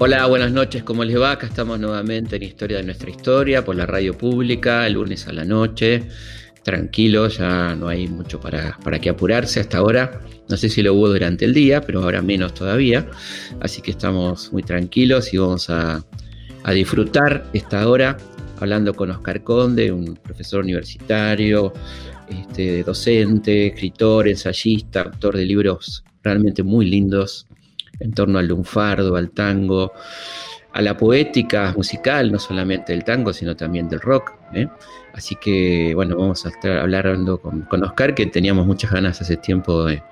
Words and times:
Hola, 0.00 0.26
buenas 0.26 0.52
noches, 0.52 0.84
¿cómo 0.84 1.02
les 1.04 1.20
va? 1.20 1.32
Acá 1.32 1.46
estamos 1.48 1.80
nuevamente 1.80 2.36
en 2.36 2.44
Historia 2.44 2.76
de 2.76 2.84
nuestra 2.84 3.10
historia 3.10 3.64
por 3.64 3.74
la 3.74 3.84
radio 3.84 4.16
pública, 4.16 4.86
el 4.86 4.92
lunes 4.92 5.26
a 5.26 5.32
la 5.32 5.44
noche. 5.44 6.04
Tranquilo, 6.62 7.26
ya 7.28 7.74
no 7.74 7.88
hay 7.88 8.06
mucho 8.06 8.38
para, 8.38 8.78
para 8.84 9.00
que 9.00 9.10
apurarse 9.10 9.58
hasta 9.58 9.78
ahora. 9.78 10.20
No 10.48 10.56
sé 10.56 10.68
si 10.68 10.82
lo 10.82 10.94
hubo 10.94 11.08
durante 11.08 11.44
el 11.46 11.52
día, 11.52 11.80
pero 11.80 12.02
ahora 12.02 12.22
menos 12.22 12.54
todavía. 12.54 13.06
Así 13.60 13.82
que 13.82 13.90
estamos 13.90 14.52
muy 14.52 14.62
tranquilos 14.62 15.34
y 15.34 15.38
vamos 15.38 15.68
a, 15.68 16.04
a 16.62 16.72
disfrutar 16.72 17.44
esta 17.52 17.88
hora 17.88 18.16
hablando 18.60 18.94
con 18.94 19.10
Oscar 19.10 19.42
Conde, 19.42 19.90
un 19.92 20.16
profesor 20.16 20.62
universitario, 20.62 21.72
este, 22.30 22.82
docente, 22.82 23.68
escritor, 23.68 24.28
ensayista, 24.28 25.02
autor 25.02 25.36
de 25.36 25.44
libros 25.44 26.04
realmente 26.22 26.62
muy 26.62 26.86
lindos 26.86 27.46
en 28.00 28.12
torno 28.12 28.38
al 28.38 28.46
lunfardo, 28.46 29.16
al 29.16 29.30
tango, 29.30 29.92
a 30.72 30.82
la 30.82 30.96
poética 30.96 31.72
musical, 31.76 32.30
no 32.30 32.38
solamente 32.38 32.92
del 32.92 33.04
tango, 33.04 33.32
sino 33.32 33.56
también 33.56 33.88
del 33.88 34.00
rock. 34.00 34.32
¿eh? 34.54 34.68
Así 35.14 35.34
que, 35.36 35.92
bueno, 35.94 36.16
vamos 36.16 36.44
a 36.46 36.50
estar 36.50 36.78
hablando 36.78 37.38
con, 37.40 37.66
Oscar, 37.82 38.14
que 38.14 38.26
teníamos 38.26 38.66
muchas 38.66 38.92
ganas 38.92 39.20
hace 39.20 39.36
tiempo 39.36 39.84
de, 39.84 40.02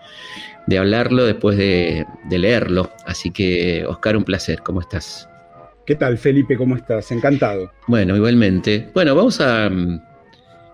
hablarlo 0.76 1.24
después 1.24 1.56
de, 1.56 2.04
de, 2.28 2.38
leerlo. 2.38 2.90
Así 3.04 3.30
que, 3.30 3.84
Oscar, 3.86 4.16
un 4.16 4.24
placer, 4.24 4.60
¿cómo 4.64 4.80
estás? 4.80 5.28
¿Qué 5.86 5.94
tal, 5.94 6.18
Felipe? 6.18 6.56
¿Cómo 6.56 6.74
estás? 6.74 7.12
Encantado. 7.12 7.70
Bueno, 7.86 8.16
igualmente. 8.16 8.90
Bueno, 8.92 9.14
vamos 9.14 9.40
a 9.40 9.70
mm, 9.70 10.00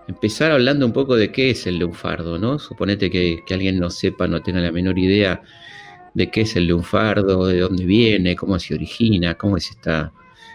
empezar 0.07 0.51
hablando 0.51 0.85
un 0.85 0.93
poco 0.93 1.15
de 1.15 1.31
qué 1.31 1.49
es 1.51 1.67
el 1.67 1.79
lunfardo, 1.79 2.37
¿no? 2.37 2.59
Suponete 2.59 3.09
que, 3.09 3.43
que 3.45 3.53
alguien 3.53 3.79
no 3.79 3.89
sepa, 3.89 4.27
no 4.27 4.41
tenga 4.41 4.59
la 4.59 4.71
menor 4.71 4.97
idea 4.97 5.41
de 6.13 6.29
qué 6.29 6.41
es 6.41 6.55
el 6.55 6.67
lunfardo, 6.67 7.47
de 7.47 7.59
dónde 7.59 7.85
viene, 7.85 8.35
cómo 8.35 8.59
se 8.59 8.75
origina, 8.75 9.35
cómo 9.35 9.57
es 9.57 9.71
esta, 9.71 10.11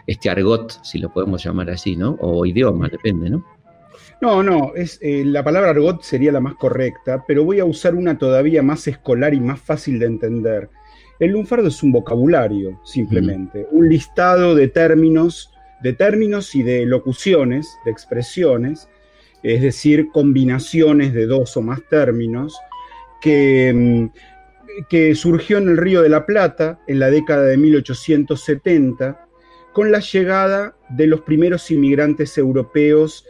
este 0.07 0.31
argot, 0.31 0.83
si 0.85 0.99
lo 0.99 1.13
podemos 1.13 1.43
llamar 1.43 1.71
así, 1.71 1.97
¿no? 1.97 2.17
O 2.21 2.47
idioma, 2.47 2.89
depende, 2.89 3.31
¿no? 3.31 3.45
No, 4.21 4.43
no, 4.43 4.73
es, 4.75 4.99
eh, 5.01 5.23
la 5.25 5.45
palabra 5.45 5.71
argot 5.71 6.03
sería 6.03 6.33
la 6.33 6.41
más 6.41 6.55
correcta, 6.55 7.25
pero 7.27 7.45
voy 7.45 7.61
a 7.61 7.65
usar 7.65 7.95
una 7.95 8.19
todavía 8.19 8.63
más 8.63 8.89
escolar 8.89 9.33
y 9.33 9.41
más 9.41 9.61
fácil 9.61 9.99
de 9.99 10.07
entender. 10.07 10.71
El 11.21 11.33
lunfardo 11.33 11.69
es 11.69 11.83
un 11.83 11.93
vocabulario, 11.93 12.81
simplemente, 12.85 13.67
un 13.71 13.89
listado 13.89 14.55
de 14.55 14.69
términos, 14.69 15.53
de 15.83 15.93
términos 15.93 16.55
y 16.55 16.63
de 16.63 16.87
locuciones, 16.87 17.77
de 17.85 17.91
expresiones, 17.91 18.89
es 19.43 19.63
decir, 19.63 20.09
combinaciones 20.13 21.13
de 21.15 21.27
dos 21.27 21.57
o 21.57 21.63
más 21.63 21.81
términos, 21.89 22.59
que 23.21 23.73
mm, 23.75 24.09
que 24.89 25.15
surgió 25.15 25.59
en 25.59 25.69
el 25.69 25.77
Río 25.77 26.03
de 26.03 26.09
la 26.09 26.27
Plata 26.27 26.79
en 26.87 26.99
la 27.01 27.11
década 27.11 27.45
de 27.45 27.57
1870, 27.57 29.27
con 29.73 29.91
la 29.91 30.01
llegada 30.01 30.77
de 30.91 31.07
los 31.07 31.23
primeros 31.23 31.71
inmigrantes 31.71 32.39
europeos, 32.39 33.25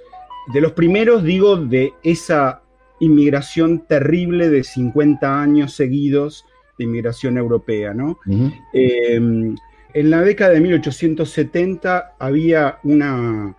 de 0.53 0.61
los 0.61 0.73
primeros, 0.73 1.25
digo, 1.25 1.57
de 1.57 1.93
esa 2.03 2.63
inmigración 3.01 3.87
terrible 3.87 4.49
de 4.49 4.65
50 4.65 5.41
años 5.41 5.75
seguidos 5.75 6.45
de 6.79 6.85
inmigración 6.85 7.37
europea, 7.37 7.93
¿no? 7.93 8.19
Em, 8.73 9.57
en 9.95 10.11
la 10.11 10.23
década 10.23 10.53
de 10.53 10.61
1870 10.61 12.15
había 12.19 12.79
una, 12.85 13.57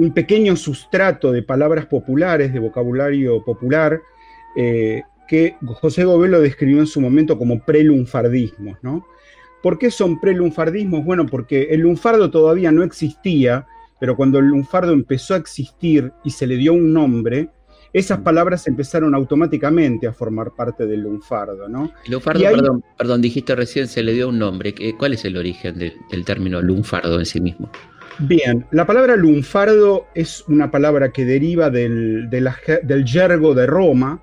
un 0.00 0.12
pequeño 0.12 0.56
sustrato 0.56 1.30
de 1.30 1.42
palabras 1.42 1.84
populares, 1.84 2.54
de 2.54 2.58
vocabulario 2.58 3.44
popular, 3.44 4.00
eh, 4.56 5.02
que 5.28 5.56
José 5.62 6.04
Gobelo 6.04 6.40
describió 6.40 6.78
en 6.78 6.86
su 6.86 7.02
momento 7.02 7.36
como 7.36 7.60
prelunfardismos, 7.60 8.78
¿no? 8.80 9.06
¿Por 9.62 9.78
qué 9.78 9.90
son 9.90 10.18
prelunfardismos? 10.18 11.04
Bueno, 11.04 11.26
porque 11.26 11.64
el 11.70 11.80
lunfardo 11.80 12.30
todavía 12.30 12.72
no 12.72 12.82
existía, 12.82 13.66
pero 14.00 14.16
cuando 14.16 14.38
el 14.38 14.46
lunfardo 14.46 14.94
empezó 14.94 15.34
a 15.34 15.36
existir 15.36 16.10
y 16.24 16.30
se 16.30 16.46
le 16.46 16.56
dio 16.56 16.72
un 16.72 16.94
nombre, 16.94 17.50
esas 17.92 18.20
mm. 18.20 18.22
palabras 18.22 18.66
empezaron 18.66 19.14
automáticamente 19.14 20.06
a 20.06 20.14
formar 20.14 20.52
parte 20.56 20.86
del 20.86 21.02
lunfardo, 21.02 21.68
¿no? 21.68 21.92
Lunfardo, 22.08 22.40
perdón, 22.96 23.20
dijiste 23.20 23.54
recién 23.54 23.86
se 23.86 24.02
le 24.02 24.14
dio 24.14 24.30
un 24.30 24.38
nombre. 24.38 24.74
¿Cuál 24.98 25.12
es 25.12 25.26
el 25.26 25.36
origen 25.36 25.78
del 25.78 26.24
término 26.24 26.62
lunfardo 26.62 27.18
en 27.18 27.26
sí 27.26 27.38
mismo? 27.42 27.70
Bien, 28.22 28.66
la 28.70 28.86
palabra 28.86 29.16
lunfardo 29.16 30.06
es 30.14 30.44
una 30.46 30.70
palabra 30.70 31.10
que 31.10 31.24
deriva 31.24 31.70
del, 31.70 32.28
del 32.28 33.04
yergo 33.04 33.54
de 33.54 33.66
Roma, 33.66 34.20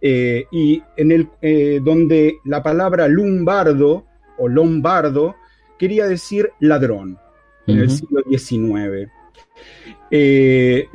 eh, 0.00 0.46
y 0.52 0.82
en 0.96 1.10
el, 1.10 1.28
eh, 1.40 1.80
donde 1.82 2.36
la 2.44 2.62
palabra 2.62 3.08
lumbardo 3.08 4.06
o 4.38 4.46
lombardo 4.46 5.36
quería 5.78 6.06
decir 6.06 6.50
ladrón 6.60 7.18
en 7.66 7.78
el 7.78 7.90
siglo 7.90 8.22
XIX. 8.28 9.10
Eh, 10.10 10.86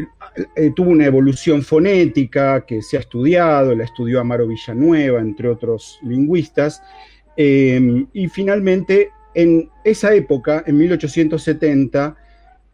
tuvo 0.75 0.91
una 0.91 1.06
evolución 1.06 1.62
fonética 1.62 2.66
que 2.66 2.81
se 2.81 2.97
ha 2.97 3.01
estudiado, 3.01 3.75
la 3.75 3.84
estudió 3.84 4.22
Amaro 4.22 4.47
Villanueva, 4.47 5.19
entre 5.19 5.50
otros 5.50 6.00
lingüistas, 6.03 6.81
y 7.35 8.28
finalmente 8.30 9.09
en 9.34 9.69
esa 9.84 10.13
época, 10.13 10.63
en 10.66 10.78
1870, 10.78 12.16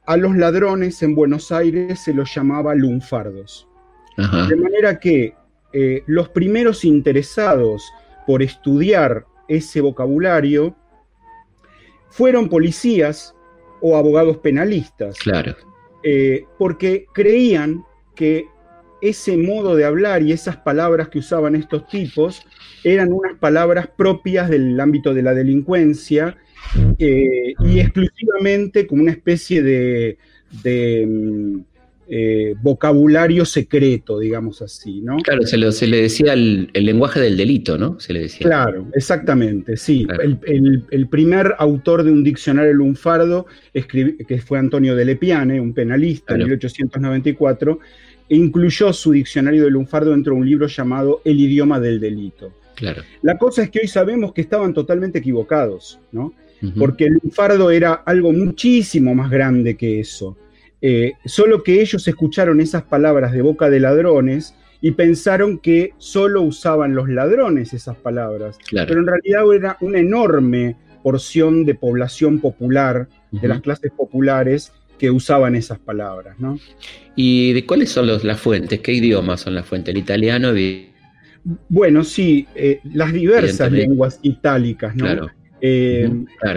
a 0.07 0.15
los 0.15 0.35
ladrones 0.35 1.03
en 1.03 1.13
Buenos 1.13 1.51
Aires 1.51 1.99
se 1.99 2.13
los 2.13 2.33
llamaba 2.33 2.73
lunfardos. 2.73 3.67
De 4.15 4.55
manera 4.55 4.99
que 4.99 5.35
eh, 5.73 6.01
los 6.07 6.29
primeros 6.29 6.83
interesados 6.85 7.83
por 8.25 8.41
estudiar 8.41 9.25
ese 9.47 9.79
vocabulario 9.79 10.75
fueron 12.09 12.49
policías 12.49 13.35
o 13.81 13.95
abogados 13.95 14.37
penalistas. 14.37 15.19
Claro. 15.19 15.55
Eh, 16.03 16.45
porque 16.57 17.05
creían 17.13 17.83
que 18.15 18.47
ese 19.01 19.37
modo 19.37 19.75
de 19.75 19.85
hablar 19.85 20.23
y 20.23 20.31
esas 20.31 20.57
palabras 20.57 21.09
que 21.09 21.19
usaban 21.19 21.53
estos 21.53 21.85
tipos 21.87 22.43
eran 22.83 23.11
unas 23.11 23.37
palabras 23.37 23.87
propias 23.95 24.49
del 24.49 24.79
ámbito 24.79 25.13
de 25.13 25.21
la 25.21 25.33
delincuencia 25.33 26.37
eh, 26.97 27.53
y 27.59 27.79
exclusivamente 27.79 28.87
como 28.87 29.01
una 29.01 29.11
especie 29.11 29.61
de, 29.63 30.17
mm, 31.07 31.59
eh, 32.09 32.55
vocabulario 32.61 33.43
secreto, 33.43 34.19
digamos 34.19 34.61
así, 34.61 35.01
¿no? 35.01 35.17
Claro, 35.17 35.43
se, 35.43 35.57
le 35.57 36.01
decía 36.01 36.33
el, 36.33 36.69
lenguaje 36.73 37.19
del 37.19 37.35
delito, 37.35 37.77
¿no? 37.77 37.99
Se 37.99 38.13
le 38.13 38.21
decía. 38.21 38.47
Claro, 38.47 38.87
exactamente, 38.93 39.75
sí. 39.75 40.07
El, 40.45 41.07
primer 41.09 41.53
autor 41.59 42.03
de 42.03 42.11
un 42.11 42.23
diccionario 42.23 42.73
lunfardo, 42.73 43.45
que 43.73 44.41
fue 44.41 44.57
Antonio 44.57 44.95
de 44.95 45.03
Lepiane, 45.03 45.59
un 45.59 45.73
penalista, 45.73 46.35
en 46.35 46.43
1894, 46.43 47.79
incluyó 48.29 48.93
su 48.93 49.11
diccionario 49.11 49.65
de 49.65 49.71
lunfardo 49.71 50.11
dentro 50.11 50.33
de 50.33 50.39
un 50.39 50.47
libro 50.47 50.67
llamado 50.67 51.21
El 51.25 51.39
idioma 51.39 51.79
del 51.79 51.99
delito. 51.99 52.53
Claro. 52.75 53.01
La 53.21 53.37
cosa 53.37 53.63
es 53.63 53.69
que 53.69 53.79
hoy 53.79 53.87
sabemos 53.87 54.33
que 54.33 54.41
estaban 54.41 54.73
totalmente 54.73 55.19
equivocados, 55.19 55.99
¿no? 56.11 56.33
Porque 56.77 57.05
el 57.05 57.19
lunfardo 57.21 57.69
era 57.71 57.93
algo 57.93 58.31
muchísimo 58.31 59.13
más 59.13 59.29
grande 59.29 59.75
que 59.75 59.99
eso. 59.99 60.37
Eh, 60.81 61.13
solo 61.25 61.63
que 61.63 61.81
ellos 61.81 62.07
escucharon 62.07 62.61
esas 62.61 62.83
palabras 62.83 63.31
de 63.31 63.41
boca 63.41 63.69
de 63.69 63.79
ladrones 63.79 64.55
y 64.81 64.91
pensaron 64.91 65.57
que 65.57 65.93
solo 65.97 66.41
usaban 66.41 66.93
los 66.95 67.09
ladrones 67.09 67.73
esas 67.73 67.97
palabras. 67.97 68.57
Pero 68.71 68.99
en 68.99 69.07
realidad 69.07 69.53
era 69.53 69.77
una 69.81 69.99
enorme 69.99 70.75
porción 71.03 71.65
de 71.65 71.75
población 71.75 72.39
popular, 72.39 73.07
de 73.31 73.47
las 73.47 73.61
clases 73.61 73.91
populares, 73.95 74.71
que 74.97 75.11
usaban 75.11 75.55
esas 75.55 75.79
palabras. 75.79 76.39
¿no? 76.39 76.59
¿Y 77.15 77.53
de 77.53 77.65
cuáles 77.65 77.89
son 77.89 78.07
las 78.07 78.39
fuentes? 78.39 78.79
¿Qué 78.79 78.93
idiomas 78.93 79.41
son 79.41 79.55
las 79.55 79.65
fuentes? 79.65 79.93
¿El 79.93 79.99
italiano? 79.99 80.53
Bueno, 81.69 82.03
sí, 82.03 82.45
eh, 82.55 82.81
las 82.93 83.13
diversas 83.13 83.71
lenguas 83.71 84.19
itálicas, 84.21 84.95
¿no? 84.95 85.05
Claro. 85.05 85.31
Eh, 85.61 86.09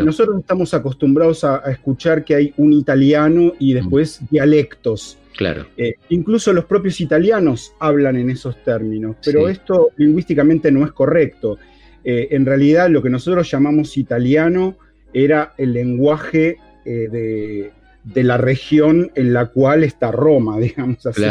nosotros 0.05 0.41
estamos 0.41 0.75
acostumbrados 0.75 1.45
a, 1.45 1.59
escuchar 1.71 2.25
que 2.25 2.35
hay 2.35 2.55
un 2.57 2.73
italiano 2.73 3.55
y 3.59 3.73
después 3.73 4.21
dialectos. 4.31 5.19
Claro. 5.37 5.67
Eh, 5.77 5.95
incluso 6.11 6.53
los 6.53 6.67
propios 6.67 7.01
italianos 7.01 7.73
hablan 7.79 8.17
en 8.17 8.31
esos 8.31 8.63
términos, 8.63 9.17
pero 9.25 9.49
esto 9.49 9.91
lingüísticamente 9.97 10.71
no 10.71 10.85
es 10.85 10.93
correcto. 10.93 11.59
Eh, 12.05 12.29
en 12.31 12.45
realidad 12.45 12.91
lo 12.91 13.03
que 13.03 13.11
nosotros 13.11 13.51
llamamos 13.51 13.97
italiano 13.97 14.77
era 15.13 15.55
el 15.57 15.73
lenguaje 15.73 16.59
de, 16.85 17.73
la 18.15 18.37
región 18.39 19.13
en 19.15 19.33
la 19.33 19.47
cual 19.47 19.85
está 19.85 20.11
Roma, 20.11 20.59
digamos 20.61 21.07
así. 21.07 21.23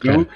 Claro, 0.00 0.28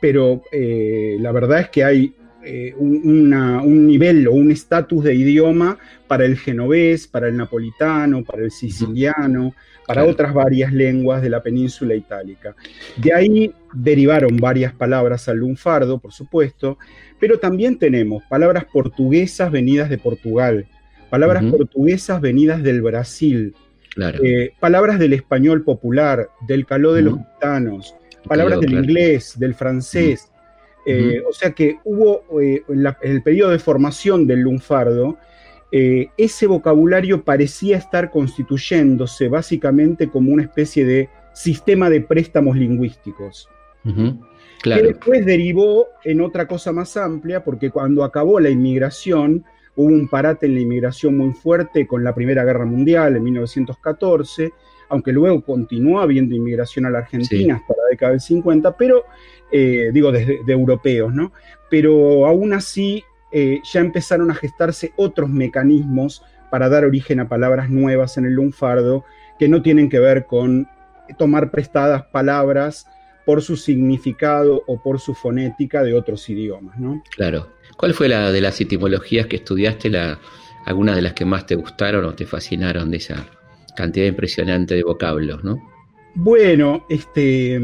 pero 0.00 0.42
la 0.52 1.32
verdad 1.32 1.60
es 1.60 1.68
que 1.70 1.84
hay 1.84 2.14
eh, 2.46 2.74
un, 2.78 3.86
nivel 3.86 4.28
o 4.28 4.32
un 4.32 4.52
estatus 4.52 5.02
de 5.02 5.14
idioma 5.14 5.78
para 6.06 6.24
el 6.24 6.38
genovés, 6.38 7.08
para 7.08 7.26
el 7.26 7.36
napolitano, 7.36 8.22
para 8.22 8.42
el 8.42 8.52
siciliano, 8.52 9.52
para 9.86 10.04
otras 10.04 10.32
varias 10.32 10.72
lenguas 10.72 11.22
de 11.22 11.30
la 11.30 11.42
península 11.42 11.96
itálica. 11.96 12.54
De 12.96 13.12
ahí 13.12 13.52
derivaron 13.74 14.36
varias 14.36 14.72
palabras 14.72 15.28
al 15.28 15.38
lunfardo, 15.38 15.98
por 15.98 16.12
supuesto, 16.12 16.78
pero 17.18 17.38
también 17.38 17.78
tenemos 17.78 18.22
palabras 18.28 18.64
portuguesas 18.64 19.50
venidas 19.50 19.90
de 19.90 19.98
Portugal, 19.98 20.66
palabras 21.10 21.44
portuguesas 21.44 22.20
venidas 22.20 22.62
del 22.62 22.80
Brasil, 22.80 23.54
eh, 24.22 24.52
palabras 24.60 25.00
del 25.00 25.14
español 25.14 25.64
popular, 25.64 26.28
del 26.46 26.64
caló 26.64 26.92
de 26.92 27.02
los 27.02 27.18
gitanos, 27.18 27.94
palabras 28.24 28.60
del 28.60 28.72
inglés, 28.72 29.36
del 29.36 29.54
francés. 29.54 30.30
Eh, 30.86 31.22
o 31.28 31.32
sea 31.32 31.50
que 31.50 31.78
hubo 31.84 32.22
eh, 32.40 32.62
en, 32.68 32.86
el 33.02 33.22
periodo 33.22 33.50
de 33.50 33.58
formación 33.58 34.26
del 34.26 34.40
lunfardo, 34.40 35.18
ese 35.72 36.46
vocabulario 36.46 37.22
parecía 37.22 37.76
estar 37.76 38.10
constituyéndose 38.10 39.28
básicamente 39.28 40.08
como 40.08 40.32
una 40.32 40.44
especie 40.44 40.86
de 40.86 41.10
sistema 41.34 41.90
de 41.90 42.00
préstamos 42.00 42.56
lingüísticos. 42.56 43.50
Que 44.62 44.82
después 44.82 45.26
derivó 45.26 45.88
en 46.02 46.22
otra 46.22 46.46
cosa 46.46 46.72
más 46.72 46.96
amplia, 46.96 47.44
porque 47.44 47.70
cuando 47.70 48.04
acabó 48.04 48.40
la 48.40 48.48
inmigración, 48.48 49.44
Hubo 49.76 49.88
un 49.88 50.08
parate 50.08 50.46
en 50.46 50.54
la 50.54 50.60
inmigración 50.60 51.16
muy 51.16 51.34
fuerte 51.34 51.86
con 51.86 52.02
la 52.02 52.14
Primera 52.14 52.44
Guerra 52.44 52.64
Mundial 52.64 53.14
en 53.14 53.22
1914, 53.22 54.52
aunque 54.88 55.12
luego 55.12 55.42
continuó 55.42 56.00
habiendo 56.00 56.34
inmigración 56.34 56.86
a 56.86 56.90
la 56.90 57.00
Argentina 57.00 57.56
hasta 57.56 57.74
la 57.74 57.90
década 57.90 58.12
del 58.12 58.20
50, 58.20 58.74
pero, 58.78 59.04
eh, 59.52 59.90
digo, 59.92 60.12
desde 60.12 60.44
de 60.44 60.52
europeos, 60.52 61.12
¿no? 61.12 61.32
Pero 61.70 62.26
aún 62.26 62.52
así 62.52 63.04
eh, 63.32 63.60
ya 63.64 63.80
empezaron 63.80 64.30
a 64.30 64.34
gestarse 64.34 64.92
otros 64.96 65.30
mecanismos 65.30 66.22
para 66.50 66.68
dar 66.68 66.84
origen 66.84 67.20
a 67.20 67.28
palabras 67.28 67.70
nuevas 67.70 68.16
en 68.18 68.24
el 68.26 68.34
lunfardo 68.34 69.04
que 69.38 69.48
no 69.48 69.62
tienen 69.62 69.88
que 69.88 69.98
ver 69.98 70.26
con 70.26 70.68
tomar 71.18 71.50
prestadas 71.50 72.04
palabras 72.04 72.86
por 73.24 73.42
su 73.42 73.56
significado 73.56 74.62
o 74.66 74.80
por 74.80 75.00
su 75.00 75.12
fonética 75.14 75.82
de 75.82 75.94
otros 75.94 76.28
idiomas, 76.30 76.78
¿no? 76.78 77.02
Claro. 77.16 77.48
¿Cuál 77.76 77.92
fue 77.92 78.08
la 78.08 78.30
de 78.30 78.40
las 78.40 78.60
etimologías 78.60 79.26
que 79.26 79.36
estudiaste, 79.36 79.90
la, 79.90 80.18
alguna 80.64 80.94
de 80.94 81.02
las 81.02 81.12
que 81.12 81.24
más 81.24 81.44
te 81.44 81.56
gustaron 81.56 82.04
o 82.04 82.14
te 82.14 82.24
fascinaron 82.24 82.90
de 82.90 82.98
esa 82.98 83.26
cantidad 83.76 84.06
impresionante 84.06 84.74
de 84.76 84.84
vocablos, 84.84 85.44
no? 85.44 85.60
Bueno, 86.14 86.86
este. 86.88 87.60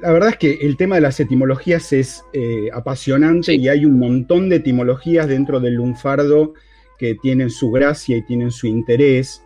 La 0.00 0.12
verdad 0.12 0.30
es 0.30 0.36
que 0.36 0.58
el 0.62 0.76
tema 0.76 0.96
de 0.96 1.00
las 1.00 1.18
etimologías 1.18 1.92
es 1.92 2.24
eh, 2.32 2.68
apasionante 2.72 3.54
y 3.54 3.68
hay 3.68 3.84
un 3.84 3.98
montón 3.98 4.48
de 4.48 4.56
etimologías 4.56 5.26
dentro 5.26 5.58
del 5.60 5.74
lunfardo 5.74 6.54
que 6.98 7.16
tienen 7.16 7.50
su 7.50 7.70
gracia 7.70 8.16
y 8.16 8.22
tienen 8.22 8.50
su 8.50 8.66
interés. 8.66 9.44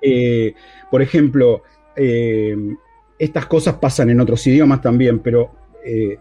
Eh, 0.00 0.54
por 0.90 1.02
ejemplo, 1.02 1.62
eh, 1.96 2.56
estas 3.18 3.46
cosas 3.46 3.74
pasan 3.74 4.10
en 4.10 4.20
otros 4.20 4.46
idiomas 4.46 4.80
también, 4.80 5.18
pero 5.18 5.52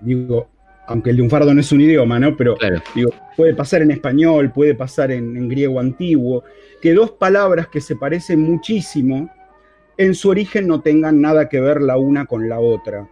digo, 0.01 0.49
aunque 0.88 1.09
el 1.09 1.17
lunfardo 1.17 1.53
no 1.53 1.59
es 1.61 1.71
un 1.71 1.81
idioma, 1.81 2.19
¿no? 2.19 2.35
Pero 2.35 2.57
puede 3.35 3.53
pasar 3.53 3.81
en 3.81 3.91
español, 3.91 4.51
puede 4.51 4.73
pasar 4.73 5.11
en, 5.11 5.47
griego 5.47 5.79
antiguo, 5.79 6.44
que 6.81 6.94
dos 6.94 7.11
palabras 7.11 7.67
que 7.67 7.81
se 7.81 7.95
parecen 7.95 8.41
muchísimo, 8.41 9.29
en 9.97 10.15
su 10.15 10.29
origen 10.29 10.67
no 10.67 10.81
tengan 10.81 11.21
nada 11.21 11.49
que 11.49 11.59
ver 11.59 11.81
la 11.81 11.97
una 11.97 12.25
con 12.25 12.47
la 12.47 12.59
otra. 12.59 13.07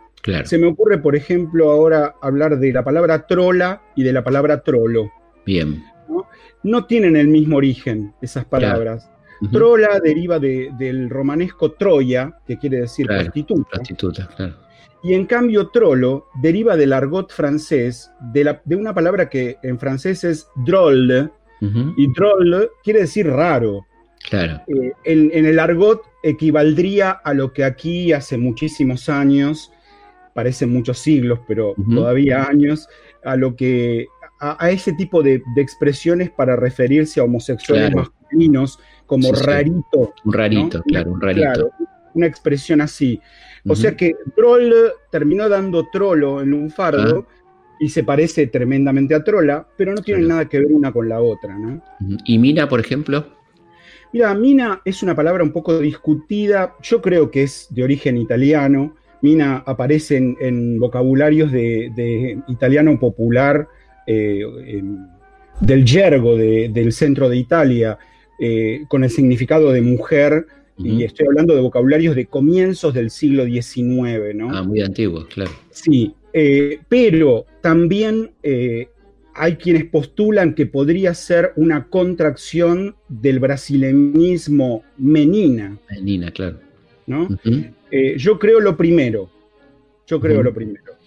Se 0.46 0.58
me 0.58 0.68
ocurre, 0.68 0.98
por 0.98 1.16
ejemplo, 1.16 1.72
ahora 1.72 2.16
hablar 2.22 2.58
de 2.58 2.74
la 2.74 2.84
palabra 2.84 3.28
trola 3.28 3.82
y 3.96 4.04
de 4.04 4.14
la 4.14 4.24
palabra 4.24 4.62
trolo. 4.62 5.12
Bien. 5.46 5.84
No, 6.64 6.86
tienen 6.86 7.16
el 7.16 7.28
mismo 7.28 7.58
origen 7.58 8.14
esas 8.22 8.46
palabras. 8.46 9.10
Trola 9.52 10.00
deriva 10.04 10.40
del 10.40 11.10
romanesco 11.10 11.74
Troya, 11.74 12.40
que 12.48 12.58
quiere 12.58 12.82
decir 12.82 13.06
prostituta. 13.06 13.70
Prostituta, 13.72 14.28
claro. 14.36 14.56
Y 15.04 15.14
en 15.14 15.26
cambio, 15.26 15.68
trolo 15.68 16.30
deriva 16.42 16.76
del 16.76 16.92
argot 16.92 17.32
francés, 17.32 18.10
de, 18.34 18.44
la, 18.44 18.62
de 18.66 18.76
una 18.76 18.94
palabra 18.94 19.30
que 19.30 19.58
en 19.62 19.78
francés 19.78 20.24
es 20.24 20.48
drôle, 20.56 21.30
y 21.62 22.14
drôle 22.14 22.70
quiere 22.84 23.02
decir 23.02 23.28
raro. 23.28 23.86
Claro. 24.30 24.62
Eh, 24.68 24.92
en, 25.04 25.46
el 25.46 25.60
argot 25.60 26.02
equivaldría 26.24 27.12
a 27.12 27.34
lo 27.34 27.54
que 27.54 27.64
aquí 27.64 28.14
hace 28.14 28.38
muchísimos 28.38 29.10
años, 29.10 29.72
parecen 30.36 30.72
muchos 30.72 31.00
siglos, 31.00 31.40
pero 31.48 31.74
todavía 31.90 32.44
años, 32.44 32.90
a 33.24 33.38
lo 33.38 33.56
que 33.56 34.08
a, 34.42 34.70
ese 34.70 34.92
tipo 34.94 35.24
de, 35.24 35.42
expresiones 35.56 36.30
para 36.30 36.58
referirse 36.58 37.22
a 37.22 37.24
homosexuales 37.24 37.96
masculinos 37.96 38.78
como 39.06 39.32
rarito. 39.32 40.14
Un 40.26 40.34
rarito, 40.34 40.84
claro, 40.84 41.14
un 41.14 41.22
rarito. 41.22 41.42
Claro, 41.42 41.72
una 42.14 42.28
expresión 42.28 42.82
así. 42.82 43.22
O 43.68 43.76
sea 43.76 43.96
que 43.96 44.14
Troll 44.36 44.74
terminó 45.10 45.48
dando 45.48 45.88
trolo 45.92 46.42
en 46.42 46.54
un 46.54 46.70
fardo 46.70 47.26
y 47.80 47.88
se 47.88 48.04
parece 48.04 48.48
tremendamente 48.48 49.16
a 49.16 49.24
Trola, 49.24 49.68
pero 49.78 49.94
no 49.94 50.02
tienen 50.02 50.28
nada 50.28 50.50
que 50.50 50.60
ver 50.60 50.68
una 50.70 50.92
con 50.92 51.10
la 51.10 51.22
otra, 51.22 51.58
¿no? 51.58 51.82
¿Y 52.26 52.38
Mina, 52.38 52.68
por 52.68 52.80
ejemplo? 52.82 53.26
Mira, 54.14 54.34
Mina 54.36 54.82
es 54.86 55.02
una 55.02 55.16
palabra 55.16 55.44
un 55.44 55.52
poco 55.52 55.80
discutida, 55.80 56.76
yo 56.82 57.02
creo 57.02 57.32
que 57.32 57.44
es 57.44 57.68
de 57.70 57.84
origen 57.84 58.18
italiano. 58.18 58.96
Mina 59.26 59.64
aparece 59.66 60.18
en, 60.18 60.80
vocabularios 60.80 61.52
de, 61.52 62.38
italiano 62.48 63.00
popular, 63.00 63.68
eh, 64.06 64.44
del 65.60 65.84
yergo 65.84 66.38
del 66.38 66.92
centro 66.94 67.28
de 67.28 67.38
Italia, 67.38 67.98
eh, 68.40 68.84
con 68.88 69.04
el 69.04 69.10
significado 69.10 69.72
de 69.72 69.82
mujer 69.82 70.46
y 70.78 71.04
estoy 71.04 71.26
hablando 71.26 71.56
de 71.56 71.62
vocabularios 71.62 72.16
de 72.16 72.26
comienzos 72.28 72.94
del 72.94 73.10
siglo 73.10 73.46
XIX, 73.46 74.36
¿no? 74.36 74.56
Ah, 74.56 74.62
muy 74.62 74.82
antiguos, 74.82 75.26
claro. 75.28 75.52
Sí, 75.72 76.14
eh, 76.34 76.80
pero 76.88 77.46
también 77.62 78.30
hay 79.34 79.56
quienes 79.56 79.86
postulan 79.86 80.54
que 80.54 80.68
podría 80.68 81.16
ser 81.16 81.54
una 81.56 81.88
contracción 81.88 82.96
del 83.10 83.40
brasileñismo 83.40 84.84
menina. 84.98 85.80
Menina, 85.90 86.30
claro. 86.30 86.60
¿no? 87.08 87.28
Eh, 87.96 88.18
yo 88.18 88.38
creo 88.38 88.60
lo 88.60 88.76
primero. 88.76 89.30
Yo 90.06 90.20
creo 90.20 90.44
lo 90.44 90.54
primero. 90.54 90.98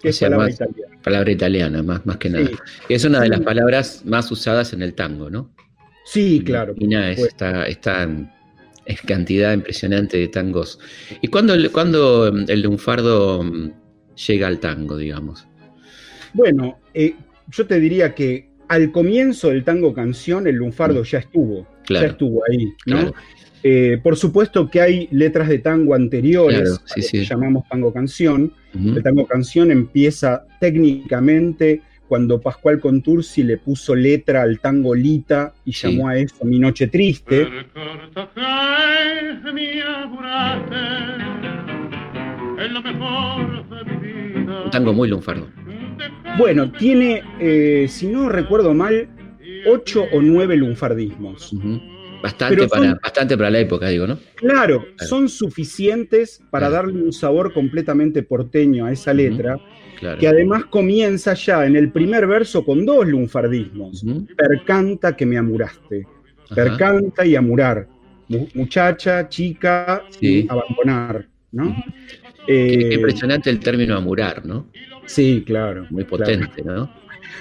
Que 0.00 0.10
es 0.10 0.20
palabra 0.20 0.48
italiana. 0.48 0.98
Palabra 1.02 1.30
italiana, 1.32 1.82
más, 1.82 2.06
más 2.06 2.18
que 2.18 2.30
nada. 2.30 2.50
Es 2.88 3.04
una 3.04 3.20
de 3.20 3.28
las 3.30 3.40
palabras 3.40 4.02
más 4.04 4.30
usadas 4.30 4.72
en 4.72 4.82
el 4.82 4.94
tango, 4.94 5.28
¿no? 5.28 5.50
Sí, 6.04 6.42
claro. 6.44 6.74
Está, 6.78 7.64
está 7.64 8.08
es 8.84 9.02
cantidad 9.02 9.52
impresionante 9.52 10.18
de 10.18 10.28
tangos. 10.28 10.78
¿Y 11.20 11.26
cuándo, 11.26 11.54
cuando 11.72 12.28
el 12.28 12.62
lunfardo 12.62 13.42
mm, 13.42 13.72
llega 14.28 14.46
al 14.46 14.60
tango, 14.60 14.96
digamos? 14.96 15.48
Bueno, 16.32 16.78
eh, 16.94 17.16
yo 17.48 17.66
te 17.66 17.80
diría 17.80 18.14
que 18.14 18.50
al 18.68 18.92
comienzo 18.92 19.48
del 19.48 19.64
tango 19.64 19.92
canción, 19.92 20.46
el 20.46 20.54
lunfardo 20.54 21.00
mm. 21.00 21.04
ya 21.04 21.18
estuvo, 21.18 21.66
ya 21.88 22.06
estuvo 22.06 22.42
ahí, 22.48 22.72
¿no? 22.86 23.12
Eh, 23.62 23.98
por 24.02 24.16
supuesto 24.16 24.70
que 24.70 24.80
hay 24.80 25.08
letras 25.10 25.48
de 25.48 25.58
tango 25.58 25.94
anteriores, 25.94 26.80
que 26.94 27.24
llamamos 27.24 27.64
tango 27.68 27.92
canción. 27.92 28.52
El 28.74 29.02
tango 29.02 29.26
canción 29.26 29.70
empieza 29.70 30.44
técnicamente 30.60 31.82
cuando 32.06 32.40
Pascual 32.40 32.78
Contursi 32.78 33.42
le 33.42 33.56
puso 33.56 33.96
letra 33.96 34.42
al 34.42 34.60
tango 34.60 34.94
Lita 34.94 35.52
y 35.64 35.72
llamó 35.72 36.08
a 36.08 36.16
eso 36.16 36.44
Mi 36.44 36.58
Noche 36.58 36.86
Triste. 36.86 37.48
Un 44.64 44.70
tango 44.70 44.92
muy 44.92 45.08
lunfardo. 45.08 45.48
Bueno, 46.38 46.70
tiene, 46.70 47.22
eh, 47.40 47.86
si 47.88 48.06
no 48.06 48.28
recuerdo 48.28 48.74
mal, 48.74 49.08
ocho 49.66 50.06
o 50.12 50.20
nueve 50.20 50.56
lunfardismos. 50.56 51.54
Bastante, 52.22 52.66
para, 52.66 52.94
bastante 53.02 53.36
para 53.36 53.50
la 53.50 53.60
época, 53.60 53.88
digo, 53.88 54.06
¿no? 54.06 54.18
Claro, 54.36 54.84
son 54.98 55.28
suficientes 55.28 56.40
para 56.50 56.70
darle 56.70 57.02
un 57.02 57.12
sabor 57.12 57.52
completamente 57.52 58.22
porteño 58.22 58.86
a 58.86 58.92
esa 58.92 59.12
letra 59.12 59.58
que 60.18 60.28
además 60.28 60.64
comienza 60.66 61.34
ya 61.34 61.66
en 61.66 61.76
el 61.76 61.90
primer 61.90 62.26
verso 62.26 62.64
con 62.64 62.84
dos 62.84 63.06
lunfardismos. 63.06 64.04
Percanta 64.36 65.16
que 65.16 65.26
me 65.26 65.38
amuraste. 65.38 66.06
Percanta 66.54 67.24
y 67.24 67.36
amurar. 67.36 67.88
Muchacha, 68.54 69.28
chica, 69.28 70.02
abandonar. 70.48 71.26
¿no? 71.52 71.74
Qué, 72.46 72.74
eh, 72.74 72.94
impresionante 72.94 73.50
el 73.50 73.58
término 73.60 73.96
amurar, 73.96 74.44
¿no? 74.44 74.66
Sí, 75.06 75.42
claro. 75.46 75.86
Muy 75.90 76.04
potente, 76.04 76.62
¿no? 76.62 76.90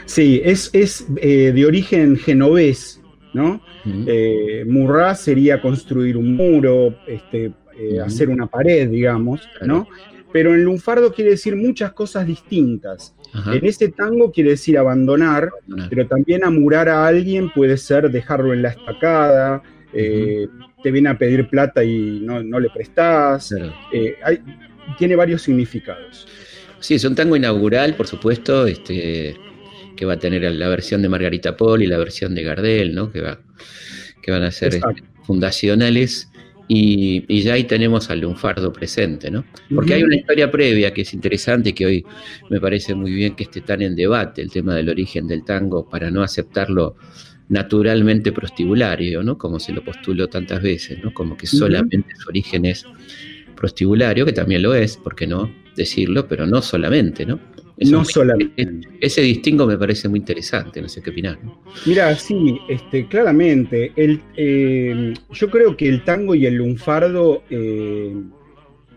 Sí, 0.05 0.41
es, 0.43 0.69
es 0.73 1.07
eh, 1.17 1.51
de 1.53 1.65
origen 1.65 2.17
genovés, 2.17 3.01
¿no? 3.33 3.61
Eh, 4.07 4.65
murrá 4.67 5.13
sería 5.15 5.61
construir 5.61 6.17
un 6.17 6.35
muro, 6.35 6.95
este, 7.07 7.53
hacer 8.03 8.29
una 8.29 8.47
pared, 8.47 8.89
digamos, 8.89 9.41
¿no? 9.61 9.87
pero 10.35 10.53
en 10.53 10.65
lunfardo 10.65 11.13
quiere 11.13 11.31
decir 11.31 11.55
muchas 11.55 11.93
cosas 11.93 12.27
distintas. 12.27 13.15
En 13.53 13.65
ese 13.65 13.87
tango 13.87 14.33
quiere 14.33 14.49
decir 14.49 14.77
abandonar, 14.77 15.49
pero 15.89 16.05
también 16.07 16.43
amurar 16.43 16.89
a 16.89 17.07
alguien 17.07 17.49
puede 17.53 17.77
ser 17.77 18.11
dejarlo 18.11 18.53
en 18.53 18.61
la 18.61 18.71
estacada, 18.71 19.63
eh, 19.93 20.49
te 20.83 20.91
viene 20.91 21.07
a 21.07 21.17
pedir 21.17 21.47
plata 21.47 21.85
y 21.85 22.19
no, 22.19 22.59
le 22.59 22.69
prestás. 22.69 23.55
Eh, 23.93 24.17
tiene 24.97 25.15
varios 25.15 25.41
significados. 25.41 26.27
Sí, 26.81 26.95
es 26.95 27.05
un 27.05 27.15
tango 27.15 27.37
inaugural, 27.37 27.95
por 27.95 28.05
supuesto, 28.05 28.67
este, 28.67 29.37
que 29.95 30.05
va 30.05 30.13
a 30.13 30.19
tener 30.19 30.43
la 30.53 30.67
versión 30.67 31.01
de 31.01 31.09
Margarita 31.09 31.55
Paul 31.57 31.83
y 31.83 31.87
la 31.87 31.97
versión 31.97 32.35
de 32.35 32.43
Gardel, 32.43 32.93
¿no? 32.93 33.11
que, 33.11 33.21
va, 33.21 33.39
que 34.21 34.31
van 34.31 34.43
a 34.43 34.51
ser 34.51 34.75
este, 34.75 35.03
fundacionales. 35.23 36.29
Y, 36.67 37.43
ya 37.43 37.53
ahí 37.53 37.65
tenemos 37.65 38.09
al 38.09 38.21
lunfardo 38.21 38.73
presente, 38.73 39.29
¿no? 39.29 39.45
Porque 39.73 39.93
hay 39.93 40.03
una 40.03 40.15
historia 40.15 40.49
previa 40.49 40.91
que 40.95 41.01
es 41.01 41.13
interesante, 41.13 41.75
que 41.75 41.85
hoy 41.85 42.05
me 42.49 42.59
parece 42.59 42.95
muy 42.95 43.11
bien 43.11 43.35
que 43.35 43.43
esté 43.43 43.61
tan 43.61 43.83
en 43.83 43.95
debate, 43.95 44.41
el 44.41 44.49
tema 44.49 44.73
del 44.73 44.89
origen 44.89 45.27
del 45.27 45.45
tango, 45.45 45.87
para 45.87 46.09
no 46.09 46.23
aceptarlo 46.23 46.95
naturalmente 47.49 48.31
prostibulario, 48.31 49.21
¿no? 49.21 49.37
Como 49.37 49.59
se 49.59 49.73
lo 49.73 49.83
postuló 49.83 50.27
tantas 50.27 50.59
veces, 50.61 51.03
¿no? 51.03 51.13
Como 51.13 51.37
que 51.37 51.45
solamente 51.45 52.09
su 52.17 52.29
origen 52.29 52.65
es 52.65 52.83
prostibulario, 53.55 54.25
que 54.25 54.33
también 54.33 54.63
lo 54.63 54.73
es, 54.73 54.97
¿por 54.97 55.15
qué 55.15 55.27
no 55.27 55.53
decirlo? 55.75 56.27
Pero 56.27 56.47
no 56.47 56.63
solamente, 56.63 57.27
¿no? 57.27 57.39
No 57.77 58.05
solamente. 58.05 58.87
Ese 59.01 59.21
distingo 59.21 59.65
me 59.65 59.77
parece 59.77 60.07
muy 60.07 60.19
interesante, 60.19 60.81
no 60.81 60.87
sé 60.87 61.01
qué 61.01 61.09
opinar. 61.09 61.37
Mira, 61.85 62.15
sí, 62.15 62.59
este, 62.69 63.07
claramente. 63.07 63.91
El, 63.95 64.21
eh, 64.37 65.13
yo 65.31 65.49
creo 65.49 65.75
que 65.75 65.87
el 65.87 66.03
tango 66.03 66.35
y 66.35 66.45
el 66.45 66.55
lunfardo 66.55 67.43
eh, 67.49 68.15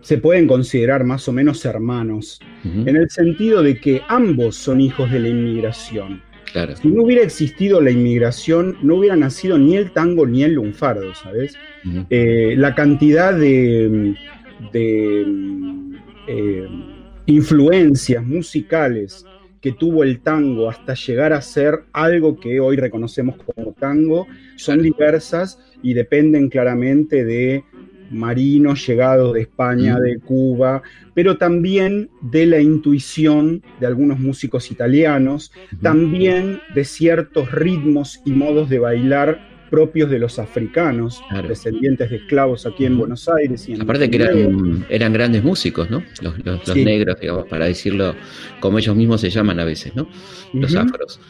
se 0.00 0.18
pueden 0.18 0.46
considerar 0.46 1.04
más 1.04 1.28
o 1.28 1.32
menos 1.32 1.64
hermanos, 1.64 2.40
en 2.64 2.96
el 2.96 3.10
sentido 3.10 3.62
de 3.62 3.80
que 3.80 4.02
ambos 4.08 4.56
son 4.56 4.80
hijos 4.80 5.10
de 5.10 5.20
la 5.20 5.28
inmigración. 5.28 6.22
Claro. 6.52 6.76
Si 6.76 6.88
no 6.88 7.02
hubiera 7.02 7.22
existido 7.22 7.80
la 7.80 7.90
inmigración, 7.90 8.78
no 8.82 8.94
hubiera 8.94 9.16
nacido 9.16 9.58
ni 9.58 9.76
el 9.76 9.90
tango 9.90 10.26
ni 10.26 10.44
el 10.44 10.54
lunfardo, 10.54 11.14
¿sabes? 11.14 11.56
Eh, 12.10 12.54
la 12.56 12.74
cantidad 12.74 13.34
de, 13.34 14.14
de 14.72 15.26
influencias 17.28 18.24
musicales 18.24 19.24
que 19.60 19.72
tuvo 19.72 20.02
el 20.02 20.20
tango 20.20 20.70
hasta 20.70 20.94
llegar 20.94 21.34
a 21.34 21.42
ser 21.42 21.84
algo 21.92 22.40
que 22.40 22.58
hoy 22.58 22.76
reconocemos 22.76 23.36
como 23.36 23.72
tango 23.72 24.26
son 24.56 24.82
diversas 24.82 25.58
y 25.82 25.92
dependen 25.92 26.48
claramente 26.48 27.26
de 27.26 27.64
marinos 28.10 28.86
llegados 28.86 29.34
de 29.34 29.42
España, 29.42 30.00
de 30.00 30.18
Cuba, 30.20 30.82
pero 31.12 31.36
también 31.36 32.08
de 32.22 32.46
la 32.46 32.60
intuición 32.60 33.62
de 33.78 33.86
algunos 33.86 34.18
músicos 34.18 34.70
italianos, 34.70 35.52
también 35.82 36.60
de 36.74 36.84
ciertos 36.86 37.52
ritmos 37.52 38.22
y 38.24 38.30
modos 38.30 38.70
de 38.70 38.78
bailar 38.78 39.57
propios 39.70 40.10
de 40.10 40.18
los 40.18 40.38
africanos, 40.38 41.22
descendientes 41.46 42.10
de 42.10 42.16
esclavos 42.16 42.66
aquí 42.66 42.84
en 42.84 42.98
Buenos 42.98 43.28
Aires. 43.28 43.68
Y 43.68 43.80
Aparte 43.80 44.10
que 44.10 44.16
eran, 44.16 44.86
eran, 44.88 45.12
grandes 45.12 45.44
músicos, 45.44 45.90
¿no? 45.90 46.02
Los, 46.20 46.76
negros, 46.76 47.20
digamos, 47.20 47.46
para 47.46 47.66
decirlo 47.66 48.14
como 48.60 48.78
ellos 48.78 48.96
mismos 48.96 49.20
se 49.20 49.30
llaman 49.30 49.60
a 49.60 49.64
veces, 49.64 49.94
¿no? 49.94 50.08
Los 50.52 50.74
afros. 50.74 51.20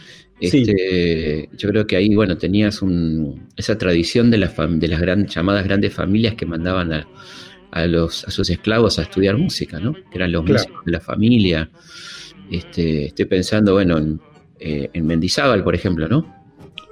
Este, 0.40 1.48
Yo 1.56 1.68
creo 1.68 1.86
que 1.86 1.96
ahí, 1.96 2.14
bueno, 2.14 2.38
tenías 2.38 2.80
esa 3.56 3.78
tradición 3.78 4.30
de, 4.30 4.38
las 4.38 4.54
de 4.56 4.88
las 4.88 5.00
llamadas 5.26 5.64
grandes 5.64 5.92
familias 5.92 6.34
que 6.34 6.46
mandaban 6.46 6.92
a, 7.72 7.86
los, 7.86 8.24
a 8.24 8.30
sus 8.30 8.48
esclavos 8.50 8.98
a 8.98 9.02
estudiar 9.02 9.36
música, 9.36 9.80
¿no? 9.80 9.92
Que 9.92 10.16
eran 10.18 10.32
los 10.32 10.44
músicos 10.44 10.84
de 10.84 10.92
la 10.92 11.00
familia. 11.00 11.70
Este, 12.50 13.06
estoy 13.06 13.26
pensando, 13.26 13.74
bueno, 13.74 13.98
en, 13.98 14.20
eh, 14.60 14.90
en 14.92 15.06
Mendizábal, 15.06 15.62
por 15.62 15.74
ejemplo, 15.74 16.08
¿no? 16.08 16.37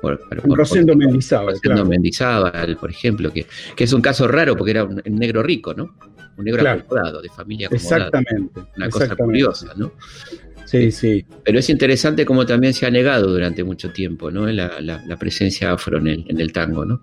Por, 0.00 0.21
Rosendo 0.45 0.95
Mendizábal. 0.97 1.57
Mendizábal, 1.87 2.76
por 2.76 2.90
ejemplo, 2.90 3.33
que, 3.33 3.47
es 3.76 3.93
un 3.93 4.00
caso 4.00 4.28
raro 4.28 4.57
porque 4.57 4.73
era 4.73 4.85
un, 4.85 5.02
negro 5.07 5.43
rico, 5.43 5.75
¿no? 5.75 5.97
Un 6.37 6.45
negro 6.45 6.69
acomodado, 6.69 7.23
de 7.23 7.28
familia 7.28 7.69
acomodada. 7.69 8.07
Exactamente. 8.07 8.61
Una 8.76 8.88
cosa 8.90 9.16
curiosa, 9.16 9.73
¿no? 9.76 9.93
Sí, 10.66 10.90
sí. 10.90 11.25
Pero 11.45 11.61
es 11.61 11.71
interesante 11.71 12.26
como 12.26 12.45
también 12.45 12.75
se 12.75 12.87
ha 12.87 12.90
negado 12.90 13.31
durante 13.31 13.62
mucho 13.62 13.90
tiempo, 13.90 14.31
¿no? 14.31 14.47
La, 14.47 14.81
la, 14.81 15.16
presencia 15.16 15.73
afro 15.73 15.99
en 15.99 16.09
el, 16.09 16.25
en 16.28 16.40
el 16.40 16.52
tango, 16.52 16.85
¿no? 16.85 17.02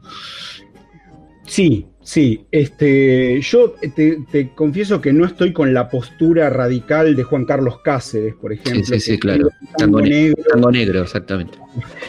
Sí, 1.45 1.87
sí. 2.01 2.45
Este, 2.51 3.39
yo 3.41 3.75
te, 3.95 4.51
confieso 4.55 5.01
que 5.01 5.13
no 5.13 5.25
estoy 5.25 5.53
con 5.53 5.73
la 5.73 5.89
postura 5.89 6.49
radical 6.49 7.15
de 7.15 7.23
Juan 7.23 7.45
Carlos 7.45 7.79
Cáceres, 7.83 8.35
por 8.35 8.53
ejemplo. 8.53 8.83
Sí, 8.83 8.99
sí, 8.99 9.19
claro. 9.19 9.49
Tango, 9.77 10.01
negro, 10.01 10.43
tango 10.51 10.71
negro, 10.71 11.01
exactamente. 11.01 11.57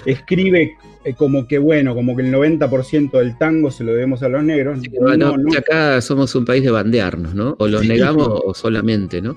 Escribe 0.04 0.74
eh, 1.04 1.14
como 1.14 1.46
que, 1.46 1.58
bueno, 1.58 1.94
como 1.94 2.16
que 2.16 2.22
el 2.22 2.32
90% 2.32 3.10
del 3.18 3.36
tango 3.36 3.70
se 3.70 3.84
lo 3.84 3.92
debemos 3.92 4.22
a 4.22 4.28
los 4.28 4.42
negros. 4.42 4.80
no, 5.18 5.36
Acá 5.56 6.00
somos 6.00 6.34
un 6.34 6.44
país 6.44 6.62
de 6.62 6.70
bandearnos, 6.70 7.34
¿no? 7.34 7.56
O 7.58 7.68
los 7.68 7.86
negamos 7.86 8.28
o 8.28 8.54
solamente, 8.54 9.20
¿no? 9.20 9.36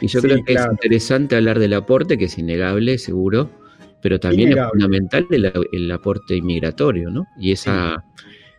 Y 0.00 0.08
yo 0.08 0.20
creo 0.20 0.42
que 0.44 0.54
es 0.54 0.66
interesante 0.70 1.36
hablar 1.36 1.58
del 1.60 1.74
aporte, 1.74 2.18
que 2.18 2.24
es 2.24 2.36
innegable, 2.36 2.98
seguro, 2.98 3.50
pero 4.02 4.18
también 4.18 4.58
es 4.58 4.68
fundamental 4.70 5.26
el, 5.30 5.90
aporte 5.92 6.36
inmigratorio, 6.36 7.08
¿no? 7.10 7.26
Y 7.38 7.52
esa 7.52 8.04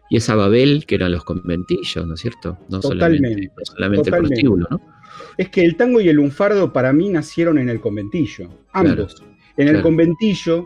y 0.10 0.17
esa 0.17 0.36
Babel 0.36 0.86
que 0.86 0.95
eran 0.95 1.12
los 1.12 1.24
conventillos, 1.24 2.05
¿no 2.05 2.13
es 2.13 2.22
cierto? 2.22 2.57
No 2.69 2.79
totalmente, 2.79 3.51
solamente, 3.63 4.10
el 4.10 4.17
prostíbulo, 4.17 4.67
¿no? 4.69 4.81
Es 5.38 5.50
que 5.50 5.63
el 5.63 5.75
tango 5.75 6.01
y 6.01 6.10
el 6.10 6.17
lunfardo 6.17 6.74
para 6.74 6.93
mí 6.93 7.10
nacieron 7.10 7.57
en 7.57 7.69
el 7.69 7.79
conventillo, 7.79 8.50
ambos. 8.72 9.24
en 9.57 9.67
el 9.67 9.81
conventillo, 9.81 10.65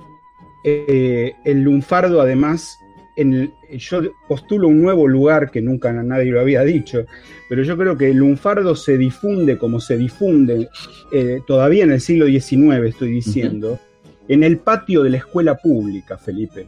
eh, 0.64 1.34
el 1.46 1.62
lunfardo 1.62 2.22
además, 2.22 2.78
en 3.16 3.52
yo 3.78 4.02
postulo 4.28 4.68
un 4.68 4.82
nuevo 4.82 5.08
lugar 5.08 5.52
que 5.52 5.62
nunca 5.62 5.92
nadie 5.92 6.32
lo 6.32 6.40
había 6.40 6.64
dicho, 6.64 7.06
pero 7.50 7.64
yo 7.64 7.78
creo 7.78 7.98
que 7.98 8.12
el 8.12 8.18
lunfardo 8.18 8.76
se 8.76 8.98
difunde 8.98 9.58
como 9.58 9.80
se 9.80 9.98
difunde 9.98 10.70
eh, 11.12 11.42
todavía 11.46 11.84
en 11.84 11.92
el 11.92 12.02
siglo 12.02 12.28
XIX, 12.28 12.86
estoy 12.86 13.12
diciendo, 13.12 13.80
en 14.28 14.44
el 14.44 14.58
patio 14.58 15.04
de 15.04 15.12
la 15.12 15.18
escuela 15.18 15.56
pública, 15.56 16.18
Felipe. 16.18 16.68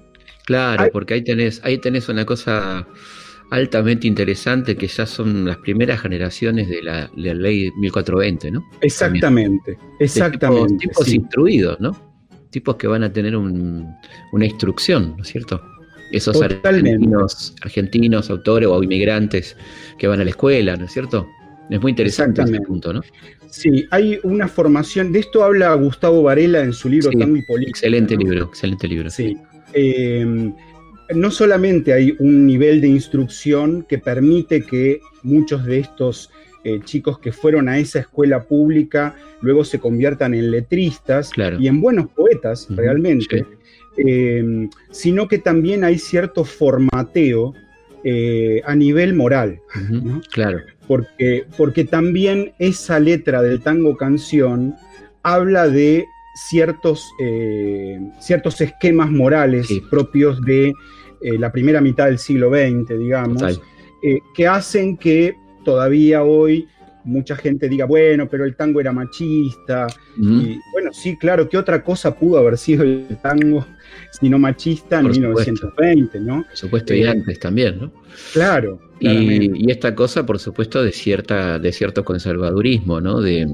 Claro, 0.49 0.89
porque 0.91 1.13
ahí 1.13 1.23
tenés, 1.23 1.61
ahí 1.63 1.77
tenés 1.77 2.09
una 2.09 2.25
cosa 2.25 2.87
altamente 3.51 4.07
interesante 4.07 4.75
que 4.75 4.87
ya 4.87 5.05
son 5.05 5.45
las 5.45 5.57
primeras 5.57 6.01
generaciones 6.01 6.67
de 6.67 6.81
la, 6.81 7.07
ley 7.15 7.69
1420, 7.77 8.49
¿no? 8.49 8.67
Exactamente, 8.81 9.77
exactamente. 9.99 10.87
Tipos, 10.87 11.13
instruidos, 11.13 11.79
¿no? 11.79 11.95
Tipos 12.49 12.77
que 12.77 12.87
van 12.87 13.03
a 13.03 13.13
tener 13.13 13.37
una 13.37 13.95
instrucción, 14.43 15.13
¿no 15.17 15.21
es 15.21 15.29
cierto? 15.29 15.61
Esos 16.11 16.41
argentinos, 16.41 17.53
argentinos, 17.61 18.31
autores 18.31 18.69
o 18.69 18.81
inmigrantes 18.81 19.55
que 19.99 20.07
van 20.07 20.19
a 20.19 20.23
la 20.23 20.31
escuela, 20.31 20.75
¿no 20.77 20.85
es 20.85 20.91
cierto? 20.91 21.27
Es 21.69 21.79
muy 21.79 21.91
interesante 21.91 22.41
ese 22.41 22.59
punto, 22.61 22.91
¿no? 22.91 23.01
Sí, 23.51 23.85
hay 23.91 24.19
una 24.23 24.47
formación, 24.47 25.11
de 25.11 25.19
esto 25.19 25.43
habla 25.43 25.75
Gustavo 25.75 26.23
Varela 26.23 26.61
en 26.61 26.73
su 26.73 26.89
libro 26.89 27.11
Tango 27.11 27.35
y 27.35 27.43
Política. 27.43 27.69
Excelente 27.69 28.17
libro, 28.17 28.45
excelente 28.45 28.87
libro. 28.87 29.11
Sí. 29.11 29.37
Em, 29.73 30.53
no 31.13 31.31
solamente 31.31 31.93
hay 31.93 32.15
un 32.19 32.45
nivel 32.45 32.81
de 32.81 32.87
instrucción 32.87 33.83
que 33.87 33.97
permite 33.97 34.61
que 34.61 35.01
muchos 35.23 35.65
de 35.65 35.79
estos 35.79 36.29
eh, 36.63 36.81
chicos 36.83 37.19
que 37.19 37.31
fueron 37.31 37.69
a 37.69 37.79
esa 37.79 37.99
escuela 37.99 38.43
pública 38.43 39.15
luego 39.41 39.63
se 39.63 39.79
conviertan 39.79 40.33
en 40.33 40.51
letristas 40.51 41.31
y 41.59 41.67
en 41.67 41.81
buenos 41.81 42.09
poetas 42.09 42.67
realmente, 42.69 43.45
em, 43.97 44.69
sino 44.91 45.27
que 45.27 45.37
también 45.37 45.83
hay 45.83 45.97
cierto 45.97 46.43
formateo 46.43 47.53
eh, 48.03 48.61
a 48.65 48.75
nivel 48.75 49.13
moral. 49.13 49.59
Claro. 50.31 50.59
Porque, 50.87 51.45
porque 51.57 51.85
también 51.85 52.53
esa 52.59 52.99
letra 52.99 53.41
del 53.41 53.61
tango 53.61 53.97
canción 53.97 54.75
habla 55.23 55.67
de 55.67 56.05
ciertos, 56.47 57.11
eh, 57.19 57.99
ciertos 58.19 58.61
esquemas 58.61 59.11
morales 59.11 59.67
propios 59.89 60.41
de 60.41 60.73
eh, 61.21 61.37
la 61.37 61.51
primera 61.51 61.81
mitad 61.81 62.05
del 62.05 62.19
siglo 62.19 62.49
XX, 62.49 62.97
digamos, 62.97 63.61
eh, 64.01 64.19
que 64.33 64.47
hacen 64.47 64.97
que 64.97 65.35
todavía 65.65 66.23
hoy 66.23 66.67
mucha 67.03 67.35
gente 67.35 67.67
diga, 67.67 67.85
bueno, 67.85 68.27
pero 68.29 68.45
el 68.45 68.55
tango 68.55 68.79
era 68.79 68.91
machista. 68.91 69.87
Y 70.17 70.59
bueno, 70.71 70.91
sí, 70.93 71.17
claro, 71.17 71.49
¿qué 71.49 71.57
otra 71.57 71.83
cosa 71.83 72.15
pudo 72.15 72.37
haber 72.37 72.57
sido 72.57 72.83
el 72.83 73.17
tango 73.21 73.65
sino 74.11 74.37
machista 74.37 74.99
en 74.99 75.09
1920, 75.09 76.19
¿no? 76.19 76.43
Por 76.43 76.55
supuesto, 76.55 76.93
y 76.93 77.05
antes 77.05 77.39
también, 77.39 77.79
¿no? 77.79 77.91
Claro. 78.33 78.79
Y, 78.99 79.65
y, 79.65 79.71
esta 79.71 79.95
cosa, 79.95 80.25
por 80.25 80.39
supuesto, 80.39 80.83
de, 80.83 80.91
cierta, 80.91 81.57
de 81.57 81.71
cierto 81.71 82.03
conservadurismo, 82.03 82.99
¿no? 83.01 83.21
De, 83.21 83.47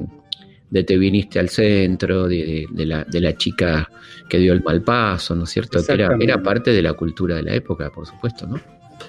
de 0.76 0.84
Te 0.84 0.98
viniste 0.98 1.40
al 1.40 1.48
centro, 1.48 2.28
de, 2.28 2.68
la, 2.76 3.38
chica 3.38 3.90
que 4.28 4.38
dio 4.38 4.52
el 4.52 4.62
mal 4.62 4.82
paso, 4.82 5.34
¿no 5.34 5.46
es 5.46 5.50
cierto? 5.50 5.80
Que 5.82 5.94
era, 5.94 6.44
parte 6.44 6.72
de 6.72 6.82
la 6.82 6.94
cultura 6.94 7.38
de 7.38 7.44
la 7.44 7.56
época, 7.56 7.90
por 7.90 8.06
supuesto, 8.06 8.46
¿no? 8.46 8.60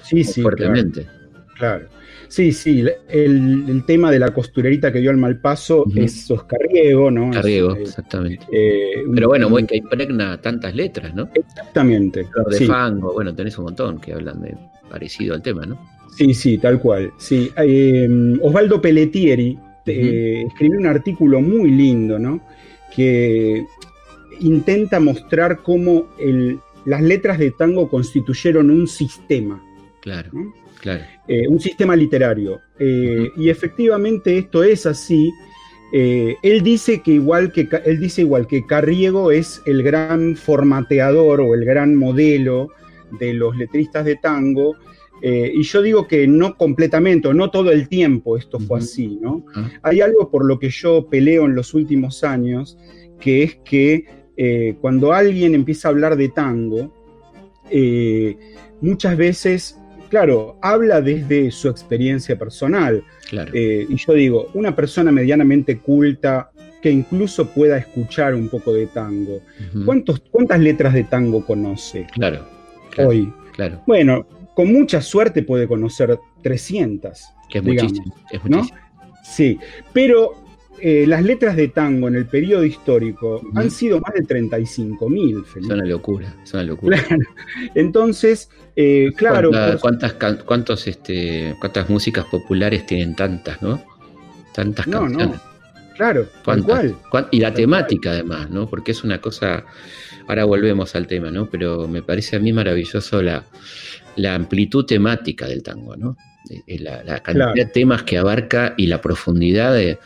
Sí, 0.01 0.23
sí. 0.23 0.41
Fuertemente. 0.41 1.05
Claro. 1.57 1.87
Sí, 2.29 2.53
sí, 2.53 2.85
el, 3.09 3.83
tema 3.85 4.11
de 4.11 4.19
la 4.19 4.33
costurerita 4.33 4.93
que 4.93 4.99
dio 4.99 5.11
al 5.11 5.17
mal 5.17 5.39
paso 5.39 5.85
es 5.93 6.31
Carriego, 6.47 7.11
¿no? 7.11 7.31
Carriego, 7.31 7.75
eh, 7.75 7.81
exactamente. 7.81 8.45
Eh, 8.51 9.03
Pero 9.13 9.27
bueno, 9.27 9.49
muy 9.49 9.65
que 9.65 9.77
impregna 9.77 10.39
tantas 10.39 10.73
letras, 10.73 11.13
¿no? 11.13 11.29
Exactamente. 11.33 12.25
de 12.49 12.65
fango, 12.65 13.13
bueno, 13.13 13.35
tenés 13.35 13.57
un 13.57 13.65
montón 13.65 13.99
que 13.99 14.13
hablan 14.13 14.41
de 14.41 14.55
parecido 14.89 15.35
al 15.35 15.41
tema, 15.41 15.65
¿no? 15.65 15.77
Sí, 16.15 16.33
sí, 16.33 16.57
tal 16.57 16.79
cual. 16.79 17.11
Sí. 17.17 17.51
Eh, 17.57 18.37
Osvaldo 18.41 18.81
Pelletieri 18.81 19.57
escribió 19.87 20.79
un 20.79 20.87
artículo 20.87 21.41
muy 21.41 21.71
lindo, 21.71 22.19
¿no? 22.19 22.41
Que 22.95 23.63
intenta 24.39 24.99
mostrar 24.99 25.61
cómo 25.63 26.07
las 26.85 27.01
letras 27.01 27.37
de 27.39 27.51
tango 27.51 27.89
constituyeron 27.89 28.69
un 28.69 28.87
sistema. 28.87 29.61
Claro. 30.01 30.31
Claro. 30.79 31.03
Eh, 31.27 31.47
un 31.47 31.59
sistema 31.59 31.95
literario. 31.95 32.61
Eh, 32.79 33.29
y 33.35 33.49
efectivamente 33.49 34.37
esto 34.37 34.63
es 34.63 34.85
así. 34.85 35.31
Eh, 35.91 36.35
él, 36.41 36.63
dice 36.63 37.01
que 37.01 37.11
igual 37.11 37.51
que, 37.51 37.67
él 37.85 37.99
dice 37.99 38.21
igual 38.21 38.47
que 38.47 38.65
Carriego 38.65 39.31
es 39.31 39.61
el 39.65 39.83
gran 39.83 40.35
formateador 40.35 41.41
o 41.41 41.53
el 41.53 41.65
gran 41.65 41.95
modelo 41.95 42.69
de 43.19 43.33
los 43.33 43.57
letristas 43.57 44.05
de 44.05 44.15
tango. 44.15 44.75
Y 45.21 45.63
yo 45.63 45.81
digo 45.81 46.07
que 46.07 46.27
no 46.27 46.55
completamente, 46.57 47.33
no 47.33 47.49
todo 47.49 47.71
el 47.71 47.87
tiempo 47.87 48.37
esto 48.37 48.59
fue 48.59 48.79
así, 48.79 49.17
¿no? 49.21 49.45
Hay 49.81 50.01
algo 50.01 50.29
por 50.29 50.45
lo 50.45 50.59
que 50.59 50.69
yo 50.69 51.07
peleo 51.07 51.45
en 51.45 51.55
los 51.55 51.73
últimos 51.73 52.23
años, 52.23 52.77
que 53.19 53.43
es 53.43 53.55
que 53.65 54.05
cuando 54.81 55.13
alguien 55.13 55.55
empieza 55.55 55.87
a 55.87 55.91
hablar 55.91 56.17
de 56.17 56.29
tango, 56.29 56.93
muchas 58.81 59.17
veces 59.17 59.77
claro, 60.09 60.57
habla 60.61 61.01
desde 61.01 61.51
su 61.51 61.69
experiencia 61.69 62.37
personal. 62.37 63.03
Eh, 63.53 63.85
y 63.87 63.95
yo 63.95 64.13
digo, 64.13 64.49
una 64.53 64.75
persona 64.75 65.11
medianamente 65.11 65.79
culta 65.79 66.51
que 66.81 66.91
incluso 66.91 67.47
pueda 67.49 67.77
escuchar 67.77 68.35
un 68.35 68.49
poco 68.49 68.73
de 68.73 68.87
tango, 68.87 69.41
¿cuántas 70.31 70.59
letras 70.59 70.93
de 70.93 71.03
tango 71.03 71.45
conoce? 71.45 72.07
Claro. 72.13 72.45
hoy. 72.97 73.31
Claro. 73.53 73.81
Bueno, 73.87 74.27
con 74.57 74.73
mucha 74.73 75.03
suerte 75.03 75.43
puede 75.43 75.67
conocer 75.67 76.17
300. 76.41 77.25
Que 77.47 77.59
es 77.59 77.63
muchísimo. 77.63 78.15
Sí, 79.23 79.59
pero 79.93 80.31
eh, 80.81 81.05
las 81.05 81.21
letras 81.23 81.55
de 81.55 81.67
tango 81.67 82.07
en 82.07 82.15
el 82.15 82.25
periodo 82.25 82.65
histórico 82.65 83.39
han 83.53 83.69
sido 83.69 83.99
más 83.99 84.15
de 84.15 84.23
35 84.23 85.09
mil. 85.09 85.43
Es 85.55 85.63
una 85.63 85.85
locura, 85.85 86.33
es 86.43 86.55
una 86.55 86.63
locura. 86.63 86.97
Entonces, 87.75 88.49
eh, 88.75 89.11
claro. 89.15 89.51
¿Cuántas, 89.79 90.13
cuántos, 90.13 90.87
este, 90.87 91.55
¿Cuántas 91.59 91.87
músicas 91.87 92.25
populares 92.25 92.87
tienen 92.87 93.15
tantas, 93.15 93.61
no? 93.61 93.79
Tantas 94.55 94.87
canciones. 94.87 95.37
No. 95.37 95.41
Claro, 95.97 96.25
cuál. 96.43 96.95
Y 97.29 97.41
la 97.41 97.53
temática 97.53 98.09
además, 98.09 98.49
¿no? 98.49 98.67
Porque 98.67 98.91
es 98.91 99.03
una 99.03 99.21
cosa, 99.21 99.65
ahora 100.27 100.45
volvemos 100.45 100.95
al 100.95 101.05
tema, 101.05 101.29
¿no? 101.29 101.47
Pero 101.47 101.87
me 101.87 102.01
parece 102.01 102.37
a 102.37 102.39
mí 102.39 102.53
maravilloso 102.53 103.21
la, 103.21 103.43
la 104.17 104.35
amplitud 104.35 104.85
temática 104.85 105.47
del 105.47 105.63
tango, 105.63 105.95
¿no? 105.95 106.17
Eh, 106.67 106.79
la, 106.79 107.19
cantidad 107.21 107.53
de 107.53 107.65
temas 107.65 108.03
que 108.03 108.17
abarca 108.17 108.73
y 108.77 108.87
la 108.87 109.01
profundidad 109.01 109.73
de, 109.73 109.97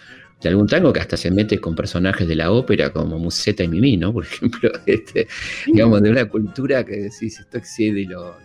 de 0.42 0.50
algún 0.50 0.68
tango 0.68 0.92
que 0.92 1.00
hasta 1.00 1.18
se 1.18 1.30
mete 1.30 1.60
con 1.60 1.76
personajes 1.76 2.28
de 2.28 2.36
la 2.36 2.52
ópera 2.52 2.92
como 2.92 3.20
Musetta 3.20 3.64
y 3.64 3.68
Mimi, 3.68 3.98
¿no? 3.98 4.12
Por 4.12 4.26
ejemplo, 4.26 4.72
este, 4.86 5.28
digamos, 5.68 6.02
de 6.02 6.10
una 6.10 6.26
cultura 6.26 6.84
que 6.84 6.98
decís, 6.98 7.40
esto 7.40 7.58
excede 7.58 8.06
lo, 8.06 8.36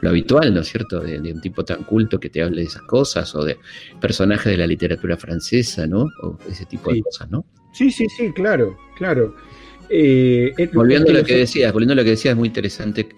lo, 0.00 0.08
habitual, 0.08 0.54
¿no 0.54 0.60
es 0.60 0.68
cierto? 0.68 1.00
De, 1.00 1.18
un 1.18 1.40
tipo 1.40 1.64
tan 1.64 1.82
culto 1.84 2.20
que 2.20 2.28
te 2.28 2.42
hable 2.42 2.62
de 2.62 2.66
esas 2.68 2.82
cosas, 2.82 3.34
o 3.34 3.44
de 3.44 3.56
personajes 4.00 4.52
de 4.52 4.58
la 4.58 4.66
literatura 4.66 5.16
francesa, 5.16 5.86
¿no? 5.86 6.06
O 6.22 6.38
ese 6.48 6.66
tipo 6.66 6.92
de 6.92 7.02
cosas, 7.02 7.30
¿no? 7.30 7.46
Sí, 7.72 7.90
sí, 7.90 8.06
sí, 8.16 8.32
claro, 8.32 8.76
claro. 8.96 9.34
Eh, 9.88 10.52
eh, 10.58 10.70
volviendo 10.72 11.10
a 11.10 11.14
lo 11.14 11.24
que 11.24 11.36
decías, 11.36 11.72
volviendo 11.72 11.92
a 11.92 11.96
lo 11.96 12.04
que 12.04 12.10
decías, 12.10 12.32
es 12.32 12.36
muy 12.36 12.48
interesante 12.48 13.08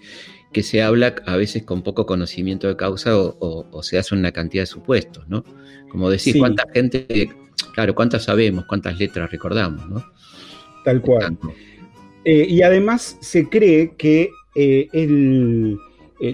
que 0.53 0.63
se 0.63 0.83
habla 0.83 1.15
a 1.27 1.37
veces 1.37 1.63
con 1.63 1.83
poco 1.83 2.07
conocimiento 2.07 2.69
de 2.69 2.77
causa 2.77 3.17
o 3.17 3.83
se 3.83 3.99
hace 3.99 4.15
una 4.15 4.33
cantidad 4.33 4.63
de 4.63 4.67
supuestos, 4.67 5.29
¿no? 5.29 5.45
Como 5.91 6.11
decir, 6.11 6.39
cuánta 6.39 6.65
gente, 6.73 7.31
claro, 7.75 7.95
cuántas 7.95 8.25
sabemos, 8.25 8.65
cuántas 8.67 8.99
letras 8.99 9.31
recordamos, 9.31 9.89
¿no? 9.89 10.05
Tal 10.85 11.01
cual. 11.01 11.37
Eh, 12.25 12.47
y 12.49 12.63
además 12.63 13.17
se 13.21 13.49
cree 13.49 13.95
que 13.97 14.31
eh, 14.55 14.89
eh, 14.93 15.77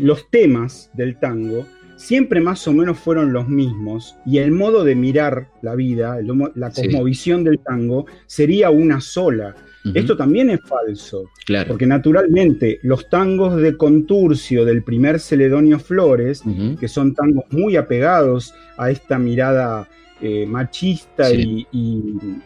los 0.01 0.31
temas 0.31 0.91
del 0.95 1.19
tango 1.19 1.67
siempre 1.97 2.41
más 2.41 2.67
o 2.67 2.73
menos 2.73 2.99
fueron 2.99 3.33
los 3.33 3.49
mismos 3.49 4.17
y 4.27 4.39
el 4.39 4.51
modo 4.51 4.85
de 4.85 4.95
mirar 4.95 5.49
la 5.63 5.75
vida, 5.75 6.19
la 6.55 6.71
cosmovisión 6.71 7.45
del 7.45 7.61
tango 7.61 8.07
sería 8.27 8.71
una 8.71 9.01
sola. 9.01 9.55
Esto 9.93 10.17
también 10.17 10.49
es 10.51 10.61
falso, 10.63 11.31
claro. 11.45 11.69
porque 11.69 11.87
naturalmente 11.87 12.81
los 12.83 13.11
tangos 13.11 13.57
de 13.57 13.77
Conturcio 13.77 14.65
del 14.65 14.83
primer 14.83 15.21
Celedonio 15.21 15.79
Flores, 15.79 16.43
que 16.81 16.89
son 16.89 17.15
tangos 17.15 17.45
muy 17.51 17.77
apegados 17.77 18.55
a 18.79 18.91
esta 18.91 19.19
mirada 19.19 19.87
eh, 20.23 20.47
machista 20.47 21.31
y, 21.31 21.67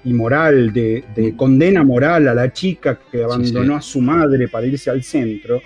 moral, 0.05 0.73
de, 0.73 1.35
condena 1.37 1.85
moral 1.85 2.27
a 2.27 2.35
la 2.35 2.53
chica 2.53 2.99
que 3.11 3.23
abandonó 3.23 3.77
a 3.77 3.83
su 3.83 4.01
madre 4.01 4.49
para 4.49 4.67
irse 4.67 4.91
al 4.91 5.05
centro, 5.05 5.61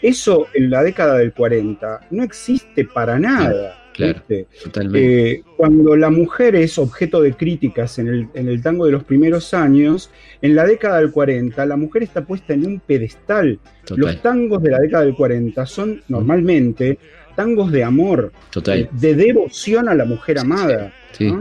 eso 0.00 0.46
en 0.54 0.70
la 0.70 0.82
década 0.82 1.18
del 1.18 1.32
40 1.32 2.06
no 2.10 2.22
existe 2.22 2.84
para 2.86 3.18
nada. 3.18 3.81
Claro, 3.92 4.22
totalmente. 4.64 5.30
Eh, 5.30 5.42
cuando 5.56 5.96
la 5.96 6.10
mujer 6.10 6.56
es 6.56 6.78
objeto 6.78 7.20
de 7.20 7.34
críticas 7.34 7.98
en 7.98 8.08
el, 8.08 8.28
en 8.34 8.48
el, 8.48 8.62
tango 8.62 8.86
de 8.86 8.92
los 8.92 9.04
primeros 9.04 9.52
años, 9.54 10.10
en 10.40 10.54
la 10.54 10.64
década 10.64 10.98
del 10.98 11.10
40 11.10 11.64
la 11.66 11.76
mujer 11.76 12.02
está 12.02 12.24
puesta 12.24 12.54
en 12.54 12.66
un 12.66 12.80
pedestal. 12.80 13.58
Los 13.94 14.22
tangos 14.22 14.62
de 14.62 14.70
la 14.70 14.78
década 14.78 15.04
del 15.04 15.14
40 15.14 15.66
son 15.66 16.02
normalmente 16.08 16.98
tangos 17.36 17.72
de 17.72 17.84
amor, 17.84 18.32
Total. 18.50 18.88
De, 18.92 19.14
devoción 19.14 19.88
a 19.88 19.94
la 19.94 20.04
mujer 20.04 20.38
amada. 20.38 20.92
Sí, 21.12 21.32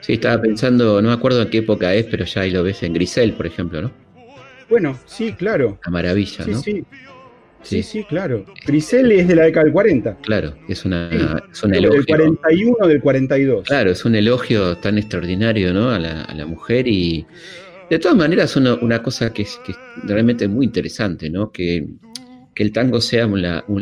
sí. 0.00 0.12
estaba 0.14 0.40
pensando, 0.40 1.00
no 1.02 1.08
me 1.08 1.14
acuerdo 1.14 1.42
en 1.42 1.50
qué 1.50 1.58
época 1.58 1.94
es, 1.94 2.06
pero 2.06 2.24
ya 2.24 2.42
ahí 2.42 2.50
lo 2.50 2.62
ves 2.62 2.82
en 2.82 2.94
Grisel, 2.94 3.32
por 3.32 3.46
ejemplo, 3.46 3.82
¿no? 3.82 3.90
Bueno, 4.68 4.98
sí, 5.06 5.32
claro. 5.32 5.78
La 5.84 5.92
maravilla, 5.92 6.44
¿no? 6.46 6.58
Sí. 6.60 6.72
Sí, 6.72 6.84
sí, 7.66 8.04
claro. 8.04 8.44
Grisel 8.66 9.12
es 9.12 9.28
de 9.28 9.36
la 9.36 9.44
década 9.44 9.64
del 9.64 9.72
40. 9.72 10.18
Claro, 10.22 10.54
es, 10.68 10.84
una, 10.84 11.10
es 11.50 11.62
un 11.62 11.74
elogio. 11.74 11.98
Del 11.98 12.06
41, 12.06 12.86
del 12.86 13.00
42. 13.00 13.66
Claro, 13.66 13.90
es 13.90 14.04
un 14.04 14.14
elogio 14.14 14.76
tan 14.78 14.98
extraordinario 14.98 15.72
¿no? 15.72 15.90
a, 15.90 15.98
la, 15.98 16.22
a 16.22 16.34
la 16.34 16.46
mujer 16.46 16.86
y 16.86 17.26
de 17.90 17.98
todas 17.98 18.16
maneras 18.16 18.56
una, 18.56 18.74
una 18.74 19.02
cosa 19.02 19.32
que 19.32 19.42
es, 19.42 19.60
que 19.64 19.72
es 19.72 19.78
realmente 20.04 20.48
muy 20.48 20.66
interesante, 20.66 21.30
¿no? 21.30 21.52
Que 21.52 21.86
que 22.56 22.62
el 22.62 22.72
tango 22.72 23.02
sea 23.02 23.28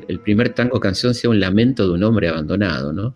el 0.08 0.18
primer 0.18 0.48
tango 0.48 0.80
canción 0.80 1.14
sea 1.14 1.30
un 1.30 1.38
lamento 1.38 1.86
de 1.86 1.94
un 1.94 2.02
hombre 2.02 2.26
abandonado, 2.26 2.92
¿no? 2.92 3.14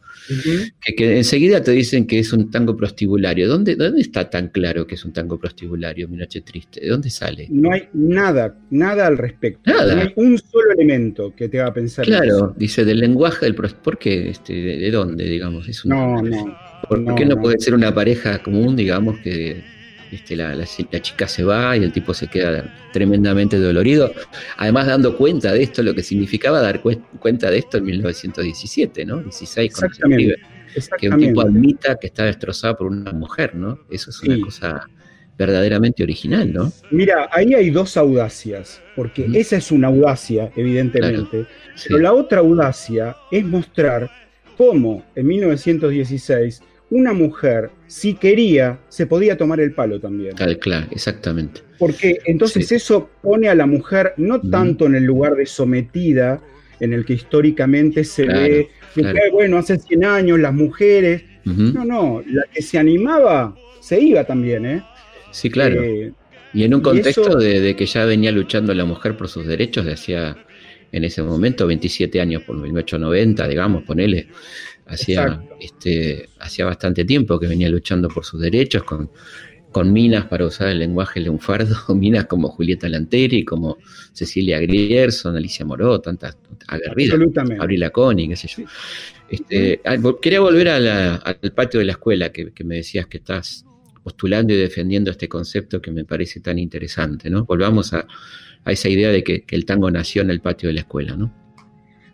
que, 0.97 1.17
enseguida 1.17 1.61
te 1.65 1.73
dicen 1.73 2.07
que 2.07 2.21
es 2.21 2.33
un 2.33 2.49
tango 2.49 2.77
prostibulario. 2.77 3.49
¿Dónde, 3.49 3.75
¿Dónde 3.75 4.01
está 4.01 4.31
tan 4.31 4.51
claro 4.51 4.87
que 4.87 4.95
es 4.95 5.05
un 5.05 5.13
tango 5.13 5.37
prostibulario, 5.37 6.07
Mi 6.07 6.17
Noche 6.17 6.43
Triste? 6.43 6.81
¿De 6.81 6.89
dónde 6.89 7.11
sale? 7.11 7.49
No 7.51 7.73
hay 7.73 7.89
nada, 7.93 8.57
nada 8.71 9.09
al 9.09 9.19
respecto. 9.19 9.69
Nada. 9.69 9.97
No 9.97 10.03
hay 10.03 10.13
un 10.15 10.39
solo 10.39 10.71
elemento 10.75 11.35
que 11.35 11.49
te 11.49 11.61
haga 11.61 11.75
pensar. 11.75 12.05
Claro, 12.05 12.55
dice 12.57 12.85
del 12.85 13.01
lenguaje 13.01 13.45
del 13.45 13.57
¿Por 13.57 13.99
qué? 13.99 14.31
Este, 14.31 14.53
de, 14.53 14.91
dónde, 14.93 15.25
digamos? 15.25 15.69
Es 15.69 15.85
no, 15.85 16.23
no. 16.23 16.57
¿Por, 16.89 17.17
qué 17.17 17.27
no, 17.27 17.35
puede 17.41 17.59
ser 17.59 17.75
una 17.75 17.93
pareja 17.93 18.41
común, 18.45 18.77
digamos, 18.77 19.19
que 19.25 19.65
este, 20.13 20.37
la, 20.37 20.65
chica 21.01 21.29
se 21.29 21.45
va 21.45 21.77
y 21.77 21.85
el 21.85 21.93
tipo 21.93 22.15
se 22.15 22.29
queda 22.29 22.75
tremendamente 22.93 23.59
dolorido. 23.59 24.13
Además, 24.57 24.87
dando 24.87 25.17
cuenta 25.17 25.53
de 25.53 25.63
esto, 25.63 25.83
lo 25.83 25.95
que 25.95 26.03
significaba 26.03 26.61
dar 26.61 26.81
cuenta 26.81 27.51
de 27.51 27.59
esto 27.59 27.79
en 27.79 27.85
1917, 27.85 29.05
¿no? 29.05 29.23
16, 29.23 29.71
Exactamente. 29.71 30.37
Que 30.99 31.09
un 31.09 31.19
tipo 31.19 31.41
admita 31.41 31.97
que 31.97 32.09
está 32.09 32.25
destrozado 32.25 32.77
por 32.77 32.87
una 32.89 33.13
mujer, 33.13 33.55
¿no? 33.55 33.81
Eso 33.91 34.11
es 34.11 34.23
una 34.23 34.39
cosa 34.41 34.87
verdaderamente 35.39 36.03
original, 36.03 36.53
¿no? 36.53 36.73
Mira, 36.91 37.29
ahí 37.33 37.55
hay 37.55 37.71
dos 37.71 37.97
audacias, 37.97 38.83
porque 38.97 39.27
esa 39.35 39.57
es 39.57 39.71
una 39.71 39.89
audacia, 39.89 40.51
evidentemente, 40.57 41.47
pero 41.87 41.99
la 41.99 42.13
otra 42.13 42.41
audacia 42.41 43.17
es 43.31 43.45
mostrar 43.45 44.11
cómo 44.57 45.05
en 45.15 45.27
1916 45.29 46.61
una 46.91 47.13
mujer, 47.13 47.71
si 47.87 48.15
quería, 48.15 48.81
se 48.89 49.07
podía 49.07 49.37
tomar 49.37 49.61
el 49.61 49.73
palo 49.73 50.01
también. 50.01 50.35
claro, 50.61 50.87
exactamente. 50.91 51.61
Porque 51.79 52.19
entonces 52.25 52.73
eso 52.73 53.11
pone 53.23 53.49
a 53.49 53.55
la 53.55 53.67
mujer 53.67 54.15
no 54.17 54.41
tanto 54.41 54.87
en 54.87 54.95
el 54.95 55.05
lugar 55.05 55.35
de 55.35 55.47
sometida, 55.47 56.41
en 56.81 56.93
el 56.93 57.05
que 57.05 57.15
históricamente 57.15 58.05
se 58.05 58.25
ve, 58.25 58.69
que, 58.95 59.31
bueno, 59.33 59.59
hace 59.59 59.79
100 59.79 60.05
años 60.05 60.39
las 60.39 60.55
mujeres, 60.55 61.23
no, 61.45 61.85
no, 61.85 62.23
la 62.27 62.43
que 62.53 62.63
se 62.63 62.79
animaba 62.79 63.55
se 63.81 64.01
iba 64.01 64.25
también, 64.25 64.67
¿eh? 64.67 64.83
Sí, 65.31 65.51
claro. 65.51 65.83
Eh, 65.83 66.13
y 66.53 66.65
en 66.65 66.75
un 66.75 66.81
contexto 66.81 67.37
de, 67.37 67.75
que 67.77 67.87
ya 67.87 68.05
venía 68.05 68.33
luchando 68.33 68.75
la 68.75 68.85
mujer 68.85 69.17
por 69.17 69.29
sus 69.29 69.47
derechos 69.47 69.85
de 69.85 69.93
hacía 69.93 70.37
en 70.91 71.05
ese 71.05 71.23
momento, 71.23 71.67
27 71.67 72.21
años 72.21 72.43
por 72.43 72.57
1890, 72.57 73.47
digamos, 73.47 73.85
ponele. 73.85 74.29
Hacía, 74.89 75.45
este, 75.61 76.31
hacía 76.41 76.65
bastante 76.65 77.05
tiempo 77.05 77.39
que 77.39 77.47
venía 77.47 77.69
luchando 77.69 78.09
por 78.09 78.25
sus 78.25 78.41
derechos 78.41 78.85
con, 78.85 79.11
con 79.73 79.93
minas 79.93 80.27
para 80.27 80.47
usar 80.47 80.69
el 80.69 80.79
lenguaje 80.79 81.21
lunfardo, 81.21 81.77
minas 81.95 82.27
como 82.27 82.49
Julieta 82.49 82.89
Lanteri, 82.89 83.45
como 83.45 83.79
Cecilia 84.13 84.59
Grierson, 84.61 85.37
Alicia 85.37 85.65
Moró, 85.67 86.01
tantas 86.01 86.39
aguerridas, 86.67 87.19
Abril 87.61 87.91
Coni, 87.93 88.29
qué 88.29 88.37
sé 88.37 88.49
yo. 88.49 88.65
Este, 89.29 89.81
ah, 89.85 89.97
quería 90.23 90.41
volver 90.41 90.69
al 90.69 91.53
patio 91.55 91.81
de 91.81 91.87
la 91.87 91.93
escuela 91.93 92.33
que, 92.33 92.51
me 92.65 92.77
decías 92.77 93.07
que 93.07 93.19
estás 93.19 93.65
postulando 94.03 94.55
y 94.55 94.57
defendiendo 94.57 95.11
este 95.11 95.29
concepto 95.29 95.83
que 95.83 95.91
me 95.91 96.05
parece 96.05 96.41
tan 96.41 96.59
interesante, 96.59 97.29
¿no? 97.29 97.45
Volvamos 97.45 97.93
a, 97.93 98.07
esa 98.65 98.89
idea 98.89 99.11
de 99.11 99.23
que, 99.23 99.45
el 99.51 99.65
tango 99.65 99.91
nació 99.91 100.23
en 100.23 100.31
el 100.31 100.41
patio 100.41 100.69
de 100.69 100.75
la 100.75 100.81
escuela, 100.81 101.15
¿no? 101.15 101.33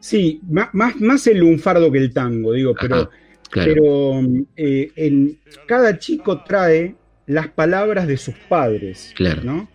Sí, 0.04 0.42
más, 0.50 0.68
más 0.74 1.26
el 1.28 1.38
lunfardo 1.38 1.90
que 1.90 1.96
el 1.96 2.12
tango, 2.12 2.52
digo, 2.52 2.74
pero, 2.78 3.08
pero 3.50 4.20
eh, 4.54 4.90
en, 4.96 5.38
cada 5.66 5.98
chico 5.98 6.44
trae 6.44 6.94
las 7.24 7.48
palabras 7.48 8.06
de 8.06 8.18
sus 8.18 8.34
padres, 8.34 9.14
claro. 9.16 9.40
¿no? 9.42 9.70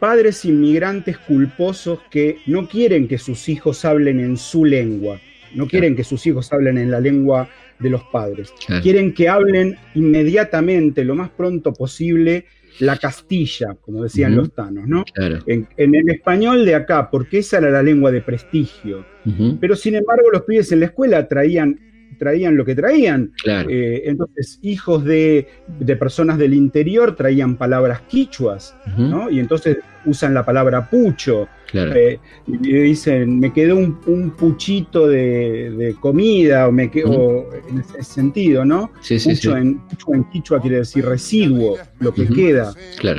Padres 0.00 0.46
inmigrantes 0.46 1.18
culposos 1.18 1.98
que 2.10 2.38
no 2.46 2.66
quieren 2.66 3.08
que 3.08 3.18
sus 3.18 3.46
hijos 3.50 3.84
hablen 3.84 4.20
en 4.20 4.38
su 4.38 4.64
lengua, 4.64 5.20
no 5.54 5.66
quieren 5.66 5.94
que 5.94 6.02
sus 6.02 6.26
hijos 6.26 6.50
hablen 6.50 6.78
en 6.78 6.90
la 6.90 7.00
lengua 7.00 7.50
de 7.78 7.90
los 7.90 8.04
padres. 8.04 8.50
Quieren 8.82 9.12
que 9.12 9.28
hablen 9.28 9.76
inmediatamente, 9.94 11.04
lo 11.04 11.14
más 11.14 11.28
pronto 11.28 11.74
posible, 11.74 12.46
la 12.80 12.96
Castilla, 12.96 13.76
como 13.80 14.02
decían 14.02 14.36
los 14.36 14.52
tanos, 14.52 14.86
¿no? 14.86 15.04
En, 15.46 15.66
el 15.76 16.10
español 16.10 16.64
de 16.64 16.74
acá, 16.74 17.10
porque 17.10 17.38
esa 17.38 17.58
era 17.58 17.70
la 17.70 17.82
lengua 17.82 18.10
de 18.10 18.20
prestigio. 18.20 19.04
Pero 19.60 19.76
sin 19.76 19.94
embargo, 19.94 20.30
los 20.32 20.42
pibes 20.42 20.72
en 20.72 20.80
la 20.80 20.86
escuela 20.86 21.28
traían 21.28 21.78
traían 22.18 22.56
lo 22.56 22.64
que 22.64 22.74
traían. 22.74 23.32
Eh, 23.46 24.02
entonces, 24.06 24.58
hijos 24.62 25.04
de, 25.04 25.46
personas 25.98 26.36
del 26.36 26.52
interior 26.52 27.16
traían 27.16 27.56
palabras 27.56 28.02
quichuas, 28.02 28.76
¿no? 28.96 29.30
Y 29.30 29.38
entonces 29.38 29.78
usan 30.06 30.34
la 30.34 30.44
palabra 30.44 30.88
pucho. 30.88 31.48
Eh, 31.74 32.18
y 32.46 32.56
dicen, 32.56 33.38
me 33.38 33.52
quedó 33.52 33.76
un, 33.76 34.30
puchito 34.38 35.06
de, 35.06 35.94
comida, 36.00 36.68
o 36.68 36.72
me 36.72 36.90
quedó, 36.90 37.46
en 37.68 37.78
ese 37.80 38.02
sentido, 38.02 38.64
¿no? 38.64 38.90
pucho, 39.24 39.56
En, 39.56 39.80
quichua 40.32 40.60
quiere 40.60 40.78
decir 40.78 41.04
residuo, 41.04 41.76
lo 42.00 42.14
que 42.14 42.26
queda. 42.26 42.72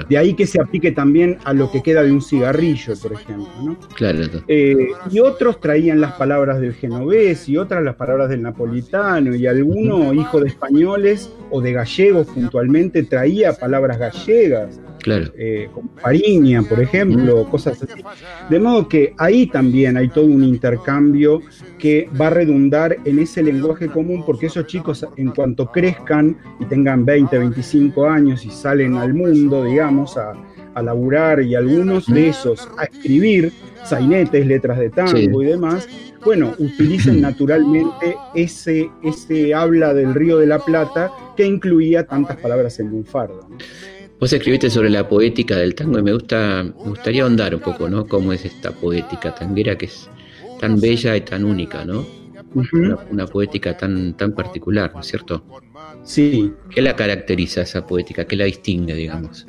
De 0.08 0.18
ahí 0.18 0.34
que 0.34 0.48
se 0.48 0.60
aplique 0.60 0.92
también 0.92 1.38
a 1.44 1.54
lo 1.54 1.72
que 1.72 1.84
queda 1.84 2.04
de 2.04 2.12
un 2.12 2.22
cigarrillo, 2.22 2.94
por 3.02 3.14
ejemplo, 3.14 3.50
¿no? 3.64 3.78
Eh, 4.48 4.90
y 5.12 5.20
otros 5.20 5.60
traían 5.60 6.02
las 6.02 6.14
palabras 6.14 6.60
del 6.60 6.74
genovés 6.74 7.48
y 7.50 7.58
otras 7.58 7.84
las 7.84 7.96
palabras 7.96 8.30
del 8.30 8.42
napolitano, 8.42 9.36
y 9.36 9.46
alguno, 9.46 10.14
hijo 10.14 10.40
de 10.40 10.48
españoles 10.48 11.32
o 11.52 11.62
de 11.62 11.74
gallegos 11.74 12.28
puntualmente, 12.28 13.04
traía 13.04 13.54
palabras 13.54 14.00
gallegas. 14.00 14.80
Claro. 15.02 15.32
Eh, 15.38 15.70
como 15.74 15.90
Pariña, 15.96 16.62
por 16.64 16.82
ejemplo, 16.82 17.46
cosas 17.50 17.82
así. 17.82 18.02
De 18.50 18.60
modo 18.60 18.88
que 18.88 19.14
ahí 19.18 19.48
también 19.48 19.98
hay 19.98 20.10
todo 20.10 20.26
un 20.26 20.44
intercambio 20.44 21.42
que 21.78 22.10
va 22.20 22.28
a 22.28 22.32
redundar 22.32 22.98
en 23.06 23.20
ese 23.20 23.42
lenguaje 23.42 23.88
común, 23.88 24.24
porque 24.26 24.48
esos 24.48 24.68
chicos, 24.68 25.06
en 25.16 25.32
cuanto 25.32 25.72
crezcan 25.72 26.38
y 26.60 26.66
tengan 26.66 27.06
20, 27.06 27.38
25 27.38 28.08
años 28.08 28.46
y 28.46 28.52
salen 28.52 28.96
al 28.96 29.14
mundo, 29.14 29.64
digamos, 29.64 30.18
a, 30.18 30.34
a 30.76 30.82
laburar 30.82 31.42
y 31.42 31.56
algunos 31.56 32.06
de 32.08 32.30
esos 32.30 32.68
a 32.78 32.86
escribir 32.86 33.52
sainetes, 33.84 34.46
letras 34.46 34.78
de 34.78 34.90
tango 34.90 35.42
y 35.42 35.46
demás, 35.46 35.88
bueno, 36.24 36.54
utilicen 36.58 37.22
naturalmente 37.22 38.16
ese, 38.36 38.90
ese 39.04 39.54
habla 39.54 39.94
del 39.94 40.14
Río 40.14 40.38
de 40.38 40.48
la 40.48 40.60
Plata 40.60 41.12
que 41.38 41.46
incluía 41.46 42.06
tantas 42.06 42.38
palabras 42.38 42.80
en 42.80 42.90
lunfardo. 42.90 43.48
Vos 44.20 44.34
escribiste 44.34 44.70
sobre 44.70 44.90
la 44.90 45.08
poética 45.08 45.56
del 45.56 45.76
tango 45.76 45.98
y 46.00 46.04
me 46.04 46.14
gusta, 46.14 46.64
me 46.64 46.90
gustaría 46.90 47.24
ahondar 47.24 47.56
un 47.56 47.62
poco, 47.62 47.90
¿no? 47.90 48.06
Cómo 48.06 48.34
es 48.34 48.44
esta 48.44 48.72
poética 48.72 49.34
tanguera 49.34 49.78
que 49.78 49.86
es 49.86 50.10
tan 50.60 50.80
bella 50.80 51.16
y 51.16 51.22
tan 51.22 51.46
única, 51.46 51.86
¿no? 51.86 52.06
una, 53.12 53.28
poética 53.28 53.78
tan, 53.78 54.16
tan 54.18 54.34
particular, 54.34 54.92
¿no 54.94 55.02
es 55.02 55.08
cierto? 55.08 55.44
Sí. 56.04 56.52
¿Qué 56.70 56.82
la 56.82 56.96
caracteriza 56.96 57.62
esa 57.62 57.86
poética? 57.86 58.26
¿Qué 58.26 58.36
la 58.36 58.46
distingue, 58.46 58.94
digamos? 58.94 59.46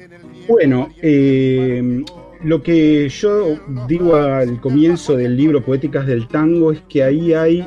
Bueno, 0.49 0.89
eh, 1.01 2.05
lo 2.45 2.63
que 2.63 3.09
yo 3.09 3.59
digo 3.89 4.17
al 4.17 4.61
comienzo 4.61 5.17
del 5.17 5.37
libro 5.37 5.65
Poéticas 5.65 6.07
del 6.07 6.29
Tango 6.29 6.73
es 6.73 6.81
que 6.89 7.03
ahí 7.03 7.33
hay 7.33 7.67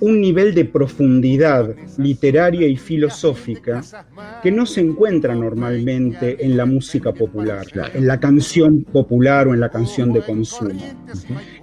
un 0.00 0.20
nivel 0.20 0.54
de 0.54 0.64
profundidad 0.64 1.74
literaria 1.98 2.66
y 2.66 2.76
filosófica 2.76 3.82
que 4.42 4.50
no 4.50 4.66
se 4.66 4.80
encuentra 4.80 5.34
normalmente 5.34 6.44
en 6.44 6.56
la 6.56 6.66
música 6.66 7.12
popular, 7.12 7.66
en 7.94 8.06
la 8.06 8.18
canción 8.18 8.82
popular 8.84 9.48
o 9.48 9.54
en 9.54 9.60
la 9.60 9.68
canción 9.68 10.12
de 10.12 10.22
consumo. 10.22 10.80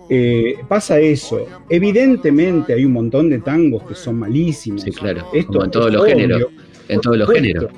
Eh, 0.09 0.55
pasa 0.67 0.99
eso. 0.99 1.45
Evidentemente 1.69 2.73
hay 2.73 2.85
un 2.85 2.93
montón 2.93 3.29
de 3.29 3.39
tangos 3.39 3.83
que 3.83 3.95
son 3.95 4.19
malísimos. 4.19 4.83
Sí, 4.83 4.91
claro. 4.91 5.27
Esto 5.33 5.63
en 5.63 5.71
todos 5.71 5.91
los 5.91 6.05
géneros. 6.05 6.51
En 6.87 7.01
todos 7.01 7.17
los 7.17 7.29
géneros. 7.29 7.71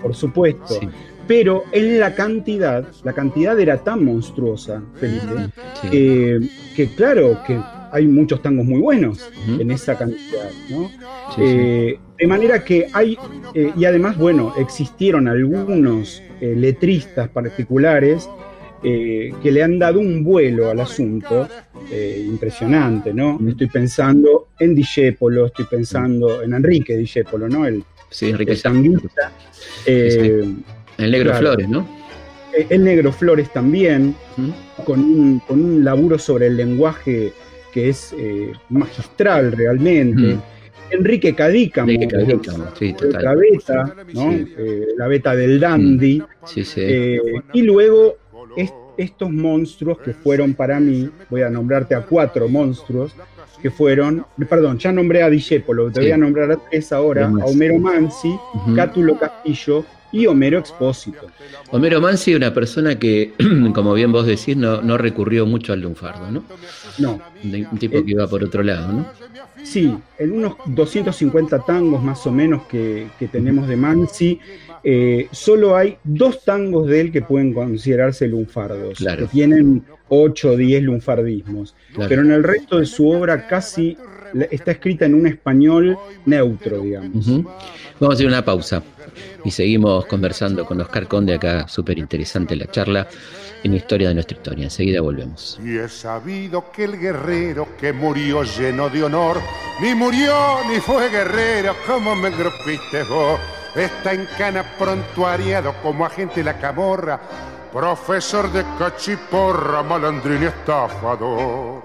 Por 0.00 0.14
supuesto. 0.14 0.80
Pero 1.28 1.62
en 1.70 2.00
la 2.00 2.14
cantidad, 2.16 2.84
la 3.04 3.12
cantidad 3.12 3.58
era 3.60 3.84
tan 3.84 4.04
monstruosa, 4.04 4.82
Felipe, 4.94 5.52
eh, 5.92 6.40
que 6.74 6.88
claro, 6.88 7.38
que 7.46 7.56
hay 7.92 8.06
muchos 8.06 8.42
tangos 8.42 8.66
muy 8.66 8.80
buenos 8.80 9.30
en 9.46 9.70
esa 9.70 9.96
cantidad, 9.96 10.50
¿no? 10.68 10.90
Eh, 11.38 11.98
de 12.18 12.26
manera 12.26 12.64
que 12.64 12.88
hay, 12.92 13.16
eh, 13.54 13.72
y 13.76 13.84
además, 13.84 14.16
bueno, 14.16 14.54
existieron 14.58 15.28
algunos 15.28 16.22
eh, 16.40 16.54
letristas 16.56 17.28
particulares 17.28 18.28
que 18.82 19.50
le 19.52 19.62
han 19.62 19.78
dado 19.78 20.00
un 20.00 20.24
vuelo 20.24 20.70
al 20.70 20.80
asunto 20.80 21.46
impresionante, 22.26 23.12
¿no? 23.12 23.38
Estoy 23.46 23.66
pensando 23.66 24.48
en 24.58 24.74
Dijépolo, 24.74 25.46
estoy 25.46 25.66
pensando 25.66 26.42
en 26.42 26.54
Enrique 26.54 26.96
Dijépolo, 26.96 27.46
¿no? 27.46 27.66
El, 27.66 27.84
sí, 28.08 28.30
Enrique 28.30 28.52
el 29.86 31.10
Negro 31.10 31.34
Flores, 31.34 31.68
¿no? 31.68 31.86
El 32.70 32.84
Negro 32.84 33.12
Flores 33.12 33.52
también, 33.52 34.14
con, 34.86 35.00
un, 35.00 35.40
con 35.40 35.62
un 35.62 35.84
laburo 35.84 36.18
sobre 36.18 36.46
el 36.46 36.56
lenguaje 36.56 37.34
que 37.72 37.88
es 37.88 38.14
eh, 38.18 38.52
magistral 38.68 39.52
realmente. 39.52 40.34
Mm. 40.34 40.42
Enrique 40.92 41.34
Cadícamo, 41.36 41.92
la 41.92 43.34
beta, 43.34 43.94
¿no? 44.12 44.32
Eh, 44.32 44.88
la 44.96 45.06
beta 45.06 45.36
del 45.36 45.60
dandy. 45.60 46.18
Mm. 46.18 46.60
Eh, 46.76 47.20
y 47.52 47.62
luego 47.62 48.16
estos 48.96 49.30
monstruos 49.30 49.98
que 49.98 50.12
fueron 50.12 50.54
para 50.54 50.80
mí, 50.80 51.08
voy 51.30 51.42
a 51.42 51.50
nombrarte 51.50 51.94
a 51.94 52.02
cuatro 52.02 52.48
monstruos, 52.48 53.14
que 53.62 53.70
fueron, 53.70 54.26
perdón, 54.48 54.78
ya 54.78 54.90
nombré 54.90 55.22
a 55.22 55.30
Dijépolo, 55.30 55.90
te 55.90 56.00
voy 56.00 56.10
a 56.10 56.16
nombrar 56.16 56.50
a 56.50 56.56
tres 56.56 56.92
ahora, 56.92 57.26
a 57.26 57.44
Homero 57.44 57.78
Mansi, 57.78 58.34
Cátulo 58.74 59.18
Castillo 59.18 59.84
y 60.12 60.26
Homero 60.26 60.58
Expósito. 60.58 61.28
Homero 61.70 62.00
Mansi, 62.00 62.34
una 62.34 62.52
persona 62.52 62.98
que, 62.98 63.32
como 63.74 63.94
bien 63.94 64.12
vos 64.12 64.26
decís, 64.26 64.56
no, 64.56 64.82
no 64.82 64.98
recurrió 64.98 65.46
mucho 65.46 65.72
al 65.72 65.80
lunfardo, 65.80 66.30
¿no? 66.30 66.44
No. 66.98 67.20
Un 67.44 67.78
tipo 67.78 68.04
que 68.04 68.12
iba 68.12 68.26
por 68.26 68.42
otro 68.44 68.62
lado, 68.62 68.92
¿no? 68.92 69.06
Sí, 69.62 69.94
en 70.18 70.32
unos 70.32 70.54
250 70.66 71.64
tangos 71.64 72.02
más 72.02 72.26
o 72.26 72.32
menos 72.32 72.62
que, 72.64 73.08
tenemos 73.30 73.68
de 73.68 73.76
Mansi, 73.76 74.40
eh, 74.82 75.28
solo 75.30 75.76
hay 75.76 75.98
dos 76.02 76.44
tangos 76.44 76.86
de 76.86 77.00
él 77.00 77.12
que 77.12 77.22
pueden 77.22 77.52
considerarse 77.52 78.26
lunfardos, 78.26 78.98
que 78.98 79.26
tienen 79.26 79.84
8 80.08 80.50
o 80.50 80.56
10 80.56 80.82
lunfardismos. 80.82 81.74
Pero 82.08 82.22
en 82.22 82.32
el 82.32 82.42
resto 82.42 82.78
de 82.78 82.86
su 82.86 83.08
obra 83.08 83.46
casi 83.46 83.96
está 84.50 84.72
escrita 84.72 85.06
en 85.06 85.14
un 85.14 85.26
español 85.26 85.96
neutro, 86.26 86.80
digamos. 86.80 87.26
Vamos 87.26 88.14
a 88.14 88.14
hacer 88.14 88.26
una 88.26 88.44
pausa 88.44 88.82
y 89.44 89.50
seguimos 89.50 90.06
conversando 90.06 90.64
con 90.64 90.80
Oscar 90.80 91.06
Conde 91.08 91.34
acá, 91.34 91.66
súper 91.68 91.98
interesante 91.98 92.56
la 92.56 92.66
charla 92.66 93.08
en 93.62 93.74
Historia 93.74 94.08
de 94.08 94.14
nuestra 94.14 94.36
historia. 94.36 94.64
Enseguida 94.64 95.00
volvemos. 95.00 95.58
Y 95.64 95.78
he 95.78 95.88
sabido 95.88 96.70
que 96.72 96.84
el 96.84 96.98
guerrero 96.98 97.68
que 97.78 97.92
murió 97.92 98.42
lleno 98.42 98.88
de 98.88 99.04
honor, 99.04 99.38
ni 99.80 99.94
murió 99.94 100.58
ni 100.68 100.80
fue 100.80 101.08
guerrero 101.10 101.74
como 101.86 102.14
me 102.16 102.28
engrupiste 102.28 103.04
vos, 103.04 103.38
está 103.74 104.12
en 104.12 104.26
cana 104.36 104.64
prontuariado 104.78 105.74
como 105.82 106.04
agente 106.04 106.36
de 106.36 106.44
la 106.44 106.58
camorra, 106.58 107.20
profesor 107.72 108.50
de 108.52 108.64
cachiporra, 108.78 109.82
malandrín 109.82 110.42
y 110.42 110.46
estafador. 110.46 111.82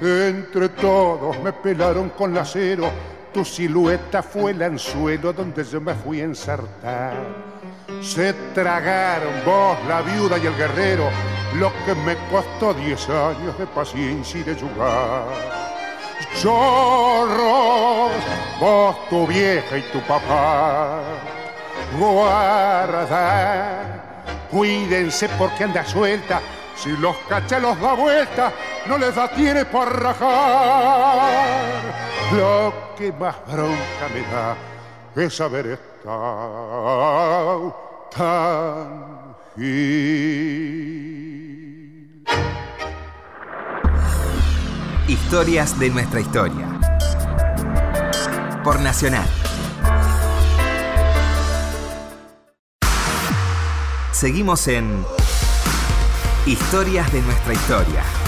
Entre 0.00 0.68
todos 0.70 1.40
me 1.42 1.52
pelaron 1.52 2.10
con 2.10 2.36
acero 2.36 2.90
tu 3.32 3.44
silueta 3.44 4.22
fue 4.22 4.52
el 4.52 4.62
anzuelo 4.62 5.32
donde 5.32 5.64
yo 5.64 5.80
me 5.80 5.94
fui 5.94 6.20
a 6.20 6.24
ensartar. 6.24 7.14
Se 8.00 8.32
tragaron 8.54 9.44
vos, 9.44 9.76
la 9.88 10.02
viuda 10.02 10.38
y 10.38 10.46
el 10.46 10.56
guerrero, 10.56 11.08
lo 11.54 11.72
que 11.84 11.94
me 11.94 12.16
costó 12.30 12.74
diez 12.74 13.08
años 13.08 13.58
de 13.58 13.66
paciencia 13.66 14.40
y 14.40 14.42
de 14.42 14.54
jugar. 14.54 15.24
Chorros, 16.40 18.12
vos, 18.60 18.96
tu 19.08 19.26
vieja 19.26 19.78
y 19.78 19.82
tu 19.92 20.00
papá, 20.00 21.00
guarda, 21.98 23.78
cuídense 24.50 25.28
porque 25.38 25.64
anda 25.64 25.84
suelta, 25.84 26.40
si 26.76 26.90
los 26.96 27.16
cachelos 27.28 27.80
da 27.80 27.94
vuelta, 27.94 28.52
no 28.86 28.98
les 28.98 29.14
da 29.14 29.28
tiene 29.28 29.64
para 29.64 29.90
rajar. 29.90 32.11
Lo 32.36 32.72
que 32.96 33.12
más 33.12 33.36
bronca 33.46 34.08
me 34.14 34.22
da 34.22 34.56
es 35.14 35.40
haber 35.40 35.66
estado 35.66 37.76
tan. 38.16 39.36
Historias 45.06 45.78
de 45.78 45.90
nuestra 45.90 46.20
historia. 46.20 46.80
Por 48.64 48.80
Nacional. 48.80 49.28
Seguimos 54.12 54.66
en 54.68 55.04
Historias 56.46 57.12
de 57.12 57.20
nuestra 57.20 57.52
historia. 57.52 58.21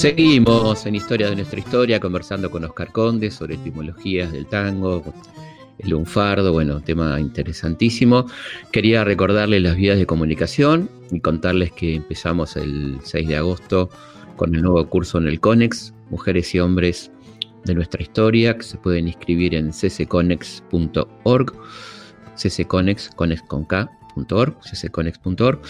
Seguimos 0.00 0.86
en 0.86 0.94
Historia 0.94 1.28
de 1.28 1.36
nuestra 1.36 1.60
historia 1.60 2.00
conversando 2.00 2.50
con 2.50 2.64
Oscar 2.64 2.90
Conde 2.90 3.30
sobre 3.30 3.56
etimologías 3.56 4.32
del 4.32 4.46
tango, 4.46 5.04
el 5.76 5.90
lunfardo, 5.90 6.54
bueno, 6.54 6.80
tema 6.80 7.20
interesantísimo. 7.20 8.24
Quería 8.72 9.04
recordarles 9.04 9.60
las 9.60 9.76
vías 9.76 9.98
de 9.98 10.06
comunicación 10.06 10.88
y 11.10 11.20
contarles 11.20 11.72
que 11.72 11.96
empezamos 11.96 12.56
el 12.56 12.96
6 13.04 13.28
de 13.28 13.36
agosto 13.36 13.90
con 14.36 14.54
el 14.54 14.62
nuevo 14.62 14.88
curso 14.88 15.18
en 15.18 15.26
el 15.26 15.38
CONEX, 15.38 15.92
Mujeres 16.08 16.54
y 16.54 16.60
Hombres 16.60 17.12
de 17.66 17.74
nuestra 17.74 18.00
historia, 18.02 18.56
que 18.56 18.62
se 18.62 18.78
pueden 18.78 19.06
inscribir 19.06 19.54
en 19.54 19.70
ccconex.org, 19.70 21.52
ccconex, 22.36 23.10
conex 23.16 23.42
con 23.42 23.66
K, 23.66 23.99
ccconex.org. 24.14 25.60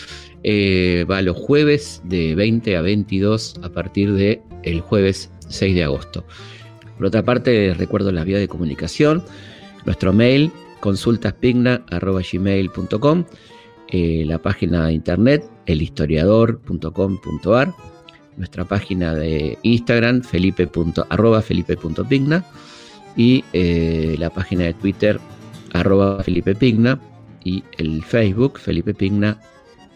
Eh, 0.42 1.06
va 1.10 1.22
los 1.22 1.36
jueves 1.36 2.02
de 2.04 2.34
20 2.34 2.76
a 2.76 2.82
22 2.82 3.54
a 3.62 3.70
partir 3.70 4.12
el 4.62 4.80
jueves 4.80 5.30
6 5.48 5.74
de 5.74 5.84
agosto. 5.84 6.24
Por 6.96 7.06
otra 7.06 7.24
parte, 7.24 7.74
recuerdo 7.76 8.12
la 8.12 8.22
vía 8.24 8.38
de 8.38 8.48
comunicación, 8.48 9.24
nuestro 9.86 10.12
mail 10.12 10.52
consultaspigna.gmail.com, 10.80 13.24
eh, 13.88 14.24
la 14.26 14.38
página 14.38 14.86
de 14.86 14.92
internet 14.92 15.44
elhistoriador.com.ar, 15.66 17.74
nuestra 18.36 18.64
página 18.64 19.14
de 19.14 19.58
Instagram 19.62 20.22
felipe. 20.22 20.68
felipe.pigna 21.46 22.44
y 23.16 23.44
eh, 23.52 24.16
la 24.18 24.30
página 24.30 24.64
de 24.64 24.74
Twitter 24.74 25.20
arroba 25.72 26.22
felipepigna 26.22 27.00
y 27.44 27.62
el 27.78 28.02
Facebook 28.04 28.58
Felipe 28.58 28.92
Pigna, 28.94 29.38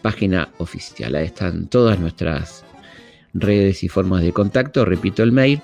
página 0.01 0.49
oficial. 0.57 1.15
Ahí 1.15 1.25
están 1.25 1.67
todas 1.67 1.99
nuestras 1.99 2.63
redes 3.33 3.83
y 3.83 3.89
formas 3.89 4.23
de 4.23 4.33
contacto. 4.33 4.85
Repito 4.85 5.21
el 5.23 5.31
mail, 5.31 5.61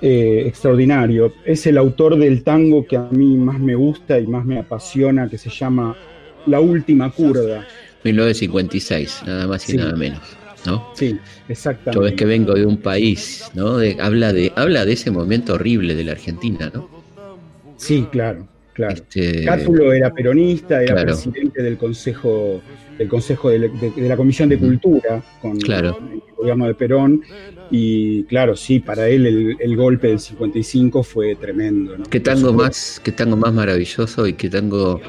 Eh, 0.00 0.44
extraordinario. 0.46 1.34
Es 1.44 1.66
el 1.66 1.76
autor 1.78 2.18
del 2.18 2.42
tango 2.42 2.86
que 2.86 2.96
a 2.96 3.08
mí 3.10 3.36
más 3.36 3.58
me 3.58 3.74
gusta 3.74 4.18
y 4.18 4.26
más 4.26 4.44
me 4.44 4.58
apasiona, 4.58 5.28
que 5.28 5.36
se 5.36 5.50
llama 5.50 5.96
La 6.46 6.60
Última 6.60 7.10
Curda. 7.10 7.66
1956, 8.04 9.22
nada 9.26 9.46
más 9.46 9.68
y 9.68 9.72
sí. 9.72 9.76
nada 9.78 9.96
menos. 9.96 10.22
¿No? 10.66 10.90
Sí, 10.94 11.18
exactamente. 11.48 12.10
Yo 12.10 12.16
que 12.16 12.24
vengo 12.24 12.54
de 12.54 12.66
un 12.66 12.78
país, 12.78 13.44
¿no? 13.54 13.78
De, 13.78 13.96
habla, 14.00 14.32
de, 14.32 14.52
habla 14.56 14.84
de 14.84 14.92
ese 14.92 15.10
momento 15.10 15.54
horrible 15.54 15.94
de 15.94 16.04
la 16.04 16.12
Argentina, 16.12 16.70
¿no? 16.74 16.88
Sí, 17.76 18.06
claro, 18.10 18.46
claro. 18.72 18.94
Este... 18.94 19.44
Cátulo 19.44 19.92
era 19.92 20.12
peronista, 20.12 20.82
era 20.82 20.94
claro. 20.94 21.12
presidente 21.12 21.62
del 21.62 21.76
Consejo, 21.76 22.60
del 22.98 23.08
Consejo 23.08 23.50
de, 23.50 23.68
de, 23.68 23.90
de 23.90 24.08
la 24.08 24.16
Comisión 24.16 24.48
de 24.48 24.58
Cultura 24.58 25.22
con, 25.40 25.58
claro. 25.58 25.98
el 26.12 26.22
gobierno 26.36 26.66
de 26.66 26.74
Perón. 26.74 27.22
Y 27.70 28.24
claro, 28.24 28.54
sí, 28.54 28.78
para 28.78 29.08
él 29.08 29.26
el, 29.26 29.56
el 29.58 29.76
golpe 29.76 30.08
del 30.08 30.20
55 30.20 31.02
fue 31.02 31.34
tremendo. 31.34 31.98
¿no? 31.98 32.04
Qué 32.04 32.20
tango, 32.20 32.52
más, 32.52 33.00
qué 33.02 33.12
tango 33.12 33.36
más 33.36 33.52
maravilloso 33.52 34.26
y 34.26 34.34
qué 34.34 34.48
tango 34.48 35.00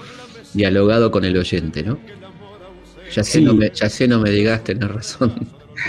dialogado 0.53 1.11
con 1.11 1.23
el 1.23 1.37
oyente, 1.37 1.83
¿no? 1.83 1.99
Ya 3.11 3.23
sé, 3.23 3.39
sí. 3.39 3.43
no 3.43 3.53
me, 3.53 3.71
ya 3.73 3.89
sé, 3.89 4.07
no 4.07 4.19
me 4.19 4.29
digas, 4.31 4.63
tenés 4.63 4.89
razón. 4.89 5.33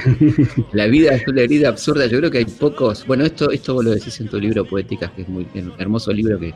la 0.72 0.86
vida 0.86 1.14
es 1.14 1.26
una 1.26 1.42
herida 1.42 1.68
absurda. 1.68 2.06
Yo 2.06 2.18
creo 2.18 2.30
que 2.30 2.38
hay 2.38 2.44
pocos. 2.44 3.06
Bueno, 3.06 3.24
esto, 3.24 3.50
esto 3.50 3.74
vos 3.74 3.84
lo 3.84 3.90
decís 3.90 4.20
en 4.20 4.28
tu 4.28 4.38
libro 4.38 4.64
Poéticas, 4.64 5.10
que 5.12 5.22
es 5.22 5.28
muy 5.28 5.46
un 5.54 5.72
hermoso 5.78 6.12
libro 6.12 6.38
que 6.38 6.54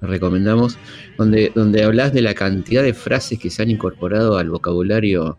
recomendamos, 0.00 0.78
donde, 1.18 1.52
donde 1.54 1.82
hablas 1.82 2.12
de 2.12 2.22
la 2.22 2.34
cantidad 2.34 2.82
de 2.82 2.94
frases 2.94 3.38
que 3.38 3.50
se 3.50 3.62
han 3.62 3.70
incorporado 3.70 4.38
al 4.38 4.48
vocabulario 4.50 5.38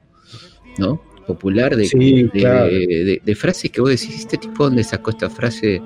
¿no? 0.77 1.01
popular, 1.25 1.75
de, 1.75 1.85
sí, 1.85 2.23
de, 2.23 2.29
claro. 2.29 2.65
de, 2.65 3.21
de, 3.23 3.35
frases 3.35 3.71
que 3.71 3.81
vos 3.81 3.89
decís, 3.89 4.19
este 4.19 4.37
tipo 4.37 4.65
dónde 4.65 4.83
sacó 4.83 5.11
esta 5.11 5.29
frase 5.29 5.81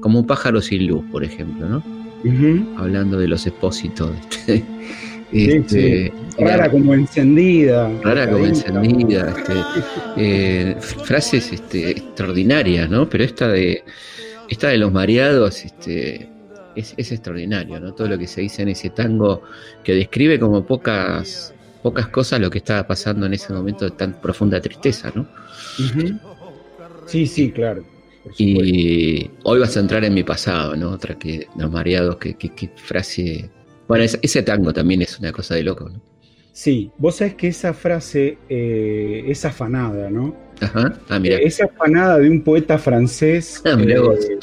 como 0.00 0.20
un 0.20 0.26
pájaro 0.26 0.60
sin 0.60 0.86
luz, 0.86 1.04
por 1.10 1.22
ejemplo, 1.24 1.68
¿no? 1.68 1.78
Uh 2.24 2.28
-huh. 2.28 2.74
Hablando 2.78 3.18
de 3.18 3.28
los 3.28 3.46
expósitos. 3.46 4.10
Este, 5.32 6.06
sí, 6.06 6.12
sí. 6.36 6.44
Rara 6.44 6.70
como 6.70 6.94
encendida. 6.94 7.90
Rara 8.02 8.30
como 8.30 8.46
encendida. 8.46 9.34
Este, 9.36 9.54
eh, 10.16 10.76
frases 10.80 11.52
este, 11.52 11.90
extraordinarias, 11.90 12.88
¿no? 12.88 13.08
Pero 13.08 13.24
esta 13.24 13.48
de, 13.48 13.82
esta 14.48 14.68
de 14.68 14.78
los 14.78 14.92
mareados 14.92 15.64
este, 15.64 16.28
es, 16.76 16.94
es, 16.96 17.12
extraordinario, 17.12 17.80
¿no? 17.80 17.92
Todo 17.94 18.08
lo 18.08 18.18
que 18.18 18.26
se 18.26 18.40
dice 18.42 18.62
en 18.62 18.68
ese 18.68 18.90
tango 18.90 19.42
que 19.82 19.94
describe 19.94 20.38
como 20.38 20.64
pocas, 20.64 21.52
pocas 21.82 22.08
cosas 22.08 22.40
lo 22.40 22.50
que 22.50 22.58
estaba 22.58 22.86
pasando 22.86 23.26
en 23.26 23.34
ese 23.34 23.52
momento 23.52 23.84
de 23.84 23.92
tan 23.92 24.20
profunda 24.20 24.60
tristeza, 24.60 25.10
¿no? 25.14 25.22
Uh 25.22 25.82
-huh. 25.82 26.20
Sí, 27.06 27.26
sí, 27.26 27.50
claro. 27.50 27.84
Y 28.38 29.30
hoy 29.44 29.60
vas 29.60 29.76
a 29.76 29.80
entrar 29.80 30.04
en 30.04 30.12
mi 30.12 30.24
pasado, 30.24 30.76
¿no? 30.76 30.90
Otra 30.90 31.16
que 31.16 31.46
los 31.56 31.70
mareados, 31.70 32.16
que, 32.16 32.34
que 32.34 32.70
frase 32.76 33.50
bueno, 33.88 34.04
ese 34.04 34.42
tango 34.42 34.72
también 34.72 35.02
es 35.02 35.18
una 35.18 35.32
cosa 35.32 35.54
de 35.54 35.62
loco, 35.62 35.88
¿no? 35.88 36.00
Sí, 36.56 36.90
vos 36.96 37.16
sabés 37.16 37.34
que 37.34 37.48
esa 37.48 37.74
frase 37.74 38.38
eh, 38.48 39.24
es 39.28 39.44
afanada, 39.44 40.08
¿no? 40.08 40.34
Ajá, 40.60 40.98
ah, 41.10 41.18
mira. 41.18 41.36
Es 41.36 41.60
afanada 41.60 42.18
de 42.18 42.30
un 42.30 42.40
poeta 42.40 42.78
francés 42.78 43.60
ah, 43.66 43.76
eh, 43.78 44.38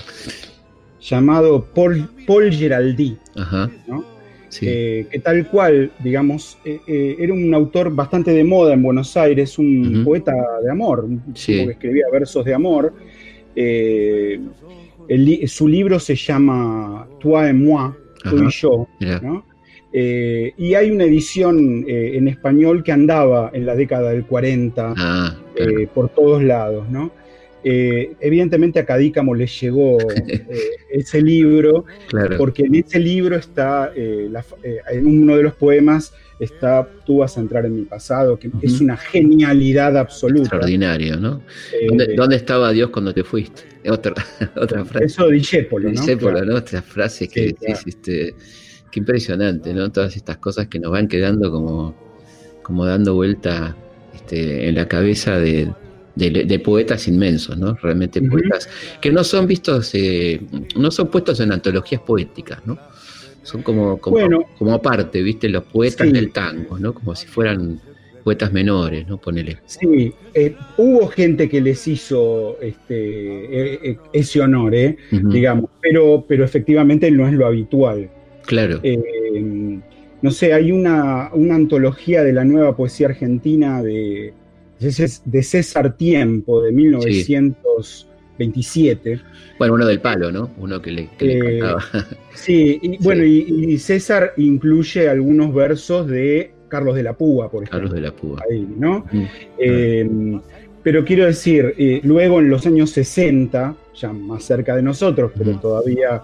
llamado 1.01 1.65
Paul, 1.73 2.07
Paul 2.27 2.53
Geraldi. 2.53 3.17
Ajá. 3.35 3.71
¿no? 3.87 4.13
que 4.59 5.21
tal 5.23 5.49
cual, 5.49 5.91
digamos, 6.03 6.59
era 6.63 7.33
un 7.33 7.51
autor 7.55 7.91
bastante 7.91 8.29
de 8.29 8.43
moda 8.43 8.75
en 8.75 8.83
Buenos 8.83 9.17
Aires, 9.17 9.57
un 9.57 10.03
poeta 10.05 10.35
de 10.63 10.69
amor, 10.69 11.07
tipo 11.33 11.65
que 11.65 11.71
escribía 11.71 12.05
versos 12.11 12.45
de 12.45 12.53
amor. 12.53 12.93
su 15.47 15.67
libro 15.67 15.99
se 15.99 16.15
llama 16.15 17.07
Toi 17.19 17.49
et 17.49 17.55
moi, 17.55 17.95
tú 18.23 18.43
y 18.43 18.49
yo, 18.49 18.87
¿no? 19.21 19.45
Eh, 19.95 20.53
y 20.57 20.73
hay 20.73 20.89
una 20.89 21.03
edición 21.03 21.85
eh, 21.87 22.13
en 22.15 22.27
español 22.27 22.83
que 22.83 22.91
andaba 22.91 23.51
en 23.53 23.67
la 23.67 23.75
década 23.75 24.09
del 24.09 24.25
40 24.25 24.95
ah, 24.97 25.37
eh, 25.55 25.87
por 25.93 26.09
todos 26.09 26.43
lados, 26.43 26.89
¿no? 26.89 27.11
evidentemente 27.65 28.77
a 28.77 28.85
Cadícamo 28.85 29.33
le 29.33 29.47
llegó 29.47 29.97
ese 30.91 31.21
libro, 31.21 31.85
porque 32.37 32.63
en 32.63 32.75
ese 32.75 32.99
libro 32.99 33.37
está, 33.37 33.89
en 33.95 35.07
uno 35.07 35.37
de 35.37 35.43
los 35.43 35.53
poemas 35.53 36.13
está 36.43 36.87
Tú 37.05 37.17
vas 37.17 37.37
a 37.37 37.41
entrar 37.41 37.65
en 37.65 37.75
mi 37.75 37.83
pasado, 37.83 38.39
que 38.39 38.49
es 38.61 38.79
una 38.79 38.95
genialidad 38.95 39.97
absoluta. 39.97 40.43
Extraordinario, 40.43 41.17
¿no? 41.17 41.41
¿Dónde, 42.15 42.35
estaba 42.35 42.71
Dios 42.71 42.89
cuando 42.89 43.13
te 43.13 43.23
fuiste? 43.23 43.63
Otra, 43.89 44.13
otra 44.55 44.85
frase. 44.85 45.05
Eso 45.07 45.27
de 45.27 45.33
Discépolo, 45.33 45.89
¿no? 45.89 45.91
Discépolo, 45.91 46.45
¿no? 46.45 46.55
Otra 46.55 46.81
frase 46.81 47.27
que 47.27 47.53
hiciste 47.67 48.33
Qué 48.93 48.99
impresionante, 48.99 49.73
¿no? 49.73 49.91
Todas 49.91 50.15
estas 50.15 50.37
cosas 50.37 50.67
que 50.67 50.77
nos 50.77 50.91
van 50.91 51.07
quedando 51.07 51.49
como, 51.49 51.95
como 52.61 52.85
dando 52.85 53.15
vuelta 53.15 53.75
este, 54.13 54.69
en 54.69 54.75
la 54.75 54.87
cabeza 54.87 55.39
de, 55.39 55.73
poetas 56.63 57.07
inmensos, 57.07 57.57
¿no? 57.57 57.73
Realmente 57.73 58.21
poetas 58.21 58.69
que 59.01 59.11
no 59.11 59.23
son 59.23 59.47
vistos, 59.47 59.89
eh, 59.95 60.39
no 60.75 60.91
son 60.91 61.07
puestos 61.07 61.39
en 61.39 61.51
antologías 61.51 62.01
poéticas, 62.01 62.59
¿no? 62.67 62.77
Son 63.43 63.61
como, 63.61 63.97
como, 63.97 64.45
como 64.57 64.73
aparte, 64.73 65.21
¿viste? 65.21 65.49
Los 65.49 65.63
poetas 65.63 66.11
del 66.11 66.31
tango, 66.31 66.79
¿no? 66.79 66.93
Como 66.93 67.15
si 67.15 67.27
fueran 67.27 67.79
poetas 68.23 68.53
menores, 68.53 69.07
¿no? 69.07 69.17
Ponele. 69.17 69.57
Sí, 69.65 70.13
eh, 70.33 70.55
hubo 70.77 71.07
gente 71.07 71.49
que 71.49 71.61
les 71.61 71.87
hizo 71.87 72.57
este, 72.61 72.95
e, 72.95 73.91
e, 73.91 73.97
ese 74.13 74.41
honor, 74.41 74.73
¿eh? 74.73 74.97
digamos, 75.11 75.69
pero, 75.81 76.23
pero 76.27 76.45
efectivamente 76.45 77.11
no 77.11 77.27
es 77.27 77.33
lo 77.33 77.45
habitual. 77.45 78.09
Claro. 78.45 78.79
Eh, 78.81 79.79
no 80.21 80.31
sé, 80.31 80.53
hay 80.53 80.71
una, 80.71 81.27
antología 81.27 82.23
de 82.23 82.31
la 82.31 82.45
nueva 82.45 82.75
poesía 82.77 83.07
argentina 83.07 83.83
de, 83.83 84.33
de 84.79 85.43
César 85.43 85.97
Tiempo, 85.97 86.61
de 86.61 86.71
1927. 88.37 89.19
Bueno, 89.57 89.73
uno 89.75 89.85
del 89.85 90.01
palo, 90.01 90.31
¿no? 90.31 90.51
Uno 90.57 90.81
que 90.81 90.91
le, 90.91 91.09
que 91.17 91.59
eh, 91.59 91.61
Sí, 92.33 92.79
y, 92.81 92.97
bueno, 93.03 93.23
y, 93.23 93.77
César 93.77 94.33
incluye 94.37 95.09
algunos 95.09 95.53
versos 95.53 96.07
de 96.07 96.53
Carlos 96.67 96.95
de 96.95 97.03
la 97.03 97.13
Púa, 97.13 97.49
por 97.49 97.63
ejemplo. 97.63 97.79
Carlos 97.79 97.93
de 97.93 98.01
la 98.01 98.11
Púa. 98.15 98.39
Ahí, 98.49 98.67
¿no? 98.77 99.05
Eh, 99.57 100.09
pero 100.81 101.05
quiero 101.05 101.25
decir, 101.25 102.01
luego 102.03 102.39
en 102.39 102.49
los 102.49 102.65
años 102.65 102.89
60, 102.89 103.75
ya 103.95 104.11
más 104.11 104.43
cerca 104.43 104.75
de 104.75 104.81
nosotros, 104.81 105.31
pero 105.37 105.57
todavía 105.59 106.21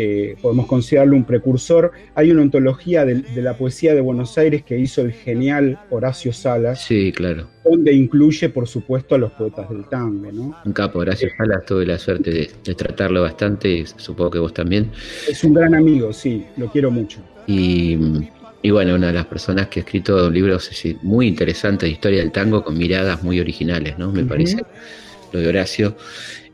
eh, 0.00 0.36
podemos 0.40 0.66
considerarlo 0.66 1.16
un 1.16 1.24
precursor. 1.24 1.90
Hay 2.14 2.30
una 2.30 2.42
ontología 2.42 3.04
de, 3.04 3.24
la 3.42 3.56
poesía 3.56 3.96
de 3.96 4.00
Buenos 4.00 4.38
Aires 4.38 4.62
que 4.62 4.78
hizo 4.78 5.02
el 5.02 5.10
genial 5.10 5.76
Horacio 5.90 6.32
Salas. 6.32 6.84
Sí, 6.84 7.10
claro. 7.10 7.48
Donde 7.64 7.92
incluye, 7.92 8.48
por 8.48 8.68
supuesto, 8.68 9.16
a 9.16 9.18
los 9.18 9.32
poetas 9.32 9.68
del 9.68 9.88
tango, 9.88 10.30
¿no? 10.30 10.56
Un 10.64 10.72
capo, 10.72 11.00
Horacio 11.00 11.28
Salas, 11.36 11.64
tuve 11.66 11.84
la 11.84 11.98
suerte 11.98 12.30
de, 12.30 12.74
tratarlo 12.76 13.22
bastante, 13.22 13.68
y 13.68 13.86
supongo 13.86 14.30
que 14.30 14.38
vos 14.38 14.54
también. 14.54 14.88
Es 15.28 15.42
un 15.42 15.54
gran 15.54 15.74
amigo, 15.74 16.12
sí, 16.12 16.46
lo 16.56 16.70
quiero 16.70 16.92
mucho. 16.92 17.18
Y, 17.48 17.96
bueno, 18.70 18.94
una 18.94 19.08
de 19.08 19.14
las 19.14 19.26
personas 19.26 19.66
que 19.66 19.80
ha 19.80 19.82
escrito 19.82 20.30
libros 20.30 20.70
muy 21.02 21.26
interesantes 21.26 21.88
de 21.88 21.92
historia 21.92 22.20
del 22.20 22.30
tango 22.30 22.62
con 22.62 22.78
miradas 22.78 23.24
muy 23.24 23.40
originales, 23.40 23.98
¿no? 23.98 24.12
Me 24.12 24.24
parece, 24.24 24.62
lo 25.32 25.40
de 25.40 25.48
Horacio. 25.48 25.96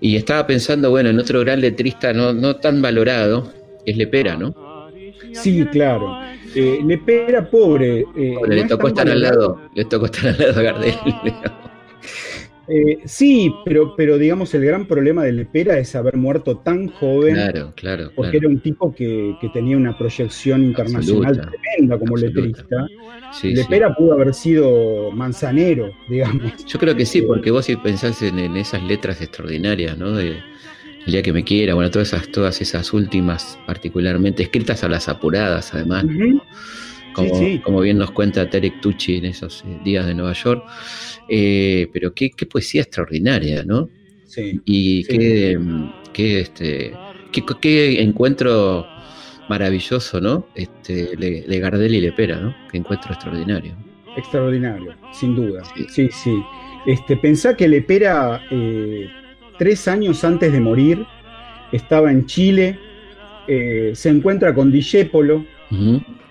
Y 0.00 0.16
estaba 0.16 0.46
pensando, 0.46 0.90
bueno, 0.90 1.11
en 1.11 1.18
otro 1.18 1.40
gran 1.40 1.61
letrista 1.61 2.12
no, 2.12 2.33
no 2.33 2.57
tan 2.57 2.83
valorado, 2.83 3.52
es 3.87 3.96
Lepera, 3.96 4.37
¿no? 4.37 4.54
Sí, 5.33 5.64
claro. 5.66 6.18
Eh, 6.54 6.80
Lepera, 6.85 7.48
pobre. 7.48 8.04
Eh, 8.16 8.37
le 8.48 8.64
tocó 8.64 8.88
estar 8.88 9.09
al 9.09 9.20
lado, 9.20 9.61
le 9.74 9.85
tocó 9.85 10.07
estar 10.07 10.28
al 10.28 10.38
lado 10.38 10.52
de 10.52 10.62
Gardel. 10.62 10.94
Eh, 12.68 12.98
sí, 13.05 13.53
pero, 13.64 13.94
pero 13.96 14.16
digamos 14.16 14.55
el 14.55 14.64
gran 14.64 14.87
problema 14.87 15.24
de 15.24 15.33
Lepera 15.33 15.79
es 15.79 15.94
haber 15.94 16.16
muerto 16.16 16.59
tan 16.59 16.88
joven. 16.88 17.35
Claro, 17.35 17.72
claro. 17.77 18.11
Porque 18.14 18.38
era 18.38 18.48
un 18.48 18.61
tipo 18.61 18.94
que, 18.94 19.37
tenía 19.53 19.77
una 19.77 19.96
proyección 19.96 20.64
internacional 20.64 21.40
tremenda 21.40 21.98
como 21.98 22.16
letrista. 22.16 22.87
Lepera 23.42 23.94
pudo 23.94 24.14
haber 24.14 24.33
sido 24.33 25.11
manzanero, 25.11 25.90
digamos. 26.09 26.64
Yo 26.66 26.79
creo 26.79 26.96
que 26.96 27.05
sí, 27.05 27.22
porque 27.22 27.50
vos 27.50 27.66
si 27.66 27.77
pensás 27.77 28.22
en, 28.22 28.38
esas 28.57 28.83
letras 28.83 29.20
extraordinarias, 29.20 29.98
¿no? 29.98 30.12
De 30.12 30.38
El 31.07 31.12
día 31.12 31.22
que 31.22 31.33
me 31.33 31.44
quiera, 31.44 31.74
bueno, 31.74 31.90
todas 31.90 32.09
esas, 32.09 32.29
todas 32.29 32.61
esas 32.61 32.92
últimas, 32.92 33.59
particularmente, 33.66 34.42
escritas 34.42 34.83
a 34.85 34.88
las 34.88 35.09
apuradas, 35.09 35.74
además 35.74 36.07
como, 37.14 37.81
bien 37.81 37.98
nos 37.98 38.11
cuenta 38.11 38.48
Terek 38.48 38.81
Tucci 38.81 39.16
en 39.16 39.27
esos 39.27 39.64
eh, 39.66 39.79
días 39.85 40.07
de 40.07 40.14
Nueva 40.14 40.33
York. 40.33 40.64
Eh, 41.29 41.88
pero 41.92 42.12
qué, 42.12 42.31
poesía 42.50 42.83
extraordinaria, 42.83 43.64
¿no? 43.64 43.88
Sí. 44.27 44.61
Y 44.64 45.05
Qué, 45.05 45.59
qué, 46.12 46.40
este, 46.40 46.94
qué, 47.61 48.03
encuentro 48.03 48.87
maravilloso, 49.48 50.20
¿no? 50.20 50.46
Este, 50.55 51.16
de 51.16 51.61
Gardel 51.61 51.94
y 51.94 52.00
Lepera, 52.00 52.40
¿no? 52.40 52.55
Qué 52.70 52.79
encuentro 52.79 53.12
extraordinario. 53.12 53.77
Extraordinario, 54.16 54.94
sin 55.12 55.35
duda. 55.35 55.62
Sí, 55.88 56.09
sí. 56.11 56.42
Este, 56.87 57.16
pensá 57.16 57.57
que 57.57 57.68
Lepera, 57.68 58.42
eh, 58.50 59.09
tres 59.59 59.87
años 59.88 60.24
antes 60.24 60.53
de 60.53 60.61
morir, 60.61 61.05
estaba 61.72 62.11
en 62.11 62.27
Chile, 62.27 62.79
se 63.46 64.09
encuentra 64.09 64.55
con 64.55 64.72
Dijépolo, 64.72 65.44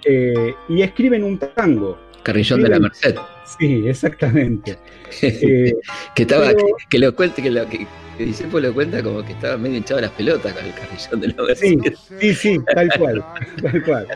eh, 0.05 0.53
y 0.69 0.81
escriben 0.81 1.23
un 1.23 1.37
tango. 1.37 1.97
Carrillón 2.23 2.61
de 2.61 2.69
la 2.69 2.79
Merced. 2.79 3.15
Sí, 3.57 3.87
exactamente. 3.87 4.77
Eh, 5.21 5.75
que 6.15 6.23
estaba, 6.23 6.49
que, 6.89 6.97
lo 6.97 7.15
cuente, 7.15 7.43
que 7.43 7.51
lo 7.51 7.69
que, 7.69 7.85
dice 8.17 8.47
pues 8.49 8.63
lo 8.63 8.73
cuenta 8.73 9.03
como 9.03 9.23
que 9.23 9.33
estaba 9.33 9.57
medio 9.57 9.77
hinchado 9.77 10.01
las 10.01 10.09
pelotas 10.09 10.51
con 10.53 10.65
el 10.65 10.73
carrillón 10.73 11.21
de 11.21 11.27
la 11.27 11.43
Merced. 11.43 11.93
Sí, 12.19 12.33
sí, 12.33 12.59
tal 12.73 12.89
cual, 12.97 13.23
tal 13.61 13.83
cual. 13.83 14.07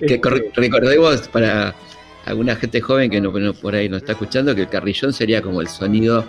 que 0.00 0.14
este, 0.14 0.30
recordemos 0.54 1.28
para 1.28 1.74
alguna 2.24 2.56
gente 2.56 2.80
joven 2.80 3.10
que 3.10 3.20
no, 3.20 3.32
por 3.54 3.74
ahí 3.74 3.90
no 3.90 3.98
está 3.98 4.12
escuchando 4.12 4.54
que 4.54 4.62
el 4.62 4.68
carrillón 4.68 5.12
sería 5.12 5.42
como 5.42 5.60
el 5.60 5.68
sonido 5.68 6.24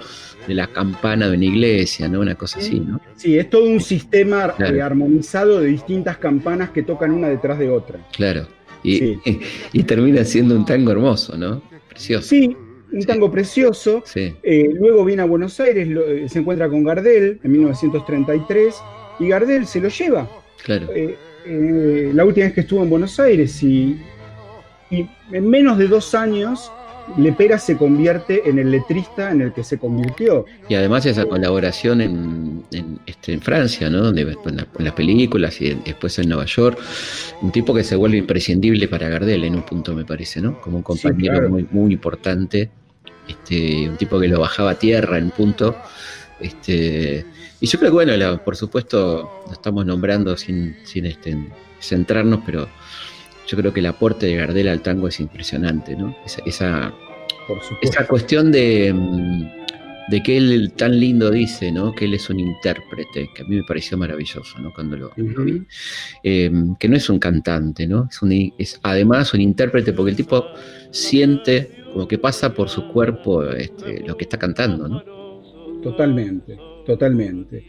de 0.48 0.54
la 0.54 0.68
campana 0.68 1.30
de 1.30 1.36
una 1.36 1.46
iglesia, 1.46 2.08
¿no? 2.08 2.20
Una 2.20 2.36
cosa 2.36 2.60
así, 2.60 2.80
¿no? 2.80 3.02
Sí, 3.16 3.38
es 3.38 3.50
todo 3.50 3.66
un 3.66 3.82
sistema 3.82 4.54
armonizado 4.84 5.60
de 5.60 5.68
distintas 5.68 6.18
campanas 6.18 6.70
que 6.70 6.84
tocan 6.84 7.12
una 7.12 7.28
detrás 7.30 7.58
de 7.58 7.70
otra. 7.70 8.00
Claro. 8.12 8.48
Y, 9.74 9.84
termina 9.84 10.24
siendo 10.24 10.56
un 10.56 10.66
tango 10.66 10.92
hermoso, 10.92 11.38
¿no? 11.38 11.62
Precioso. 11.90 12.28
Sí, 12.28 12.56
un 12.92 13.04
tango 13.04 13.32
precioso. 13.32 14.04
Eh, 14.16 14.70
luego 14.74 15.04
viene 15.06 15.22
a 15.22 15.26
Buenos 15.26 15.60
Aires, 15.60 15.88
eh, 15.90 16.26
se 16.30 16.40
encuentra 16.40 16.70
con 16.70 16.84
Gardel 16.84 17.40
en 17.44 17.52
1933 17.52 18.76
y 19.20 19.28
Gardel 19.28 19.66
se 19.66 19.82
lo 19.82 19.90
lleva. 19.90 20.30
Claro. 20.64 20.88
Eh, 20.94 22.12
la 22.14 22.26
última 22.26 22.46
vez 22.46 22.54
que 22.54 22.62
estuvo 22.62 22.84
en 22.84 22.90
Buenos 22.90 23.20
Aires 23.20 23.64
y, 23.64 23.98
y 24.90 25.08
en 25.32 25.50
menos 25.50 25.78
de 25.78 25.88
dos 25.88 26.14
años 26.14 26.72
Lepera 27.16 27.58
se 27.58 27.78
convierte 27.78 28.50
en 28.50 28.60
el 28.60 28.72
letrista 28.72 29.32
en 29.32 29.42
el 29.42 29.54
que 29.54 29.64
se 29.64 29.78
convirtió. 29.78 30.46
Y 30.68 30.76
además 30.76 31.06
esa 31.06 31.26
colaboración 31.26 32.02
en, 32.02 32.64
este, 33.06 33.34
en 33.34 33.42
Francia, 33.42 33.90
¿no? 33.90 34.04
Donde, 34.04 34.22
en, 34.22 34.68
las 34.80 34.94
películas 34.94 35.60
y 35.62 35.74
después 35.74 36.20
en 36.20 36.30
Nueva 36.30 36.46
York, 36.46 36.78
un 37.42 37.52
tipo 37.52 37.74
que 37.74 37.84
se 37.84 37.96
vuelve 37.96 38.18
imprescindible 38.18 38.88
para 38.88 39.08
Gardel 39.10 39.44
en 39.46 39.56
un 39.56 39.64
punto 39.64 39.96
me 39.96 40.06
parece, 40.06 40.42
¿no? 40.42 40.60
Como 40.62 40.78
un 40.78 40.84
compañero 40.84 41.50
muy, 41.50 41.68
muy 41.72 41.94
importante, 41.94 42.70
este, 43.28 43.90
un 43.90 43.98
tipo 43.98 44.20
que 44.20 44.28
lo 44.28 44.40
bajaba 44.40 44.72
a 44.72 44.76
tierra 44.76 45.18
en 45.18 45.32
punto. 45.32 45.76
Este, 46.40 47.26
y 47.60 47.66
yo 47.66 47.80
creo 47.80 47.92
que, 47.92 48.06
bueno, 48.06 48.44
por 48.44 48.56
supuesto, 48.56 49.44
lo 49.48 49.54
estamos 49.54 49.86
nombrando 49.86 50.38
sin, 50.38 50.76
sin 50.84 51.06
este, 51.06 51.38
centrarnos, 51.80 52.42
pero 52.46 52.68
yo 53.48 53.58
creo 53.58 53.74
que 53.74 53.80
el 53.80 53.86
aporte 53.86 54.26
de 54.26 54.36
Gardel 54.36 54.68
al 54.68 54.82
tango 54.82 55.08
es 55.08 55.20
impresionante, 55.20 55.96
¿no? 55.96 56.16
Esa, 56.26 56.42
esa, 56.46 56.94
cuestión 58.08 58.52
de, 58.52 58.94
mm, 58.94 60.12
de, 60.12 60.24
que 60.24 60.38
él 60.38 60.74
tan 60.76 61.00
lindo 61.00 61.32
dice, 61.32 61.72
¿no? 61.72 61.94
Que 61.94 62.06
él 62.06 62.14
es 62.14 62.30
un 62.30 62.40
intérprete, 62.40 63.30
que 63.34 63.44
a 63.44 63.46
mí 63.46 63.56
me 63.56 63.64
pareció 63.64 63.98
maravilloso, 63.98 64.60
¿no? 64.60 64.74
Cuando 64.74 64.98
lo, 64.98 65.12
vi. 65.16 65.64
Em, 66.24 66.76
que 66.76 66.90
no 66.90 66.98
es 66.98 67.10
un 67.10 67.20
cantante, 67.20 67.88
¿no? 67.88 68.08
Es, 68.12 68.22
un, 68.22 68.54
es 68.58 68.80
además 68.84 69.34
un 69.34 69.42
intérprete 69.42 69.94
porque 69.94 70.12
el 70.12 70.18
tipo 70.18 70.46
siente 70.92 71.72
como 71.94 72.08
que 72.08 72.18
pasa 72.18 72.54
por 72.54 72.70
su 72.70 72.90
cuerpo 72.90 73.44
este, 73.46 74.06
lo 74.06 74.18
que 74.18 74.26
está 74.26 74.38
cantando, 74.38 74.88
¿no? 74.88 75.02
Totalmente, 75.82 76.58
totalmente. 76.86 77.64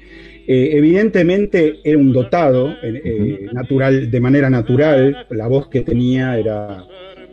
Eh, 0.51 0.79
evidentemente 0.79 1.79
era 1.85 1.99
un 1.99 2.11
dotado, 2.11 2.71
eh, 2.83 3.03
eh, 3.05 3.49
natural, 3.53 4.11
de 4.11 4.19
manera 4.19 4.49
natural, 4.49 5.27
la 5.29 5.47
voz 5.47 5.69
que 5.69 5.83
tenía 5.83 6.39
era 6.39 6.87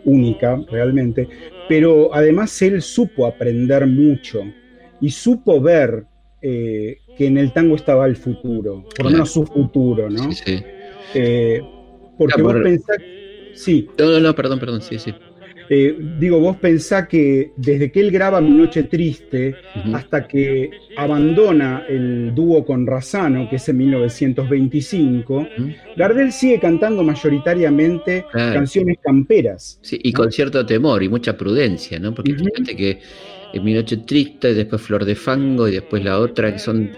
única 0.03 0.61
realmente, 0.69 1.25
pero 1.69 2.13
además 2.13 2.61
él 2.61 2.81
supo 2.81 3.25
aprender 3.25 3.87
mucho 3.87 4.43
y 4.99 5.09
supo 5.11 5.61
ver 5.61 6.03
que 6.41 6.99
en 7.17 7.37
el 7.37 7.53
tango 7.53 7.75
estaba 7.75 8.05
el 8.05 8.17
futuro, 8.17 8.83
por 8.95 9.05
lo 9.05 9.11
menos 9.11 9.31
su 9.31 9.45
futuro, 9.47 10.09
¿no? 10.09 10.31
Sí, 10.33 10.61
sí. 11.13 11.59
porque 12.17 12.41
vos 12.41 12.55
pensás... 12.61 12.97
Sí. 13.55 13.87
No, 13.97 14.11
no, 14.11 14.19
no, 14.19 14.35
perdón, 14.35 14.59
perdón, 14.59 14.81
sí, 14.81 14.99
sí. 14.99 15.11
Eh, 15.69 15.97
digo, 16.19 16.39
vos 16.39 16.57
pensá 16.57 17.07
que 17.07 17.51
desde 17.55 17.91
que 17.91 17.99
él 17.99 18.11
graba 18.11 18.41
Mi 18.41 18.51
Noche 18.51 18.83
Triste 18.83 19.55
hasta 19.93 20.27
que 20.27 20.69
abandona 20.95 21.85
el 21.89 22.33
dúo 22.35 22.63
con 22.65 22.85
Razano, 22.85 23.49
que 23.49 23.55
es 23.55 23.69
en 23.69 23.77
1925, 23.77 25.47
Gardel 25.95 26.31
sigue 26.31 26.59
cantando 26.59 27.03
mayoritariamente 27.03 28.25
canciones 28.31 28.97
camperas. 29.01 29.79
Sí, 29.81 29.99
y 30.03 30.13
con 30.13 30.31
cierto 30.31 30.65
temor 30.65 31.01
y 31.03 31.09
mucha 31.09 31.37
prudencia, 31.37 31.99
¿no? 31.99 32.13
Porque 32.13 32.35
fíjate 32.35 32.75
que 32.75 32.99
en 33.53 33.63
Mi 33.63 33.73
Noche 33.73 33.97
Triste, 33.97 34.53
después 34.53 34.81
Flor 34.81 35.05
de 35.05 35.15
Fango 35.15 35.67
y 35.67 35.71
después 35.71 36.03
la 36.03 36.19
otra, 36.19 36.51
que 36.51 36.59
son 36.59 36.91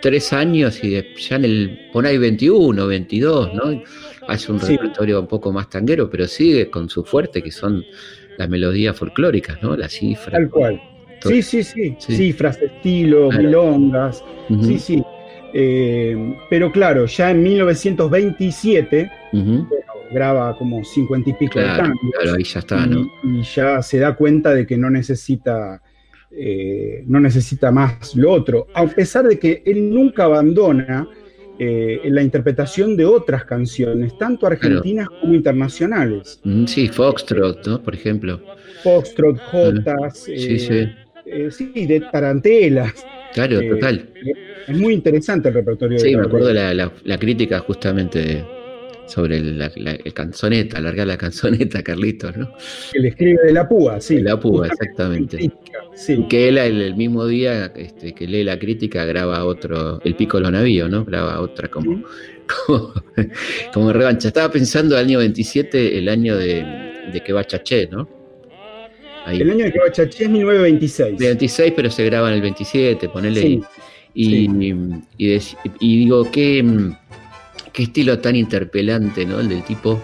tres 0.00 0.32
años 0.32 0.82
y 0.84 1.02
ya 1.16 1.36
en 1.36 1.44
el, 1.44 1.78
pon 1.92 2.06
ahí 2.06 2.16
21, 2.16 2.86
22, 2.86 3.54
¿no? 3.54 3.82
Hace 4.28 4.52
un 4.52 4.60
repertorio 4.60 5.20
un 5.20 5.26
poco 5.26 5.52
más 5.52 5.68
tanguero, 5.70 6.10
pero 6.10 6.26
sigue 6.26 6.70
con 6.70 6.88
su 6.88 7.04
fuerte, 7.04 7.42
que 7.42 7.50
son 7.50 7.84
las 8.36 8.48
melodías 8.48 8.96
folclóricas, 8.96 9.62
¿no? 9.62 9.76
Las 9.76 9.92
cifras. 9.92 10.32
Tal 10.32 10.50
cual. 10.50 10.80
Sí, 11.22 11.42
sí, 11.42 11.62
sí, 11.64 11.96
Cifras, 11.98 12.60
estilos, 12.60 13.36
milongas. 13.36 14.22
Sí, 14.62 14.78
sí. 14.78 15.02
Eh, 15.54 16.36
pero 16.50 16.70
claro, 16.70 17.06
ya 17.06 17.30
en 17.30 17.42
1927 17.42 19.10
graba 20.12 20.56
como 20.56 20.84
cincuenta 20.84 21.30
y 21.30 21.32
pico 21.32 21.58
de 21.58 21.66
tangos. 21.66 21.98
Claro, 22.20 22.36
ahí 22.36 22.44
ya 22.44 22.60
está, 22.60 22.86
¿no? 22.86 23.06
Y, 23.24 23.42
ya 23.42 23.82
se 23.82 23.98
da 23.98 24.14
cuenta 24.14 24.54
de 24.54 24.66
que 24.66 24.76
no 24.76 24.90
necesita, 24.90 25.82
eh, 26.30 27.02
no 27.06 27.20
necesita 27.20 27.70
más 27.72 28.14
lo 28.14 28.32
otro. 28.32 28.66
A 28.74 28.86
pesar 28.86 29.26
de 29.26 29.38
que 29.38 29.62
él 29.66 29.90
nunca 29.90 30.24
abandona 30.24 31.08
eh, 31.58 32.00
en 32.04 32.14
la 32.14 32.22
interpretación 32.22 32.96
de 32.96 33.06
otras 33.06 33.44
canciones, 33.44 34.16
tanto 34.18 34.46
argentinas 34.46 35.08
como 35.08 35.34
internacionales. 35.34 36.40
Mm, 36.44 36.66
sí, 36.66 36.88
Foxtrot, 36.88 37.66
¿no? 37.66 37.82
Por 37.82 37.94
ejemplo. 37.94 38.40
Foxtrot, 38.82 39.38
Jotas, 39.38 40.18
sí, 40.18 40.58
sí. 40.58 40.88
Eh, 41.24 41.50
sí, 41.50 41.86
de 41.86 42.00
tarantelas. 42.12 42.94
Claro, 43.32 43.60
eh, 43.60 43.68
total. 43.68 44.08
Es 44.68 44.76
muy 44.76 44.94
interesante 44.94 45.48
el 45.48 45.54
repertorio. 45.54 45.98
Sí, 45.98 46.14
me 46.14 46.26
acuerdo 46.26 46.52
la, 46.52 46.72
la, 46.74 47.18
crítica 47.18 47.58
justamente 47.60 48.18
de, 48.20 48.44
sobre 49.06 49.40
la, 49.40 49.70
canzoneta, 50.12 50.78
alargar 50.78 51.06
la 51.06 51.16
canzoneta, 51.16 51.82
Carlitos, 51.82 52.36
¿no? 52.36 52.52
Que 52.92 52.98
le 52.98 53.08
escribe 53.08 53.42
de 53.44 53.52
la 53.52 53.68
púa, 53.68 54.00
sí. 54.00 54.16
De 54.16 54.22
la 54.22 54.38
púa, 54.38 54.66
exactamente. 54.66 55.50
Sí. 55.94 56.26
Que 56.28 56.48
él 56.48 56.58
el, 56.58 56.94
mismo 56.96 57.26
día 57.26 57.72
este, 57.74 58.12
que 58.12 58.26
lee 58.26 58.44
la 58.44 58.58
crítica 58.58 59.04
graba 59.04 59.44
otro, 59.44 60.00
el 60.02 60.14
pico 60.14 60.40
los 60.40 60.52
navíos, 60.52 60.90
¿no? 60.90 61.04
Graba 61.04 61.40
otra 61.40 61.68
como, 61.68 62.02
como, 63.72 63.92
revancha. 63.92 64.28
Estaba 64.28 64.52
pensando 64.52 64.98
el 64.98 65.06
año 65.06 65.18
27, 65.18 65.98
el 65.98 66.08
año 66.08 66.36
de, 66.36 66.64
de 67.12 67.20
que 67.24 67.32
va 67.32 67.46
Chaché, 67.46 67.88
¿no? 67.90 68.08
El 69.26 69.50
año 69.50 69.64
de 69.64 69.72
que 69.72 69.78
va 69.78 69.90
Chaché 69.90 70.24
es 70.24 70.30
1926. 70.30 71.18
26, 71.18 71.72
pero 71.74 71.90
se 71.90 72.04
graba 72.04 72.28
en 72.28 72.34
el 72.34 72.42
27, 72.42 73.08
ponele. 73.08 73.60
Y, 74.14 74.48
y, 74.48 74.82
y, 75.18 75.98
digo, 75.98 76.30
que 76.30 76.64
qué 77.76 77.82
estilo 77.82 78.18
tan 78.20 78.34
interpelante, 78.34 79.26
¿no? 79.26 79.38
El 79.38 79.50
del 79.50 79.62
tipo 79.62 80.00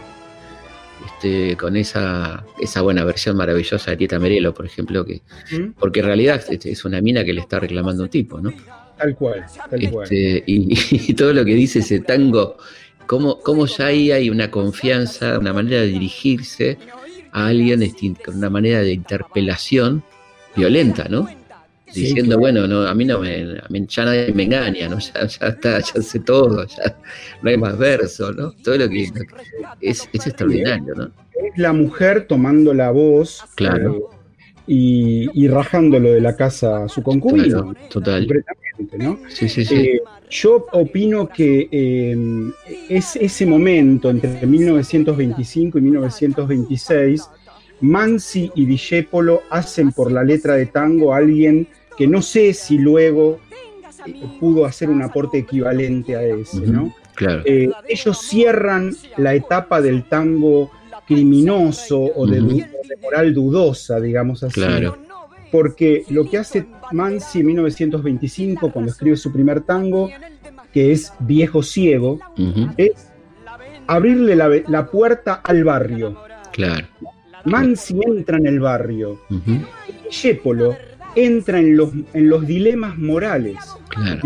este, 1.07 1.57
con 1.57 1.75
esa, 1.75 2.45
esa 2.61 2.83
buena 2.83 3.03
versión 3.03 3.35
maravillosa 3.35 3.93
de 3.93 3.97
Tieta 3.97 4.19
Merelo, 4.19 4.53
por 4.53 4.67
ejemplo, 4.67 5.07
que, 5.07 5.23
¿Mm? 5.51 5.73
porque 5.79 6.01
en 6.01 6.07
realidad 6.07 6.45
este, 6.51 6.71
es 6.71 6.85
una 6.85 7.01
mina 7.01 7.25
que 7.25 7.33
le 7.33 7.41
está 7.41 7.59
reclamando 7.59 8.03
un 8.03 8.11
tipo, 8.11 8.43
¿no? 8.43 8.53
Tal 8.99 9.15
cual, 9.15 9.47
tal 9.71 9.91
cual. 9.91 10.05
Este, 10.05 10.45
y, 10.47 11.15
todo 11.15 11.33
lo 11.33 11.47
que 11.47 11.55
dice 11.55 11.79
ese 11.79 12.01
tango, 12.01 12.59
cómo, 13.07 13.41
cómo 13.41 13.65
ya 13.65 13.87
ahí 13.87 14.13
hay 14.13 14.29
una 14.29 14.51
confianza, 14.51 15.39
una 15.39 15.55
manera 15.55 15.81
de 15.81 15.87
dirigirse 15.87 16.77
a 17.33 17.47
alguien 17.47 17.91
con 18.23 18.37
una 18.37 18.51
manera 18.51 18.83
de 18.83 18.93
interpelación 18.93 20.05
violenta, 20.55 21.07
¿no? 21.09 21.27
Diciendo, 21.95 22.39
bueno, 22.39 22.67
no, 22.67 22.87
a 22.87 22.95
mí 22.95 23.05
no 23.05 23.21
me, 23.21 23.59
a 23.59 23.67
mí 23.69 23.87
ya 23.89 24.05
nadie 24.05 24.33
me 24.33 24.45
engaña, 24.45 24.89
¿no? 24.89 24.99
Ya, 25.15 25.27
ya 25.27 25.47
está, 25.49 25.81
ya 25.81 26.03
sé 26.03 26.21
todo, 26.21 26.67
ya 26.67 26.97
no 27.43 27.51
hay 27.51 27.57
más 27.57 27.77
verso, 27.77 28.33
¿no? 28.33 28.53
Todo 28.53 28.79
lo 28.79 28.89
que 28.89 29.09
es, 29.81 30.09
es 30.13 30.27
extraordinario, 30.27 30.95
¿no? 30.95 31.05
Es 31.05 31.57
la 31.57 31.73
mujer 31.73 32.27
tomando 32.27 32.73
la 32.73 32.91
voz 32.91 33.45
claro. 33.55 34.11
Eh, 34.13 34.17
y, 34.67 35.29
y, 35.35 35.49
rajándolo 35.49 36.13
de 36.13 36.21
la 36.21 36.37
casa 36.37 36.85
a 36.85 36.89
su 36.89 37.03
concubino. 37.03 37.75
total. 37.91 38.27
¿no? 38.97 39.19
Sí, 39.29 39.49
sí, 39.49 39.65
sí. 39.65 39.75
Eh, 39.75 40.01
yo 40.31 40.67
opino 40.73 41.29
que 41.29 41.69
eh, 41.71 42.17
es 42.89 43.17
ese 43.17 43.45
momento 43.45 44.11
entre 44.11 44.47
1925 44.47 45.79
y 45.79 45.81
1926, 45.83 47.29
Mansi 47.81 48.51
y 48.55 48.65
Discepolo 48.65 49.43
hacen 49.51 49.93
por 49.93 50.13
la 50.13 50.23
letra 50.23 50.55
de 50.55 50.67
tango 50.67 51.13
a 51.13 51.19
alguien 51.19 51.67
que 51.97 52.07
no 52.07 52.23
sé 52.23 52.55
si 52.55 52.79
luego 52.79 53.41
eh, 54.07 54.15
pudo 54.41 54.65
hacer 54.65 54.91
un 54.91 55.03
aporte 55.03 55.39
equivalente 55.39 56.17
a 56.17 56.23
ese, 56.23 56.61
¿no? 56.61 56.95
Claro. 57.15 57.43
Eh, 57.45 57.71
ellos 57.89 58.19
cierran 58.21 58.95
la 59.17 59.35
etapa 59.35 59.81
del 59.81 60.05
tango 60.05 60.71
criminoso 61.07 62.01
o 62.01 62.27
de, 62.27 62.41
moral 63.03 63.35
dudosa, 63.35 64.01
digamos 64.01 64.43
así. 64.43 64.55
Claro. 64.55 64.99
Porque 65.51 66.05
lo 66.09 66.29
que 66.29 66.39
hace 66.39 66.67
Mansi 66.93 67.41
en 67.41 67.47
1925, 67.47 68.73
cuando 68.73 68.91
escribe 68.91 69.17
su 69.17 69.31
primer 69.31 69.61
tango, 69.61 70.09
que 70.73 70.93
es 70.93 71.13
Viejo 71.19 71.63
Ciego, 71.63 72.19
es 72.79 73.13
abrirle 73.87 74.35
la, 74.35 74.87
puerta 74.87 75.35
al 75.35 75.65
barrio. 75.65 76.17
Claro. 76.53 76.87
Mansi 77.45 78.01
entra 78.07 78.39
en 78.39 78.47
el 78.47 78.61
barrio. 78.61 79.21
Uh 79.29 79.59
entra 81.15 81.59
en 81.59 81.77
los, 81.77 81.91
en 82.15 82.29
los 82.29 82.47
dilemas 82.47 82.99
morales. 82.99 83.57
Claro. 83.89 84.23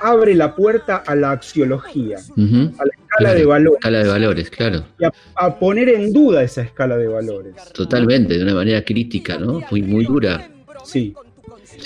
abre 0.00 0.34
la 0.34 0.54
puerta 0.54 0.96
a 0.96 1.14
la 1.14 1.30
axiología, 1.30 2.18
a 2.18 2.84
la 2.84 2.92
escala 3.00 3.34
de 3.34 3.46
valores. 3.46 3.78
Escala 3.78 3.98
de 4.02 4.08
valores, 4.08 4.50
claro. 4.50 4.84
Y 4.98 5.04
a, 5.34 5.58
poner 5.58 5.88
en 5.88 6.12
duda 6.12 6.42
esa 6.42 6.62
escala 6.62 6.96
de 6.98 7.06
valores. 7.06 7.54
Totalmente, 7.72 8.36
de 8.36 8.42
una 8.44 8.54
manera 8.54 8.84
crítica, 8.84 9.38
¿no? 9.38 9.62
Muy, 9.70 9.82
muy 9.82 10.04
dura. 10.04 10.50
Sí. 10.84 11.14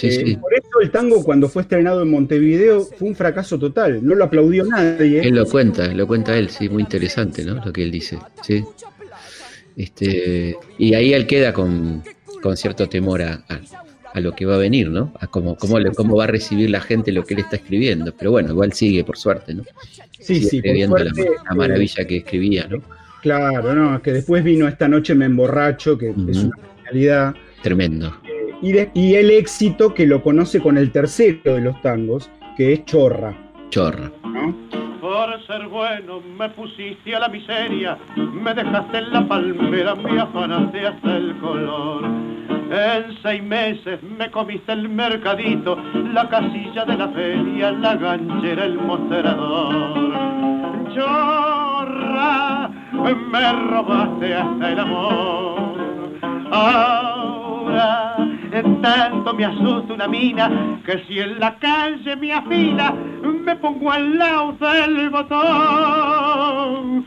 Eh, 0.02 0.36
por 0.40 0.54
eso 0.54 0.80
el 0.80 0.90
tango 0.90 1.22
cuando 1.24 1.48
fue 1.48 1.62
estrenado 1.62 2.02
en 2.02 2.10
Montevideo 2.10 2.82
fue 2.82 3.08
un 3.08 3.14
fracaso 3.14 3.58
total, 3.58 4.06
no 4.06 4.14
lo 4.14 4.24
aplaudió 4.24 4.64
nadie. 4.64 5.20
Él 5.20 5.34
lo 5.34 5.46
cuenta, 5.46 5.88
lo 5.88 6.06
cuenta 6.06 6.36
él, 6.36 6.48
sí, 6.48 6.68
muy 6.68 6.82
interesante, 6.82 7.44
¿no? 7.44 7.64
Lo 7.64 7.72
que 7.72 7.82
él 7.82 7.90
dice, 7.90 8.18
sí. 8.42 8.64
Este, 9.76 10.56
y 10.78 10.94
ahí 10.94 11.12
él 11.12 11.26
queda 11.26 11.52
con, 11.52 12.02
con 12.42 12.56
cierto 12.56 12.88
temor 12.88 13.22
a, 13.22 13.44
a 13.48 13.60
lo 14.18 14.32
que 14.32 14.44
va 14.44 14.56
a 14.56 14.58
venir, 14.58 14.90
¿no? 14.90 15.12
A 15.20 15.28
cómo, 15.28 15.56
cómo, 15.56 15.78
cómo 15.94 16.16
va 16.16 16.24
a 16.24 16.26
recibir 16.26 16.68
la 16.70 16.80
gente 16.80 17.12
lo 17.12 17.24
que 17.24 17.34
él 17.34 17.40
está 17.40 17.56
escribiendo. 17.56 18.12
Pero 18.18 18.32
bueno, 18.32 18.50
igual 18.50 18.72
sigue, 18.72 19.04
por 19.04 19.16
suerte, 19.16 19.54
¿no? 19.54 19.62
Sí, 20.18 20.42
sí, 20.42 20.60
por 20.60 20.76
suerte, 20.88 21.30
la, 21.44 21.54
maravilla 21.54 22.04
que 22.04 22.16
escribía, 22.16 22.66
¿no? 22.68 22.82
Claro, 23.22 23.74
no, 23.74 24.00
que 24.02 24.12
después 24.12 24.42
vino 24.42 24.66
Esta 24.66 24.88
noche 24.88 25.14
me 25.14 25.26
emborracho, 25.26 25.96
que 25.96 26.10
es 26.10 26.16
una 26.16 26.56
realidad. 26.84 27.34
Tremendo. 27.62 28.16
Eh, 28.24 28.88
y, 28.94 29.00
y 29.00 29.14
el 29.14 29.30
éxito 29.30 29.94
que 29.94 30.06
lo 30.06 30.22
conoce 30.22 30.58
con 30.60 30.76
el 30.78 30.90
tercero 30.90 31.54
de 31.54 31.60
los 31.60 31.80
tangos, 31.82 32.30
que 32.56 32.72
es 32.72 32.84
Chorra. 32.86 33.49
Chorra. 33.70 34.10
Por 35.00 35.46
ser 35.46 35.66
bueno 35.68 36.20
me 36.38 36.48
pusiste 36.50 37.14
a 37.14 37.20
la 37.20 37.28
miseria, 37.28 37.96
me 38.16 38.52
dejaste 38.52 38.98
en 38.98 39.12
la 39.12 39.26
palmera, 39.26 39.94
me 39.94 40.20
afanaste 40.20 40.86
hasta 40.86 41.16
el 41.16 41.36
color. 41.38 42.04
En 42.04 43.16
seis 43.22 43.42
meses 43.42 44.02
me 44.02 44.30
comiste 44.30 44.72
el 44.72 44.88
mercadito, 44.88 45.78
la 46.12 46.28
casilla 46.28 46.84
de 46.84 46.96
la 46.96 47.08
feria, 47.08 47.70
la 47.72 47.94
ganchera, 47.94 48.64
el 48.64 48.74
mostrador. 48.74 50.12
Chorra, 50.94 52.68
me 52.92 53.52
robaste 53.52 54.34
hasta 54.34 54.72
el 54.72 54.78
amor. 54.80 56.18
Ahora 56.50 58.16
tanto 58.82 59.34
me 59.34 59.44
asusta 59.44 59.94
una 59.94 60.08
mina 60.08 60.80
que 60.84 61.04
si 61.06 61.18
en 61.18 61.38
la 61.38 61.56
calle 61.58 62.16
me 62.16 62.32
afila 62.32 62.94
me 63.44 63.56
pongo 63.56 63.90
al 63.90 64.18
lado 64.18 64.52
del 64.60 65.10
botón. 65.10 67.06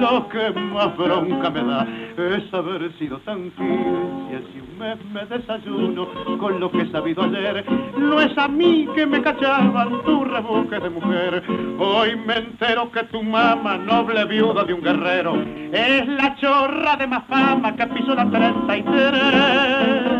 Lo 0.00 0.28
que 0.28 0.50
más 0.50 0.96
bronca 0.96 1.50
me 1.50 1.62
da 1.62 1.86
es 2.16 2.52
haber 2.52 2.92
sido 2.98 3.18
tan 3.18 3.52
fiel. 3.52 4.28
Si 4.28 4.34
así 4.36 4.60
un 4.60 4.78
mes 4.78 4.98
me 5.12 5.24
desayuno 5.26 6.08
con 6.38 6.60
lo 6.60 6.70
que 6.70 6.82
he 6.82 6.90
sabido 6.90 7.22
ayer, 7.24 7.64
no 7.98 8.20
es 8.20 8.36
a 8.36 8.48
mí 8.48 8.88
que 8.94 9.06
me 9.06 9.22
cachaban 9.22 10.02
tu 10.02 10.24
rebuque 10.24 10.78
de 10.78 10.90
mujer. 10.90 11.42
Hoy 11.78 12.16
me 12.16 12.38
entero 12.38 12.90
que 12.90 13.04
tu 13.04 13.22
mamá, 13.22 13.78
noble 13.78 14.24
viuda 14.24 14.64
de 14.64 14.74
un 14.74 14.82
guerrero, 14.82 15.36
es 15.72 16.08
la 16.08 16.34
chorra 16.36 16.96
de 16.96 17.06
más 17.06 17.24
fama 17.26 17.76
que 17.76 17.86
pisó 17.86 18.14
la 18.14 18.28
33. 18.30 20.15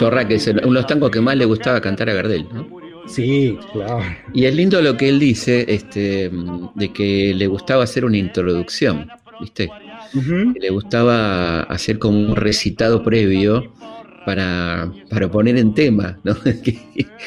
Chorra, 0.00 0.26
que 0.26 0.36
es 0.36 0.46
uno 0.46 0.60
de 0.62 0.70
los 0.70 0.86
tangos 0.86 1.10
que 1.10 1.20
más 1.20 1.36
le 1.36 1.44
gustaba 1.44 1.78
cantar 1.80 2.08
a 2.08 2.14
Gardel, 2.14 2.46
¿no? 2.52 2.66
Sí, 3.06 3.58
claro. 3.72 4.02
Y 4.32 4.46
es 4.46 4.54
lindo 4.54 4.80
lo 4.80 4.96
que 4.96 5.10
él 5.10 5.18
dice, 5.18 5.66
este, 5.68 6.30
de 6.74 6.92
que 6.92 7.34
le 7.34 7.46
gustaba 7.48 7.84
hacer 7.84 8.04
una 8.06 8.16
introducción, 8.16 9.08
¿viste? 9.40 9.70
Le 10.58 10.70
gustaba 10.70 11.62
hacer 11.64 11.98
como 11.98 12.18
un 12.18 12.36
recitado 12.36 13.02
previo 13.02 13.72
para, 14.24 14.90
para 15.10 15.30
poner 15.30 15.56
en 15.58 15.74
tema, 15.74 16.18
¿no? 16.24 16.34
que, 16.64 16.78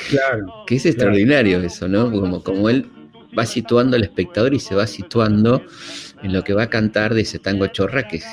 Claro. 0.09 0.47
que 0.65 0.75
es 0.75 0.85
extraordinario 0.87 1.59
eso, 1.61 1.87
¿no? 1.87 2.09
Como, 2.11 2.43
como 2.43 2.69
él 2.69 2.87
va 3.37 3.45
situando 3.45 3.95
al 3.97 4.03
espectador 4.03 4.53
y 4.53 4.59
se 4.59 4.73
va 4.75 4.87
situando 4.87 5.63
en 6.23 6.33
lo 6.33 6.43
que 6.43 6.53
va 6.53 6.63
a 6.63 6.69
cantar 6.69 7.13
de 7.13 7.21
ese 7.21 7.37
tango 7.39 7.67
chorra, 7.67 8.07
que, 8.07 8.17
es- 8.17 8.25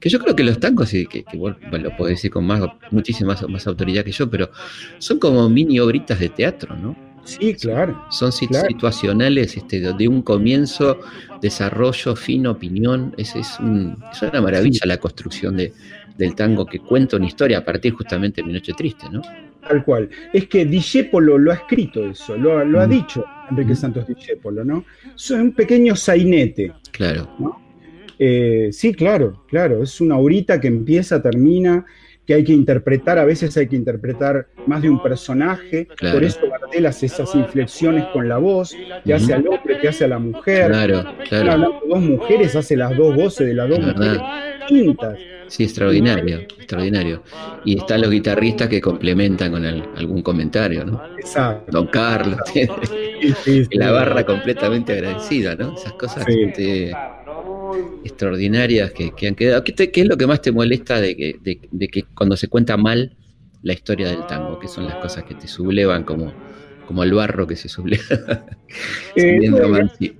que 0.00 0.08
yo 0.08 0.18
creo 0.18 0.34
que 0.36 0.44
los 0.44 0.60
tangos, 0.60 0.92
y 0.94 1.06
que, 1.06 1.24
que 1.24 1.36
vos 1.36 1.56
lo 1.72 1.96
podés 1.96 2.16
decir 2.16 2.30
con 2.30 2.46
más, 2.46 2.62
muchísima 2.90 3.32
más, 3.34 3.48
más 3.48 3.66
autoridad 3.66 4.04
que 4.04 4.12
yo, 4.12 4.30
pero 4.30 4.50
son 4.98 5.18
como 5.18 5.48
mini 5.48 5.78
obritas 5.80 6.18
de 6.20 6.28
teatro, 6.28 6.76
¿no? 6.76 6.96
Sí, 7.24 7.52
claro. 7.54 8.06
Son 8.10 8.30
Claro. 8.30 8.68
situacionales 8.68 9.54
este, 9.56 9.80
de 9.92 10.08
un 10.08 10.22
comienzo, 10.22 10.98
desarrollo, 11.42 12.16
fin, 12.16 12.46
opinión. 12.46 13.14
Es, 13.18 13.36
es, 13.36 13.58
un- 13.60 13.98
es 14.10 14.22
una 14.22 14.40
maravilla 14.40 14.80
la 14.86 14.96
construcción 14.96 15.56
de, 15.58 15.74
del 16.16 16.34
tango 16.34 16.64
que 16.64 16.78
cuenta 16.78 17.16
una 17.16 17.26
historia 17.26 17.58
a 17.58 17.64
partir 17.64 17.92
justamente 17.92 18.40
de 18.40 18.46
Mi 18.46 18.54
Noche 18.54 18.72
Triste, 18.74 19.06
¿no? 19.12 19.20
Tal 19.60 19.84
cual. 19.84 20.08
Es 20.32 20.48
que 20.48 20.64
Discépolo 20.64 21.36
lo 21.36 21.50
ha 21.52 21.56
escrito 21.56 22.06
eso, 22.08 22.34
lo, 22.36 22.58
ha- 22.80 22.86
Mm. 22.86 22.90
dicho 22.90 23.24
Enrique 23.50 23.72
Mm. 23.72 23.76
Santos 23.76 24.06
Discépolo, 24.06 24.64
¿no? 24.64 24.86
Es 25.14 25.30
un 25.30 25.52
pequeño 25.52 25.94
sainete. 25.96 26.72
Claro. 26.92 27.28
Eh, 28.18 28.68
sí, 28.72 28.94
claro, 28.94 29.44
claro. 29.48 29.82
Es 29.82 30.00
una 30.00 30.18
horita 30.18 30.60
que 30.60 30.68
empieza, 30.68 31.22
termina, 31.22 31.86
que 32.26 32.34
hay 32.34 32.44
que 32.44 32.52
interpretar, 32.52 33.18
a 33.18 33.24
veces 33.24 33.56
hay 33.56 33.68
que 33.68 33.76
interpretar 33.76 34.48
más 34.66 34.82
de 34.82 34.90
un 34.90 35.02
personaje. 35.02 35.86
Claro. 35.96 36.16
Por 36.16 36.24
eso 36.24 36.40
Gardel 36.50 36.84
hace 36.84 37.06
esas 37.06 37.34
inflexiones 37.34 38.04
con 38.12 38.28
la 38.28 38.36
voz, 38.36 38.76
que 39.04 39.14
hace 39.14 39.32
al 39.32 39.48
hombre, 39.48 39.78
que 39.80 39.88
hace 39.88 40.04
a 40.04 40.08
la 40.08 40.18
mujer. 40.18 40.68
Claro, 40.68 41.04
claro. 41.28 41.52
hablando 41.52 41.80
de 41.80 41.88
dos 41.88 42.00
mujeres, 42.02 42.54
hace 42.54 42.76
las 42.76 42.94
dos 42.96 43.16
voces 43.16 43.46
de 43.46 43.54
las 43.54 43.68
dos 43.68 43.78
Es 43.78 43.86
mujeres. 43.86 44.20
Distintas. 44.68 45.20
Sí, 45.46 45.64
extraordinario, 45.64 46.46
extraordinario. 46.58 47.22
Y 47.62 47.78
están 47.78 48.02
los 48.02 48.10
guitarristas 48.10 48.68
que 48.68 48.80
complementan 48.80 49.50
con 49.52 49.64
el- 49.64 49.88
algún 49.94 50.22
comentario, 50.22 50.84
¿no? 50.84 51.02
Exacto. 51.16 51.64
Don 51.72 51.88
Carlos, 51.88 52.38
tiene 52.52 52.74
Sí, 53.20 53.34
sí, 53.34 53.64
sí. 53.64 53.68
la 53.78 53.90
barra 53.92 54.24
completamente 54.24 54.92
agradecida, 54.92 55.56
¿no? 55.56 55.72
Esas 55.72 55.94
cosas 55.94 56.26
este, 56.28 57.00
extraordinarias 58.02 58.92
que, 58.92 59.14
que 59.14 59.28
han 59.28 59.34
quedado. 59.34 59.64
¿Qué, 59.64 59.72
te- 59.72 59.90
qué 59.90 60.02
es 60.02 60.08
lo 60.08 60.16
que 60.16 60.26
más 60.26 60.40
te 60.42 60.52
molesta 60.52 61.00
de 61.00 61.16
que, 61.16 61.34
de- 61.40 61.60
de 61.70 61.88
que 61.88 62.02
cuando 62.14 62.36
se 62.36 62.48
cuenta 62.48 62.76
mal 62.76 63.16
la 63.62 63.72
historia 63.72 64.08
del 64.08 64.26
tango? 64.26 64.58
¿Qué 64.58 64.68
son 64.68 64.86
las 64.86 64.96
cosas 64.96 65.24
que 65.24 65.34
te 65.34 65.48
sublevan 65.48 66.04
como, 66.04 66.38
como 66.84 67.02
el 67.04 67.12
barro 67.14 67.46
que 67.46 67.56
se 67.56 67.68
subleva? 67.68 68.04
Eh, 69.14 70.17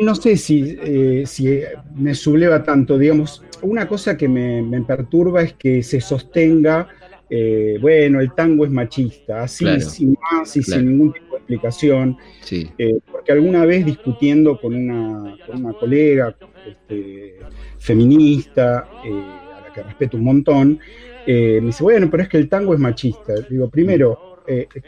No 0.00 0.14
sé 0.14 0.36
si, 0.36 0.76
eh, 0.82 1.24
si 1.26 1.60
me 1.94 2.14
subleva 2.14 2.62
tanto, 2.62 2.96
digamos, 2.98 3.42
una 3.62 3.86
cosa 3.86 4.16
que 4.16 4.28
me, 4.28 4.62
me 4.62 4.80
perturba 4.82 5.42
es 5.42 5.52
que 5.54 5.82
se 5.82 6.00
sostenga, 6.00 6.88
eh, 7.28 7.76
bueno, 7.80 8.20
el 8.20 8.32
tango 8.32 8.64
es 8.64 8.70
machista, 8.70 9.42
así 9.42 9.64
Claro. 9.64 9.80
sin 9.82 10.16
más 10.32 10.56
y 10.56 10.62
Claro. 10.62 10.80
sin 10.80 10.90
ningún 10.90 11.12
tipo 11.12 11.34
de 11.34 11.38
explicación, 11.38 12.16
Sí, 12.42 12.68
eh, 12.78 12.98
porque 13.10 13.32
alguna 13.32 13.64
vez 13.66 13.84
discutiendo 13.84 14.58
con 14.58 14.74
una, 14.74 15.36
con 15.46 15.64
una 15.64 15.72
colega 15.74 16.34
este, 16.66 17.36
feminista, 17.78 18.78
a 18.80 19.60
la 19.60 19.72
que 19.74 19.82
respeto 19.82 20.16
un 20.16 20.24
montón, 20.24 20.78
me 21.26 21.60
dice, 21.60 21.82
bueno, 21.84 22.08
pero 22.10 22.22
es 22.24 22.28
que 22.28 22.38
el 22.38 22.48
tango 22.48 22.74
es 22.74 22.80
machista. 22.80 23.34
Digo, 23.48 23.68
primero, 23.68 24.42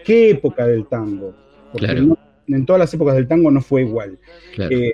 ¿qué 0.04 0.30
época 0.30 0.66
del 0.66 0.86
tango? 0.86 1.32
Porque 1.72 1.86
Claro. 1.86 2.02
no- 2.02 2.18
en 2.54 2.66
todas 2.66 2.80
las 2.80 2.94
épocas 2.94 3.14
del 3.14 3.26
tango 3.28 3.50
no 3.50 3.60
fue 3.60 3.82
igual. 3.82 4.18
claro. 4.54 4.74
Eh, 4.76 4.92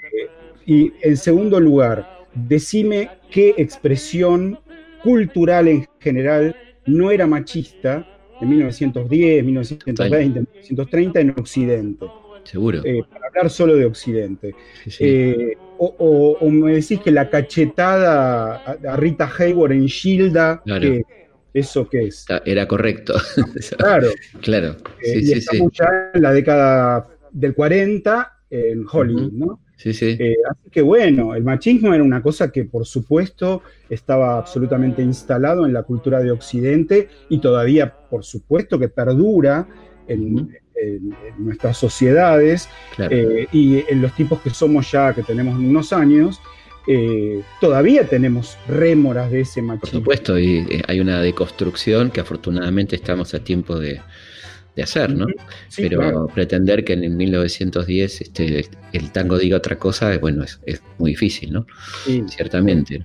y 0.66 0.92
en 1.02 1.16
segundo 1.16 1.58
lugar, 1.60 2.26
decime 2.34 3.08
qué 3.30 3.54
expresión 3.56 4.58
cultural 5.02 5.66
en 5.68 5.86
general 6.00 6.54
no 6.86 7.10
era 7.10 7.26
machista 7.26 8.06
en 8.40 8.48
1910, 8.50 9.44
1920, 9.44 10.40
1930 10.40 11.20
en 11.20 11.30
Occidente, 11.30 12.06
Seguro. 12.44 12.80
eh, 12.84 13.02
para 13.10 13.26
hablar 13.28 13.50
solo 13.50 13.76
de 13.76 13.84
Occidente. 13.86 14.54
Sí, 14.84 14.90
sí. 14.90 15.04
Eh, 15.04 15.56
o, 15.78 15.94
o- 15.98 16.38
o 16.46 16.50
me 16.50 16.72
decís 16.74 17.00
que 17.00 17.10
la 17.10 17.28
cachetada 17.30 18.56
a, 18.56 18.96
Rita 18.96 19.30
Hayward 19.38 19.72
en 19.72 19.88
Gilda, 19.88 20.60
Claro. 20.64 20.80
que 20.82 21.02
¿eso 21.54 21.88
qué 21.88 22.04
es? 22.08 22.26
Era 22.44 22.66
correcto. 22.68 23.14
Claro, 23.78 24.08
claro. 24.40 24.76
eh, 25.02 25.20
y 25.22 25.32
estamos 25.32 25.72
ya 25.72 26.10
en 26.14 26.22
la 26.22 26.32
década 26.32 27.06
del 27.32 27.54
40 27.54 28.32
en 28.50 28.84
Hollywood, 28.90 29.32
¿no? 29.32 29.60
Sí, 29.76 29.92
sí. 29.94 30.16
Eh, 30.18 30.34
así 30.50 30.70
que 30.70 30.82
bueno, 30.82 31.34
el 31.36 31.44
machismo 31.44 31.94
era 31.94 32.02
una 32.02 32.20
cosa 32.22 32.50
que 32.50 32.64
por 32.64 32.84
supuesto 32.86 33.62
estaba 33.88 34.36
absolutamente 34.38 35.02
instalado 35.02 35.66
en 35.66 35.72
la 35.72 35.84
cultura 35.84 36.20
de 36.20 36.32
Occidente 36.32 37.08
y 37.28 37.38
todavía 37.40 37.94
por 38.10 38.24
supuesto 38.24 38.78
que 38.78 38.88
perdura 38.88 39.68
en, 40.08 40.34
Ujú. 40.34 40.48
en- 40.74 41.12
en 41.12 41.44
nuestras 41.44 41.76
sociedades 41.76 42.68
Claro. 42.96 43.14
eh, 43.14 43.46
y 43.52 43.84
en 43.88 44.02
los 44.02 44.12
tipos 44.16 44.40
que 44.40 44.50
somos 44.50 44.90
ya, 44.90 45.12
que 45.14 45.22
tenemos 45.22 45.56
unos 45.58 45.92
años, 45.92 46.40
eh, 46.88 47.42
todavía 47.60 48.08
tenemos 48.08 48.56
rémoras 48.66 49.30
de 49.30 49.42
ese 49.42 49.60
Por 49.60 49.68
machismo. 49.76 49.98
supuesto, 50.00 50.38
y 50.38 50.66
hay 50.88 51.00
una 51.00 51.20
deconstrucción 51.20 52.10
que 52.10 52.20
afortunadamente 52.20 52.96
estamos 52.96 53.34
a 53.34 53.44
tiempo 53.44 53.78
de, 53.78 54.00
de 54.78 54.84
hacer, 54.84 55.14
¿no? 55.14 55.26
Sí, 55.68 55.82
Pero 55.82 55.98
claro. 55.98 56.26
pretender 56.32 56.84
que 56.84 56.92
en 56.92 57.16
1910 57.16 58.20
este, 58.20 58.64
el 58.92 59.10
tango 59.10 59.36
diga 59.36 59.56
otra 59.56 59.76
cosa, 59.76 60.16
bueno, 60.18 60.44
es, 60.44 60.60
es 60.66 60.80
muy 60.98 61.10
difícil, 61.10 61.52
¿no? 61.52 61.66
Sí, 62.06 62.22
Ciertamente. 62.28 63.04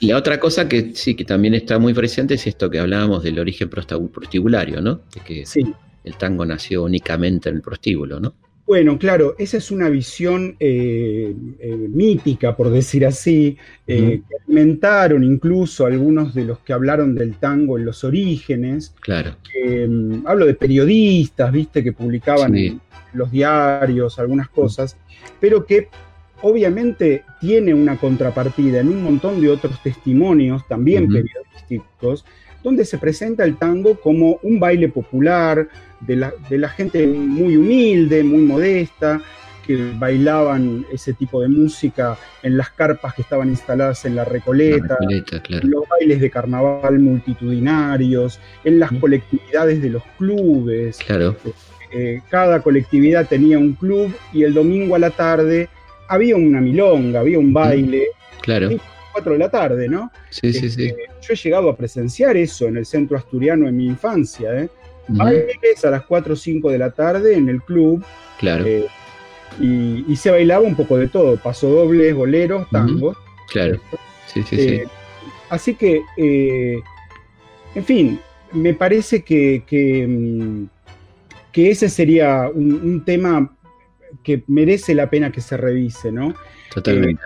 Y 0.00 0.06
la 0.06 0.16
otra 0.16 0.38
cosa 0.40 0.68
que 0.68 0.92
sí, 0.94 1.14
que 1.16 1.24
también 1.24 1.54
está 1.54 1.78
muy 1.80 1.92
presente 1.92 2.34
es 2.34 2.46
esto 2.46 2.70
que 2.70 2.78
hablábamos 2.78 3.22
del 3.24 3.38
origen 3.38 3.68
prostibulario, 3.68 4.80
¿no? 4.80 5.00
De 5.14 5.20
que 5.24 5.44
Sí. 5.46 5.62
el 6.04 6.16
tango 6.16 6.44
nació 6.46 6.84
únicamente 6.84 7.48
en 7.48 7.56
el 7.56 7.62
prostíbulo, 7.62 8.20
¿no? 8.20 8.34
Bueno, 8.66 8.98
claro, 8.98 9.36
esa 9.38 9.58
es 9.58 9.70
una 9.70 9.88
visión 9.88 10.56
eh, 10.58 11.32
eh, 11.60 11.76
mítica, 11.88 12.56
por 12.56 12.70
decir 12.70 13.06
así, 13.06 13.56
eh, 13.86 14.22
que 14.28 14.36
alimentaron 14.44 15.22
incluso 15.22 15.86
algunos 15.86 16.34
de 16.34 16.44
los 16.46 16.58
que 16.58 16.72
hablaron 16.72 17.14
del 17.14 17.36
tango 17.36 17.78
en 17.78 17.84
los 17.84 18.02
orígenes. 18.02 18.92
Claro, 19.00 19.36
Eh, 19.54 19.88
hablo 20.24 20.46
de 20.46 20.54
periodistas, 20.54 21.52
viste, 21.52 21.84
que 21.84 21.92
publicaban 21.92 22.52
Sí. 22.54 22.66
en 22.66 22.80
los 23.14 23.30
diarios 23.30 24.18
algunas 24.18 24.48
cosas, 24.48 24.96
pero 25.40 25.64
que 25.64 25.88
obviamente 26.42 27.22
tiene 27.40 27.72
una 27.72 27.96
contrapartida 27.96 28.80
en 28.80 28.88
un 28.88 29.02
montón 29.02 29.40
de 29.40 29.48
otros 29.48 29.80
testimonios, 29.82 30.66
también 30.68 31.08
periodísticos, 31.08 32.24
donde 32.66 32.84
se 32.84 32.98
presenta 32.98 33.44
el 33.44 33.58
tango 33.58 33.94
como 34.00 34.40
un 34.42 34.58
baile 34.58 34.88
popular 34.88 35.68
de 36.00 36.16
la, 36.16 36.32
de 36.50 36.58
la 36.58 36.68
gente 36.68 37.06
muy 37.06 37.56
humilde, 37.56 38.24
muy 38.24 38.42
modesta, 38.42 39.22
que 39.64 39.92
bailaban 39.96 40.84
ese 40.92 41.12
tipo 41.12 41.40
de 41.40 41.46
música 41.46 42.18
en 42.42 42.56
las 42.56 42.70
carpas 42.70 43.14
que 43.14 43.22
estaban 43.22 43.50
instaladas 43.50 44.04
en 44.04 44.16
la 44.16 44.24
la 44.24 44.24
Recoleta, 44.24 44.98
claro. 45.44 45.62
en 45.62 45.70
los 45.70 45.84
bailes 45.88 46.20
de 46.20 46.28
carnaval 46.28 46.98
multitudinarios, 46.98 48.40
en 48.64 48.80
las 48.80 48.90
colectividades 48.94 49.80
de 49.80 49.90
los 49.90 50.02
clubes. 50.18 50.98
Claro, 50.98 51.36
Eh, 51.92 52.20
cada 52.28 52.62
colectividad 52.62 53.28
tenía 53.28 53.60
un 53.60 53.74
club 53.74 54.12
y 54.32 54.42
el 54.42 54.54
domingo 54.54 54.96
a 54.96 54.98
la 54.98 55.10
tarde 55.10 55.68
había 56.08 56.34
una 56.34 56.60
milonga, 56.60 57.20
había 57.20 57.38
un 57.38 57.52
baile, 57.52 58.08
claro. 58.42 58.70
4 59.16 59.32
de 59.32 59.38
la 59.38 59.50
tarde, 59.50 59.88
¿no? 59.88 60.10
Sí, 60.30 60.52
sí, 60.52 60.68
sí. 60.70 60.86
Este, 60.86 60.96
Yo 61.22 61.32
he 61.32 61.36
llegado 61.36 61.70
a 61.70 61.76
presenciar 61.76 62.36
eso 62.36 62.66
en 62.66 62.76
el 62.76 62.84
centro 62.86 63.16
asturiano 63.16 63.66
en 63.66 63.76
mi 63.76 63.86
infancia, 63.86 64.54
¿eh? 64.60 64.68
Bailes 65.08 65.84
a 65.84 65.90
las 65.90 66.02
4 66.04 66.32
o 66.32 66.36
5 66.36 66.70
de 66.70 66.78
la 66.78 66.90
tarde 66.90 67.34
en 67.34 67.48
el 67.48 67.62
club 67.62 68.04
Claro, 68.38 68.64
eh, 68.66 68.86
y, 69.60 70.04
y 70.08 70.16
se 70.16 70.30
bailaba 70.30 70.64
un 70.66 70.74
poco 70.74 70.98
de 70.98 71.08
todo, 71.08 71.36
pasodobles, 71.36 72.14
boleros, 72.14 72.68
tangos. 72.70 73.16
claro. 73.48 73.80
Sí, 74.26 74.42
sí, 74.42 74.56
sí. 74.56 74.68
Eh, 74.68 74.84
así 75.48 75.74
que, 75.76 76.02
eh, 76.16 76.78
en 77.74 77.84
fin, 77.84 78.20
me 78.52 78.74
parece 78.74 79.22
que, 79.22 79.62
que, 79.66 80.06
mm, 80.06 80.68
que 81.52 81.70
ese 81.70 81.88
sería 81.88 82.50
un, 82.52 82.74
un 82.74 83.04
tema 83.04 83.56
que 84.22 84.42
merece 84.48 84.94
la 84.94 85.08
pena 85.08 85.30
que 85.30 85.40
se 85.40 85.56
revise, 85.56 86.10
¿no? 86.10 86.34
Totalmente. 86.74 87.22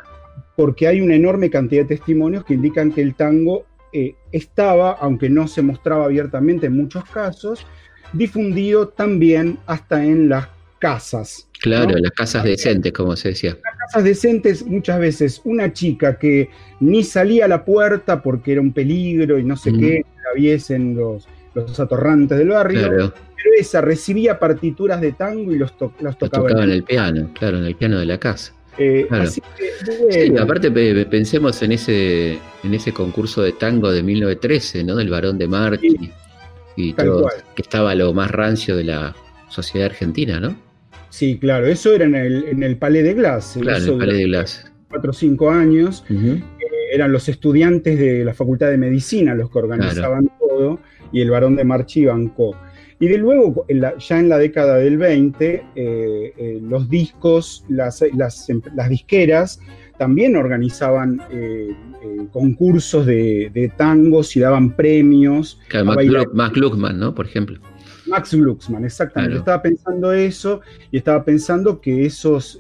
Porque 0.61 0.87
hay 0.87 1.01
una 1.01 1.15
enorme 1.15 1.49
cantidad 1.49 1.85
de 1.85 1.97
testimonios 1.97 2.45
que 2.45 2.53
indican 2.53 2.93
que 2.93 3.01
el 3.01 3.15
tango 3.15 3.65
eh, 3.95 4.15
estaba, 4.31 4.93
aunque 4.93 5.31
no 5.31 5.49
se 5.49 5.63
mostraba 5.63 6.05
abiertamente 6.05 6.67
en 6.67 6.77
muchos 6.77 7.03
casos, 7.07 7.67
difundido 8.13 8.89
también 8.89 9.57
hasta 9.65 10.05
en 10.05 10.29
las 10.29 10.49
casas. 10.79 11.49
Claro, 11.63 11.97
las 11.97 12.11
casas 12.11 12.45
decentes, 12.45 12.93
como 12.93 13.17
se 13.17 13.29
decía. 13.29 13.57
Las 13.65 13.75
casas 13.87 14.05
decentes, 14.05 14.67
muchas 14.67 15.01
veces 15.01 15.41
una 15.45 15.73
chica 15.73 16.19
que 16.19 16.51
ni 16.79 17.05
salía 17.05 17.47
a 17.47 17.49
la 17.49 17.65
puerta 17.65 18.21
porque 18.21 18.53
era 18.53 18.61
un 18.61 18.75
peligro 18.75 19.39
y 19.39 19.45
no 19.45 19.57
sé 19.57 19.73
qué, 19.73 20.05
la 20.23 20.39
viesen 20.39 20.95
los, 20.95 21.27
los 21.55 21.81
atorrantes 21.81 22.37
del 22.37 22.49
barrio, 22.49 22.87
pero 22.93 23.15
esa 23.59 23.81
recibía 23.81 24.39
partituras 24.39 25.01
de 25.01 25.13
tango 25.13 25.53
y 25.53 25.57
los, 25.57 25.73
los 26.01 26.19
tocaba. 26.19 26.51
en 26.51 26.71
el 26.71 26.83
piano, 26.83 27.31
claro, 27.33 27.57
en 27.57 27.65
el 27.65 27.77
piano 27.77 27.99
de 27.99 28.05
la 28.05 28.19
casa. 28.19 28.53
Eh, 28.83 29.07
así 29.11 29.43
que, 29.59 30.27
Sí, 30.27 30.37
aparte 30.39 30.71
pensemos 31.05 31.63
en 31.63 31.73
ese, 31.73 32.39
en 32.65 32.75
ese 32.75 32.93
concurso 32.93 33.43
de 33.43 33.53
tango 33.53 33.93
de 33.93 34.03
1913, 34.03 34.85
¿no? 34.85 34.97
Del 34.97 35.11
varón 35.11 35.37
de 35.37 35.47
Marchi 35.47 36.11
y 36.77 36.95
todo, 36.95 37.29
que 37.55 37.61
estaba 37.61 37.95
lo 37.95 38.15
más 38.15 38.31
rancio 38.31 38.77
de 38.77 38.85
la 38.85 39.15
sociedad 39.49 39.91
argentina, 39.91 40.41
¿no? 40.41 40.57
Sí, 41.11 41.39
claro, 41.39 41.67
eso 41.67 41.93
era 41.93 42.07
en 42.07 42.15
el, 42.15 42.45
en 42.45 42.63
el 42.63 42.79
Palais 42.79 43.05
de 43.05 43.13
Glace. 43.13 43.61
Claro, 43.61 43.85
en 43.85 43.91
el 43.91 43.99
Palais 43.99 44.19
de 44.19 44.25
Glace. 44.25 44.63
Cuatro 44.89 45.11
o 45.11 45.15
cinco 45.15 45.51
años. 45.51 46.05
Eh, 46.09 46.41
eran 46.93 47.13
los 47.13 47.29
estudiantes 47.29 47.99
de 47.99 48.25
la 48.25 48.33
Facultad 48.33 48.71
de 48.71 48.79
Medicina 48.79 49.35
los 49.35 49.51
que 49.51 49.59
organizaban 49.59 50.31
todo 50.39 50.81
y 51.13 51.21
el 51.21 51.31
varón 51.31 51.57
de 51.57 51.65
Marchi 51.65 52.07
bancó. 52.07 52.57
Y 53.03 53.09
de 53.09 53.17
luego, 53.17 53.65
ya 53.99 54.21
en 54.21 54.29
la 54.29 54.37
década 54.37 54.77
del 54.77 54.99
20, 54.99 55.55
eh, 55.75 56.35
eh, 56.37 56.61
los 56.63 56.91
discos, 56.91 57.65
las, 57.71 58.03
em, 58.03 58.61
las, 58.75 58.89
disqueras 58.91 59.59
también 59.99 60.37
organizaban 60.37 61.19
eh, 61.31 61.75
concursos 62.31 63.07
de, 63.07 63.73
tangos 63.79 64.37
y 64.37 64.41
daban 64.41 64.77
premios. 64.77 65.59
Max, 65.83 66.53
Gluckman, 66.53 66.99
¿no? 67.01 67.15
Por 67.15 67.25
ejemplo. 67.25 67.59
Max 68.07 68.35
Glucksmann, 68.35 68.85
exactamente. 68.85 69.39
Estaba 69.39 69.63
pensando 69.63 70.13
eso 70.13 70.61
y 70.91 70.99
estaba 70.99 71.25
pensando 71.25 71.81
que 71.81 72.05
esos 72.05 72.59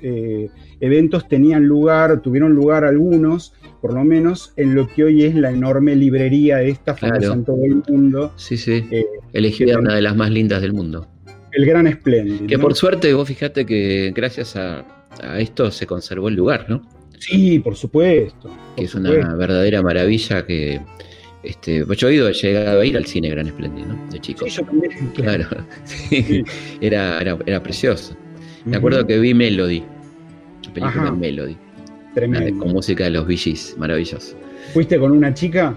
eventos 0.80 1.28
tenían 1.28 1.66
lugar, 1.66 2.20
tuvieron 2.20 2.54
lugar 2.54 2.84
algunos 2.84 3.52
por 3.80 3.94
lo 3.94 4.04
menos 4.04 4.52
en 4.56 4.74
lo 4.74 4.86
que 4.86 5.04
hoy 5.04 5.24
es 5.24 5.34
la 5.34 5.50
enorme 5.50 5.96
librería 5.96 6.62
esta, 6.62 6.94
famosa 6.94 7.32
en 7.32 7.44
todo 7.44 7.64
el 7.64 7.82
mundo. 7.88 8.32
Sí, 8.36 8.56
sí. 8.56 8.84
Eh, 8.90 9.06
Elegida 9.32 9.78
una 9.78 9.94
de 9.94 10.02
las 10.02 10.16
más 10.16 10.30
lindas 10.30 10.60
del 10.60 10.72
mundo. 10.72 11.08
El 11.52 11.66
Gran 11.66 11.86
Espléndido. 11.86 12.46
Que 12.46 12.58
por 12.58 12.74
suerte, 12.74 13.12
vos 13.14 13.26
fijate 13.26 13.66
que 13.66 14.12
gracias 14.14 14.56
a, 14.56 14.84
esto 15.38 15.70
se 15.70 15.86
conservó 15.86 16.28
el 16.28 16.34
lugar, 16.34 16.66
¿no? 16.68 16.82
Sí, 17.18 17.58
por 17.58 17.76
supuesto. 17.76 18.50
que 18.76 18.84
es 18.84 18.94
una 18.94 19.34
verdadera 19.34 19.82
maravilla 19.82 20.46
que. 20.46 20.80
Este, 21.42 21.86
yo 21.96 22.08
he, 22.08 22.14
ido, 22.14 22.30
llegado 22.30 22.80
a 22.80 22.84
ir 22.84 22.98
al 22.98 23.06
cine 23.06 23.30
Gran 23.30 23.46
Espléndido, 23.46 23.88
¿no? 23.88 24.12
De 24.12 24.20
chico. 24.20 24.44
Sí, 24.44 24.50
yo 24.50 24.64
también. 24.64 24.92
Claro. 25.14 25.48
Era, 26.82 27.18
era, 27.20 27.62
precioso. 27.62 28.14
Me 28.66 28.76
acuerdo 28.76 29.06
que 29.06 29.18
vi 29.18 29.32
Melody, 29.32 29.82
la 30.66 30.72
película 30.74 31.12
Melody. 31.12 31.56
Tremendo. 32.14 32.58
Con 32.58 32.72
música 32.72 33.04
de 33.04 33.10
los 33.10 33.26
VGs, 33.26 33.76
maravilloso. 33.78 34.36
¿Fuiste 34.72 34.98
con 34.98 35.12
una 35.12 35.32
chica? 35.32 35.74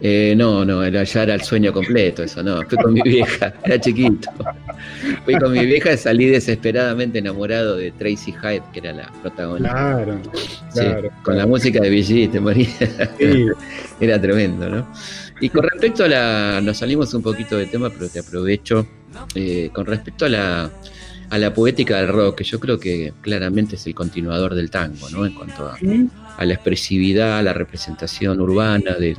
Eh, 0.00 0.34
no, 0.36 0.62
no, 0.64 0.86
ya 0.86 1.22
era 1.22 1.34
el 1.34 1.40
sueño 1.40 1.72
completo, 1.72 2.22
eso 2.22 2.42
no. 2.42 2.62
Fui 2.68 2.76
con 2.76 2.92
mi 2.92 3.00
vieja, 3.02 3.54
era 3.64 3.80
chiquito. 3.80 4.30
Fui 5.24 5.34
con 5.38 5.52
mi 5.52 5.64
vieja 5.64 5.92
y 5.92 5.96
salí 5.96 6.26
desesperadamente 6.26 7.18
enamorado 7.18 7.76
de 7.76 7.92
Tracy 7.92 8.32
Hyde, 8.32 8.62
que 8.72 8.80
era 8.80 8.92
la 8.92 9.12
protagonista. 9.22 9.72
Claro, 9.72 10.20
claro. 10.72 11.10
Con 11.22 11.38
la 11.38 11.46
música 11.46 11.80
de 11.80 11.90
VG 11.90 12.30
te 12.30 12.40
morías. 12.40 12.76
era 14.00 14.20
tremendo, 14.20 14.68
¿no? 14.68 14.86
Y 15.40 15.48
con 15.48 15.62
respecto 15.62 16.04
a 16.04 16.08
la. 16.08 16.60
Nos 16.62 16.76
salimos 16.78 17.14
un 17.14 17.22
poquito 17.22 17.56
de 17.56 17.66
tema, 17.66 17.88
pero 17.88 18.08
te 18.08 18.18
aprovecho. 18.18 18.86
Eh, 19.34 19.70
con 19.72 19.86
respecto 19.86 20.26
a 20.26 20.28
la 20.28 20.70
a 21.30 21.38
la 21.38 21.52
poética 21.52 21.98
del 21.98 22.08
rock, 22.08 22.38
que 22.38 22.44
yo 22.44 22.60
creo 22.60 22.78
que 22.78 23.12
claramente 23.20 23.76
es 23.76 23.86
el 23.86 23.94
continuador 23.94 24.54
del 24.54 24.70
tango, 24.70 25.08
¿no? 25.10 25.26
En 25.26 25.34
cuanto 25.34 25.68
a, 25.68 26.44
la 26.44 26.54
expresividad, 26.54 27.38
a 27.38 27.42
la 27.42 27.52
representación 27.52 28.40
urbana 28.40 28.94
de, 28.94 29.16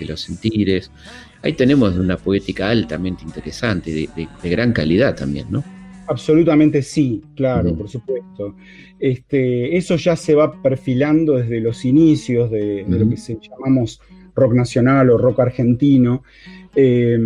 los, 0.00 0.20
sentires. 0.20 0.90
Ahí 1.42 1.52
tenemos 1.54 1.96
una 1.96 2.16
poética 2.16 2.70
altamente 2.70 3.24
interesante, 3.24 3.90
de, 3.92 4.28
gran 4.50 4.72
calidad 4.72 5.14
también, 5.14 5.46
¿no? 5.50 5.64
Absolutamente 6.08 6.82
sí, 6.82 7.22
claro, 7.36 7.74
por 7.76 7.88
supuesto. 7.88 8.56
Este, 8.98 9.76
eso 9.76 9.96
ya 9.96 10.16
se 10.16 10.34
va 10.34 10.60
perfilando 10.60 11.36
desde 11.36 11.60
los 11.60 11.84
inicios 11.84 12.50
de, 12.50 12.84
lo 12.88 13.08
que 13.08 13.16
se 13.16 13.38
llamamos 13.40 14.00
rock 14.34 14.54
nacional 14.54 15.10
o 15.10 15.18
rock 15.18 15.40
argentino, 15.40 16.22
eh, 16.74 17.18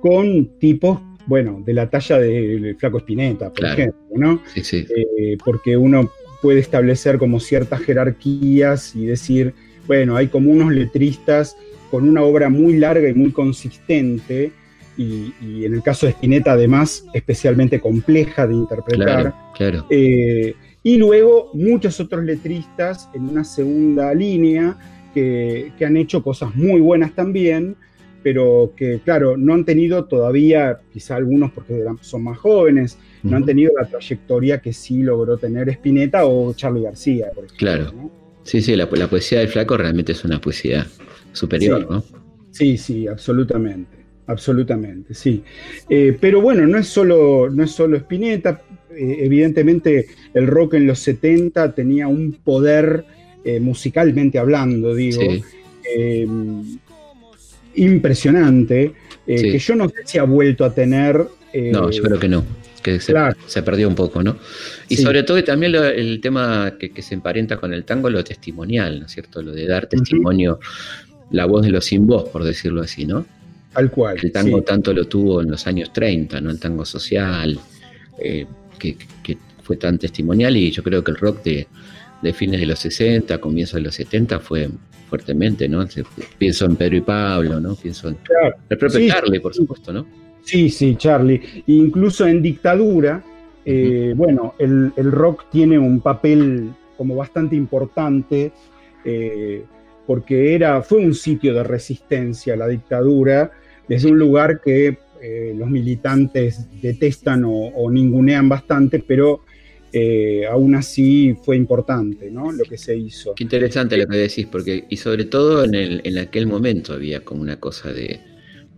con 0.00 0.58
tipos 0.58 1.00
bueno, 1.26 1.62
de 1.64 1.74
la 1.74 1.88
talla 1.88 2.18
del 2.18 2.76
Flaco 2.76 2.98
Espineta, 2.98 3.52
por 3.52 3.64
ejemplo, 3.64 4.00
¿no? 4.14 4.42
Sí, 4.52 4.62
sí. 4.62 4.86
Eh, 4.96 5.36
porque 5.44 5.76
uno 5.76 6.10
puede 6.40 6.60
establecer 6.60 7.18
como 7.18 7.40
ciertas 7.40 7.80
jerarquías 7.80 8.94
y 8.96 9.06
decir, 9.06 9.54
bueno, 9.86 10.16
hay 10.16 10.28
como 10.28 10.50
unos 10.50 10.72
letristas 10.72 11.56
con 11.90 12.08
una 12.08 12.22
obra 12.22 12.48
muy 12.48 12.78
larga 12.78 13.08
y 13.08 13.14
muy 13.14 13.30
consistente, 13.32 14.52
y, 14.96 15.32
en 15.64 15.74
el 15.74 15.82
caso 15.82 16.06
de 16.06 16.12
Spinetta 16.12 16.52
además 16.52 17.06
especialmente 17.14 17.80
compleja 17.80 18.46
de 18.46 18.54
interpretar. 18.54 19.34
Claro, 19.54 19.86
eh, 19.88 20.54
y 20.82 20.96
luego 20.96 21.50
muchos 21.54 21.98
otros 22.00 22.24
letristas 22.24 23.08
en 23.14 23.28
una 23.28 23.44
segunda 23.44 24.12
línea 24.12 24.76
que, 25.14 25.72
que 25.78 25.86
han 25.86 25.96
hecho 25.96 26.22
cosas 26.22 26.54
muy 26.54 26.80
buenas 26.80 27.14
también, 27.14 27.76
pero 28.22 28.72
que, 28.76 29.00
claro, 29.04 29.36
no 29.36 29.54
han 29.54 29.64
tenido 29.64 30.04
todavía, 30.04 30.80
quizá 30.92 31.16
algunos 31.16 31.52
porque 31.52 31.84
son 32.00 32.24
más 32.24 32.38
jóvenes, 32.38 32.98
no 33.22 33.36
han 33.36 33.44
tenido 33.44 33.72
la 33.78 33.86
trayectoria 33.86 34.60
que 34.60 34.72
sí 34.72 35.02
logró 35.02 35.36
tener 35.36 35.68
Spinetta 35.68 36.26
o 36.26 36.52
Charlie 36.54 36.82
García, 36.82 37.30
por 37.34 37.44
ejemplo. 37.44 37.58
Claro. 37.58 38.10
Sí, 38.42 38.60
sí, 38.60 38.74
la, 38.74 38.88
poesía 38.88 39.38
del 39.38 39.48
flaco 39.48 39.76
realmente 39.76 40.12
es 40.12 40.24
una 40.24 40.40
poesía 40.40 40.86
superior, 41.32 41.88
¿no? 41.88 42.04
Sí, 42.50 42.76
sí, 42.76 43.06
absolutamente, 43.06 43.98
absolutamente, 44.26 45.14
sí. 45.14 45.42
Eh, 45.88 46.16
pero 46.20 46.40
bueno, 46.40 46.66
no 46.66 46.78
es 46.78 46.88
solo, 46.88 47.48
no 47.50 47.62
es 47.62 47.70
solo 47.70 47.96
Spinetta, 47.96 48.62
eh, 48.90 49.18
evidentemente 49.20 50.06
el 50.34 50.46
rock 50.48 50.74
en 50.74 50.86
los 50.86 50.98
70 50.98 51.72
tenía 51.74 52.08
un 52.08 52.32
poder 52.32 53.04
eh, 53.44 53.60
musicalmente 53.60 54.38
hablando, 54.38 54.94
digo. 54.94 55.22
Sí 55.22 55.42
impresionante, 57.76 58.92
eh, 59.26 59.42
que 59.52 59.58
yo 59.58 59.76
no 59.76 59.88
sé 59.88 59.96
si 60.04 60.18
ha 60.18 60.24
vuelto 60.24 60.64
a 60.64 60.74
tener. 60.74 61.26
Eh, 61.52 61.70
no, 61.72 61.90
yo 61.90 62.02
creo 62.02 62.18
que 62.18 62.28
no, 62.28 62.44
que 62.82 62.98
se, 63.00 63.62
perdió 63.62 63.88
un 63.88 63.94
poco, 63.94 64.22
¿no? 64.22 64.36
Y 64.88 64.96
sobre 64.96 65.22
todo 65.22 65.42
también 65.44 65.74
el 65.74 66.20
tema 66.20 66.74
que, 66.78 67.02
se 67.02 67.14
emparenta 67.14 67.56
con 67.56 67.72
el 67.72 67.84
tango, 67.84 68.10
lo 68.10 68.22
testimonial, 68.24 69.00
¿no 69.00 69.06
es 69.06 69.12
cierto? 69.12 69.42
Lo 69.42 69.52
de 69.52 69.66
dar 69.66 69.86
testimonio, 69.86 70.58
la 71.30 71.46
voz 71.46 71.62
de 71.62 71.70
los 71.70 71.84
sin 71.84 72.06
voz, 72.06 72.28
por 72.28 72.44
decirlo 72.44 72.82
así, 72.82 73.06
¿no? 73.06 73.24
Tal 73.72 73.90
cual. 73.90 74.18
El 74.22 74.32
tango 74.32 74.62
tanto 74.62 74.92
lo 74.92 75.06
tuvo 75.06 75.40
en 75.40 75.50
los 75.50 75.66
años 75.66 75.92
30, 75.92 76.40
¿no? 76.40 76.50
El 76.50 76.58
tango 76.58 76.84
social, 76.84 77.58
eh, 78.18 78.46
que, 78.78 78.96
fue 79.62 79.76
tan 79.76 79.96
testimonial 79.96 80.56
y 80.56 80.72
yo 80.72 80.82
creo 80.82 81.04
que 81.04 81.12
el 81.12 81.16
rock 81.16 81.44
de, 81.44 81.68
de 82.20 82.32
fines 82.32 82.58
de 82.58 82.66
los 82.66 82.80
60, 82.80 83.38
comienzos 83.38 83.74
de 83.74 83.82
los 83.82 83.94
70 83.94 84.40
fue 84.40 84.68
fuertemente, 85.12 85.68
¿no? 85.68 85.86
Pienso 86.38 86.64
en 86.64 86.76
Pedro 86.76 86.96
y 86.96 87.00
Pablo, 87.02 87.60
¿no? 87.60 87.74
Pienso 87.74 88.08
en 88.08 88.16
el 88.70 88.78
propio 88.78 89.06
Charlie, 89.06 89.40
por 89.40 89.52
supuesto, 89.52 89.92
¿no? 89.92 90.06
Sí, 90.42 90.70
sí, 90.70 90.96
Charlie. 90.96 91.62
Incluso 91.66 92.26
en 92.26 92.40
dictadura, 92.40 93.22
eh, 93.62 94.14
bueno, 94.16 94.54
el, 94.58 95.12
rock 95.12 95.50
tiene 95.50 95.78
un 95.78 96.00
papel 96.00 96.70
como 96.96 97.14
bastante 97.14 97.54
importante, 97.54 98.52
eh, 99.04 99.62
porque 100.06 100.54
era, 100.54 100.80
fue 100.80 101.00
un 101.00 101.14
sitio 101.14 101.52
de 101.52 101.62
resistencia 101.62 102.54
a 102.54 102.56
la 102.56 102.68
dictadura, 102.68 103.50
desde 103.86 104.10
un 104.10 104.18
lugar 104.18 104.62
que 104.62 104.96
eh, 105.20 105.54
los 105.54 105.68
militantes 105.68 106.70
detestan 106.80 107.42
o 107.44 107.90
ningunean 107.90 108.48
bastante, 108.48 109.04
pero 109.06 109.42
eh, 109.94 110.46
aún 110.50 110.74
así 110.74 111.36
fue 111.42 111.56
importante 111.56 112.30
¿no? 112.30 112.50
lo 112.50 112.64
que 112.64 112.78
se 112.78 112.96
hizo. 112.96 113.34
Qué 113.34 113.44
interesante 113.44 113.96
lo 113.98 114.06
que 114.06 114.16
decís, 114.16 114.46
porque 114.50 114.86
y 114.88 114.96
sobre 114.96 115.26
todo 115.26 115.64
en, 115.64 115.74
el, 115.74 116.00
en 116.04 116.18
aquel 116.18 116.46
momento 116.46 116.94
había 116.94 117.20
como 117.20 117.42
una 117.42 117.60
cosa 117.60 117.92
de, 117.92 118.20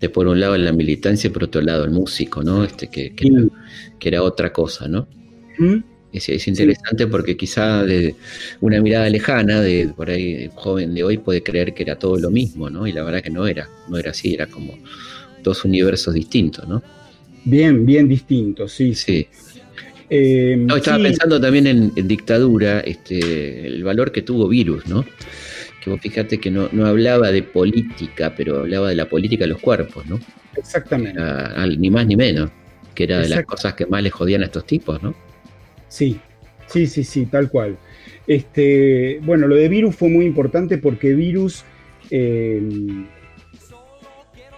de, 0.01 0.09
por 0.09 0.27
un 0.27 0.41
lado 0.41 0.57
la 0.57 0.73
militancia 0.73 1.29
y 1.29 1.33
por 1.33 1.45
otro 1.45 1.61
lado 1.61 1.85
el 1.85 1.93
músico, 1.93 2.43
¿no? 2.43 2.65
Este, 2.65 2.89
que, 2.89 3.15
que, 3.15 4.09
era, 4.09 4.23
otra 4.25 4.53
cosa, 4.53 4.89
¿no? 4.89 5.07
Es, 6.13 6.29
es, 6.29 6.49
interesante 6.49 7.07
porque 7.07 7.37
quizá 7.37 7.85
de 7.85 8.17
una 8.61 8.81
mirada 8.81 9.09
lejana 9.09 9.61
de 9.61 9.93
por 9.97 10.11
ahí 10.11 10.51
joven 10.57 10.95
de 10.95 11.05
hoy 11.05 11.19
puede 11.19 11.45
creer 11.45 11.75
que 11.75 11.85
era 11.85 11.97
todo 11.97 12.19
lo 12.19 12.31
mismo, 12.31 12.71
¿no? 12.71 12.89
Y 12.89 12.93
la 12.93 13.05
verdad 13.05 13.23
que 13.23 13.31
no 13.31 13.47
era, 13.47 13.69
no 13.89 13.99
era 13.99 14.11
así, 14.11 14.35
era 14.35 14.47
como 14.47 14.77
dos 15.45 15.65
universos 15.65 16.13
distintos, 16.13 16.67
¿no? 16.69 16.83
Bien, 17.45 17.87
bien 17.87 18.09
distintos, 18.09 18.73
sí. 18.73 18.95
Sí. 18.95 19.29
Eh, 20.11 20.57
No, 20.59 20.77
estaba 20.77 20.99
sí, 20.99 21.03
pensando 21.05 21.41
también 21.41 21.67
en, 21.67 21.93
en 21.97 22.09
dictadura, 22.09 22.81
este, 22.81 23.67
el 23.67 23.83
valor 23.85 24.13
que 24.13 24.23
tuvo 24.23 24.49
Virus, 24.49 24.87
¿no? 24.87 25.05
Que 25.83 25.91
vos 25.91 26.01
fíjate 26.01 26.39
que 26.39 26.51
no, 26.51 26.69
no 26.73 26.87
hablaba 26.87 27.31
de 27.31 27.43
política, 27.43 28.35
pero 28.37 28.61
hablaba 28.61 28.89
de 28.89 28.97
la 28.97 29.09
política 29.09 29.45
de 29.45 29.49
los 29.49 29.61
cuerpos, 29.61 30.07
¿no? 30.07 30.19
Exactamente. 30.57 31.21
Era 31.21 31.67
ni 31.67 31.91
más 31.91 32.07
ni 32.07 32.17
menos, 32.17 32.51
que 32.95 33.05
era 33.05 33.21
de 33.21 33.29
las 33.29 33.45
cosas 33.45 33.75
que 33.75 33.87
más 33.87 34.03
le 34.03 34.11
jodían 34.11 34.43
a 34.43 34.47
estos 34.47 34.67
tipos, 34.67 35.03
¿no? 35.03 35.15
Sí, 35.89 36.19
sí, 36.67 36.87
sí, 36.87 37.05
sí, 37.05 37.27
tal 37.27 37.51
cual. 37.51 37.77
Este, 38.27 39.21
bueno, 39.23 39.47
lo 39.47 39.57
de 39.57 39.69
Virus 39.69 39.97
fue 39.97 40.09
muy 40.09 40.25
importante 40.25 40.79
porque 40.79 41.15
Virus, 41.15 41.65
eh, 42.11 42.63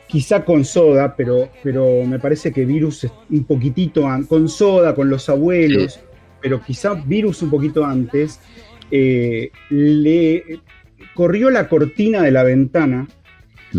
quizá 0.08 0.44
con 0.44 0.64
Soda, 0.64 1.14
pero, 1.16 1.50
pero 1.62 2.04
me 2.04 2.18
parece 2.18 2.52
que 2.52 2.64
Virus 2.64 3.04
es 3.04 3.12
un 3.30 3.44
poquitito 3.44 4.06
con 4.28 4.48
Soda, 4.48 4.94
con 4.94 5.10
los 5.10 5.28
abuelos, 5.28 6.00
pero 6.40 6.62
quizá 6.62 6.94
Virus 6.94 7.42
un 7.42 7.50
poquito 7.50 7.84
antes, 7.84 8.40
eh, 8.90 9.50
le 9.70 10.60
corrió 11.14 11.50
la 11.50 11.68
cortina 11.68 12.22
de 12.22 12.30
la 12.30 12.42
ventana 12.44 13.08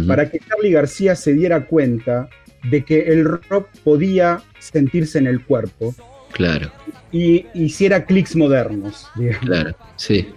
para 0.08 0.30
que 0.30 0.40
Charlie 0.40 0.72
García 0.72 1.16
se 1.16 1.34
diera 1.34 1.66
cuenta 1.66 2.30
de 2.70 2.84
que 2.84 3.08
el 3.08 3.26
rock 3.26 3.70
podía 3.84 4.42
sentirse 4.60 5.18
en 5.18 5.28
el 5.28 5.44
cuerpo 5.44 5.96
Claro, 6.34 6.72
y 7.12 7.46
hiciera 7.54 8.06
clics 8.06 8.36
modernos. 8.36 9.08
digamos. 9.16 9.46
claro, 9.46 9.76
sí. 9.96 10.28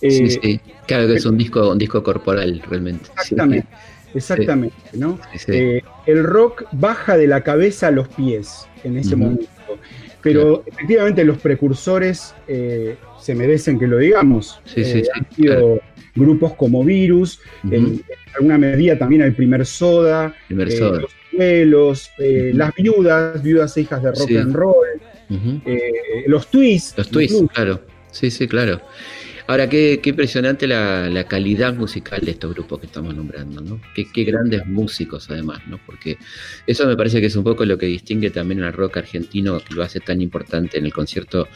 Eh, 0.00 0.10
sí, 0.10 0.30
sí. 0.30 0.60
Claro 0.86 1.08
que 1.08 1.14
es 1.14 1.26
un 1.26 1.36
disco, 1.36 1.70
un 1.70 1.78
disco 1.78 2.02
corporal, 2.02 2.62
realmente. 2.68 3.10
Sí. 3.24 3.34
Exactamente, 4.18 4.76
¿no? 4.94 5.18
Sí. 5.36 5.52
Eh, 5.52 5.82
el 6.06 6.22
rock 6.24 6.64
baja 6.72 7.16
de 7.16 7.26
la 7.26 7.42
cabeza 7.42 7.88
a 7.88 7.90
los 7.90 8.08
pies 8.08 8.66
en 8.84 8.96
ese 8.98 9.16
momento. 9.16 9.46
Pero 10.20 10.64
efectivamente 10.66 11.24
los 11.24 11.38
precursores 11.38 12.34
eh, 12.48 12.96
se 13.20 13.34
merecen 13.34 13.78
que 13.78 13.86
lo 13.86 13.98
digamos. 13.98 14.60
Sí, 14.64 14.84
sí, 14.84 14.98
Eh, 14.98 15.04
sí, 15.04 15.10
han 15.14 15.26
sido 15.34 15.80
grupos 16.16 16.54
como 16.54 16.84
Virus, 16.84 17.40
en, 17.64 17.74
en 17.74 18.02
alguna 18.34 18.58
medida 18.58 18.98
también 18.98 19.22
el 19.22 19.34
primer 19.34 19.64
Soda, 19.64 20.34
Primer 20.48 20.68
eh, 20.68 20.72
Soda. 20.76 21.00
los 21.02 21.12
abuelos, 21.32 22.10
eh, 22.18 22.48
Ujú. 22.48 22.58
las 22.58 22.74
viudas, 22.74 23.42
viudas 23.42 23.76
e 23.76 23.80
hijas 23.82 24.02
de 24.02 24.10
rock 24.10 24.30
and 24.32 24.54
roll, 24.54 24.86
los 26.26 26.48
twists. 26.48 26.98
Los 26.98 27.08
twists, 27.10 27.44
claro. 27.54 27.80
Sí, 28.10 28.30
sí, 28.30 28.48
claro. 28.48 28.80
Ahora, 29.48 29.66
qué, 29.66 30.00
qué 30.02 30.10
impresionante 30.10 30.66
la, 30.66 31.08
la 31.08 31.24
calidad 31.24 31.72
musical 31.74 32.20
de 32.22 32.32
estos 32.32 32.52
grupos 32.54 32.80
que 32.80 32.86
estamos 32.86 33.14
nombrando, 33.16 33.62
¿no? 33.62 33.80
Qué, 33.94 34.04
qué 34.12 34.24
grandes 34.24 34.66
músicos, 34.66 35.30
además, 35.30 35.60
¿no? 35.66 35.80
Porque 35.86 36.18
eso 36.66 36.86
me 36.86 36.94
parece 36.96 37.18
que 37.20 37.28
es 37.28 37.34
un 37.36 37.44
poco 37.44 37.64
lo 37.64 37.78
que 37.78 37.86
distingue 37.86 38.28
también 38.28 38.62
al 38.62 38.74
rock 38.74 38.98
argentino, 38.98 39.58
que 39.60 39.72
lo 39.74 39.82
hace 39.82 40.00
tan 40.00 40.20
importante 40.20 40.76
en 40.76 40.84
el 40.84 40.92
concierto, 40.92 41.48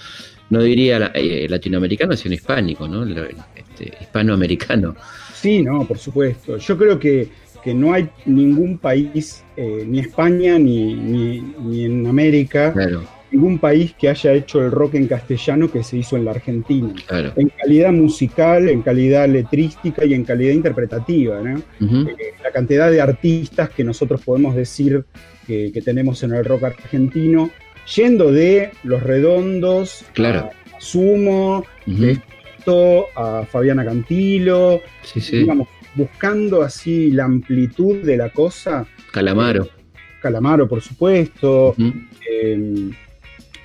no 0.49 0.62
diría 0.62 0.99
la- 0.99 1.12
eh, 1.14 1.47
latinoamericano, 1.51 2.16
sino 2.16 2.34
hispánico, 2.34 2.88
¿no? 2.88 3.05
Este, 3.05 3.93
hispanoamericano. 4.01 4.97
Sí, 5.34 5.62
no, 5.62 5.86
por 5.86 5.99
supuesto. 5.99 6.57
Yo 6.57 6.78
creo 6.78 6.99
que, 6.99 7.28
que 7.62 7.74
no 7.74 7.93
hay 7.93 8.09
ningún 8.24 8.78
país, 8.78 9.45
eh, 9.55 9.84
ni 9.86 9.99
España 9.99 10.59
ni, 10.59 10.95
ni, 10.95 11.40
ni 11.40 11.84
en 11.84 12.07
América, 12.07 12.72
Claro, 12.72 13.05
ningún 13.33 13.59
país 13.59 13.95
que 13.99 14.09
haya 14.09 14.33
hecho 14.33 14.61
el 14.64 14.70
rock 14.70 14.95
en 14.95 15.07
castellano 15.09 15.70
que 15.70 15.83
se 15.83 15.97
hizo 15.97 16.16
en 16.16 16.24
la 16.24 16.33
Argentina. 16.33 16.93
claro. 17.07 17.33
En 17.37 17.49
calidad 17.49 17.93
musical, 17.93 18.68
en 18.68 18.83
calidad 18.83 19.28
letrística 19.28 20.05
y 20.05 20.14
en 20.14 20.24
calidad 20.24 20.53
interpretativa. 20.53 21.41
Eh, 21.41 22.14
la 22.45 22.51
cantidad 22.53 22.91
de 22.91 23.01
artistas 23.01 23.70
que 23.70 23.85
nosotros 23.85 24.20
podemos 24.24 24.55
decir 24.55 25.05
que, 25.47 25.70
que 25.72 25.83
tenemos 25.83 26.22
en 26.22 26.33
el 26.35 26.45
rock 26.45 26.64
argentino, 26.64 27.51
yendo 27.97 28.30
de 28.30 28.70
Los 28.85 29.03
Redondos 29.03 30.05
Claro. 30.12 30.51
a 30.76 30.80
Sumo, 30.80 31.64
de 31.87 32.18
esto 32.59 33.07
a 33.16 33.45
Fabiana 33.47 33.85
Cantilo, 33.85 34.80
Sí, 35.03 35.20
sí. 35.20 35.39
digamos, 35.39 35.68
buscando 35.95 36.62
así 36.62 37.11
la 37.11 37.24
amplitud 37.24 37.97
de 38.03 38.16
la 38.16 38.30
cosa, 38.30 38.87
Calamaro. 39.11 39.68
Calamaro, 40.20 40.68
por 40.68 40.80
supuesto. 40.80 41.74
Eh, 42.30 42.91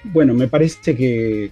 bueno, 0.04 0.34
me 0.34 0.48
parece 0.48 0.96
que, 0.96 1.52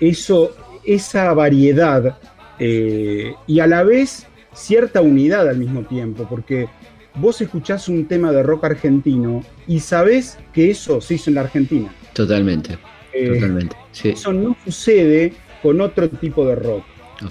eso, 0.00 0.54
esa 0.84 1.32
variedad 1.34 2.18
eh, 2.58 3.32
y 3.46 3.60
a 3.60 3.66
la 3.66 3.82
vez 3.82 4.26
cierta 4.54 5.00
unidad 5.00 5.48
al 5.48 5.58
mismo 5.58 5.82
tiempo, 5.82 6.26
porque 6.28 6.68
vos 7.16 7.40
escuchás 7.40 7.88
un 7.88 8.06
tema 8.06 8.32
de 8.32 8.42
rock 8.42 8.64
argentino 8.64 9.42
y 9.66 9.80
sabés 9.80 10.38
que 10.52 10.70
eso 10.70 11.00
se 11.00 11.14
hizo 11.14 11.30
en 11.30 11.34
la 11.34 11.40
Argentina. 11.42 11.92
Totalmente, 12.12 12.78
Eh, 13.12 13.28
totalmente. 13.34 13.76
Sí, 13.92 14.10
eso 14.10 14.32
no 14.32 14.56
sucede 14.64 15.32
con 15.62 15.80
otro 15.80 16.08
tipo 16.08 16.46
de 16.46 16.54
rock. 16.56 16.84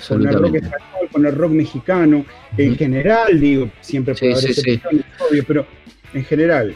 con 0.07 0.25
el 0.27 0.33
rock 0.33 0.55
español, 0.55 1.09
con 1.11 1.25
el 1.25 1.35
rock 1.35 1.51
mexicano, 1.51 2.25
en 2.57 2.75
general, 2.77 3.39
digo, 3.39 3.69
siempre 3.81 4.13
puede 4.15 4.35
Sí, 4.35 4.45
haber 4.45 4.53
sí. 4.53 4.61
excepciones, 4.61 5.05
obvio, 5.29 5.43
pero 5.47 5.65
en 6.13 6.23
general. 6.25 6.75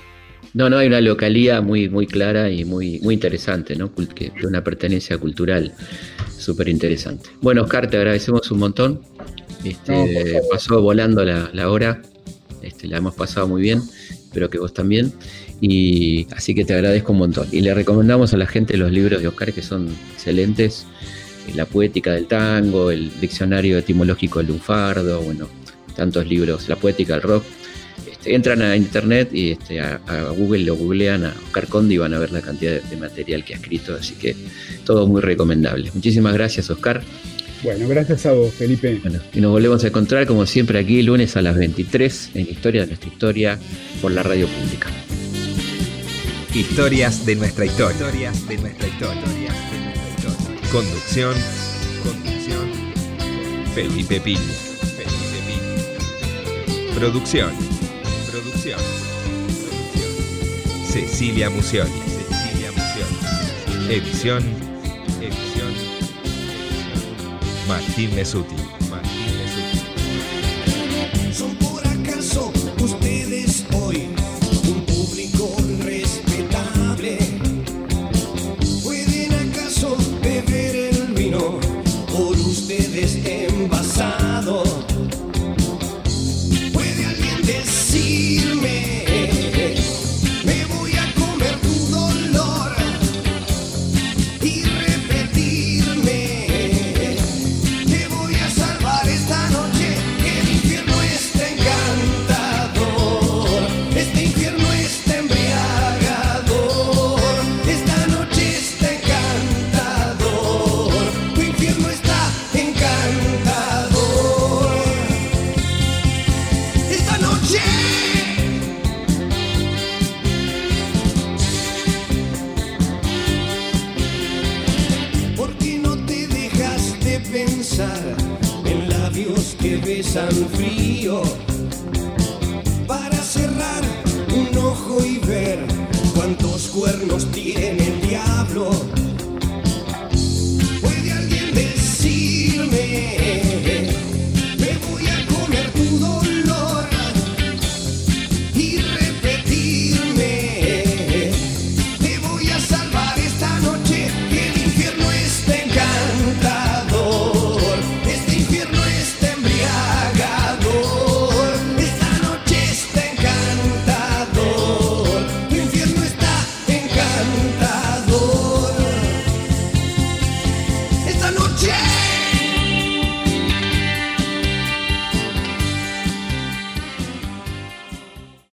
No, 0.55 0.69
no, 0.69 0.77
hay 0.77 0.87
una 0.87 1.01
localía 1.01 1.59
muy, 1.59 1.89
muy 1.89 2.07
clara 2.07 2.49
y 2.49 2.63
muy, 2.63 2.99
muy 3.01 3.13
interesante, 3.13 3.75
¿no? 3.75 3.93
Que- 3.93 4.31
una 4.47 4.63
pertenencia 4.63 5.17
cultural 5.17 5.73
súper 6.37 6.69
interesante. 6.69 7.29
Bueno, 7.41 7.63
Oscar, 7.63 7.89
te 7.89 7.97
agradecemos 7.97 8.49
un 8.51 8.59
montón. 8.59 9.01
Este, 9.65 9.91
No, 9.91 10.39
pasó 10.49 10.81
volando 10.81 11.25
la, 11.25 11.49
la 11.51 11.69
hora, 11.69 12.01
este, 12.61 12.87
la 12.87 12.97
hemos 12.97 13.15
pasado 13.15 13.49
muy 13.49 13.61
bien, 13.61 13.81
espero 14.09 14.49
que 14.49 14.57
vos 14.57 14.73
también. 14.73 15.11
Y 15.59 16.25
así 16.33 16.55
que 16.55 16.63
te 16.63 16.73
agradezco 16.73 17.11
un 17.11 17.17
montón. 17.19 17.47
Y 17.51 17.59
le 17.59 17.73
recomendamos 17.73 18.33
a 18.33 18.37
la 18.37 18.47
gente 18.47 18.77
los 18.77 18.91
libros 18.91 19.21
de 19.21 19.27
Oscar 19.27 19.51
que 19.51 19.61
son 19.61 19.89
excelentes. 20.13 20.85
La 21.53 21.65
poética 21.65 22.13
del 22.13 22.27
tango, 22.27 22.91
el 22.91 23.11
diccionario 23.19 23.77
etimológico 23.77 24.39
del 24.39 24.47
lunfardo, 24.47 25.21
bueno, 25.21 25.49
tantos 25.97 26.25
libros, 26.27 26.69
la 26.69 26.77
poética 26.77 27.13
del 27.13 27.23
rock. 27.23 27.43
Este, 28.25 28.35
entran 28.35 28.61
a 28.63 28.75
internet 28.75 29.29
y 29.31 29.51
este, 29.51 29.79
a, 29.79 30.01
a 30.07 30.29
Google 30.29 30.65
lo 30.65 30.75
googlean 30.75 31.25
a 31.25 31.35
Oscar 31.45 31.67
Conde 31.67 31.93
y 31.93 31.97
van 31.97 32.13
a 32.13 32.19
ver 32.19 32.31
la 32.31 32.41
cantidad 32.41 32.71
de, 32.71 32.81
de 32.81 32.97
material 32.97 33.45
que 33.45 33.53
ha 33.53 33.57
escrito, 33.57 33.93
así 33.93 34.15
que 34.15 34.35
todo 34.83 35.05
muy 35.07 35.21
recomendable. 35.21 35.91
Muchísimas 35.93 36.33
gracias, 36.33 36.69
Oscar. 36.69 37.03
Bueno, 37.63 37.87
gracias 37.87 38.25
a 38.25 38.33
vos, 38.33 38.53
Felipe. 38.53 38.99
Bueno, 39.03 39.19
y 39.33 39.41
nos 39.41 39.51
volvemos 39.51 39.83
a 39.83 39.87
encontrar 39.87 40.25
como 40.25 40.45
siempre 40.45 40.79
aquí 40.79 41.01
lunes 41.03 41.37
a 41.37 41.41
las 41.41 41.55
23 41.55 42.31
en 42.33 42.41
Historia 42.41 42.81
de 42.81 42.87
nuestra 42.87 43.09
historia 43.09 43.59
por 44.01 44.11
la 44.11 44.23
radio 44.23 44.47
pública. 44.47 44.89
Historias 46.53 47.25
de 47.25 47.35
nuestra 47.35 47.65
historia. 47.65 47.95
Historias 47.95 48.47
de 48.47 48.57
nuestra 48.57 48.87
historia. 48.87 49.21
Conducción. 50.71 51.33
Conducción. 52.03 52.69
Felipe 53.73 54.19
Piña. 54.19 54.39
Producción. 56.95 57.74
Cecilia 60.95 61.49
Musioli. 61.49 61.91
Cecilia 61.91 62.71
Musioli. 62.71 63.93
Edición. 63.93 64.43
Edición. 65.19 65.73
Martín 67.67 68.15
Mesuti. 68.15 68.55
Martín 68.89 69.37
Mesuti. 71.27 71.64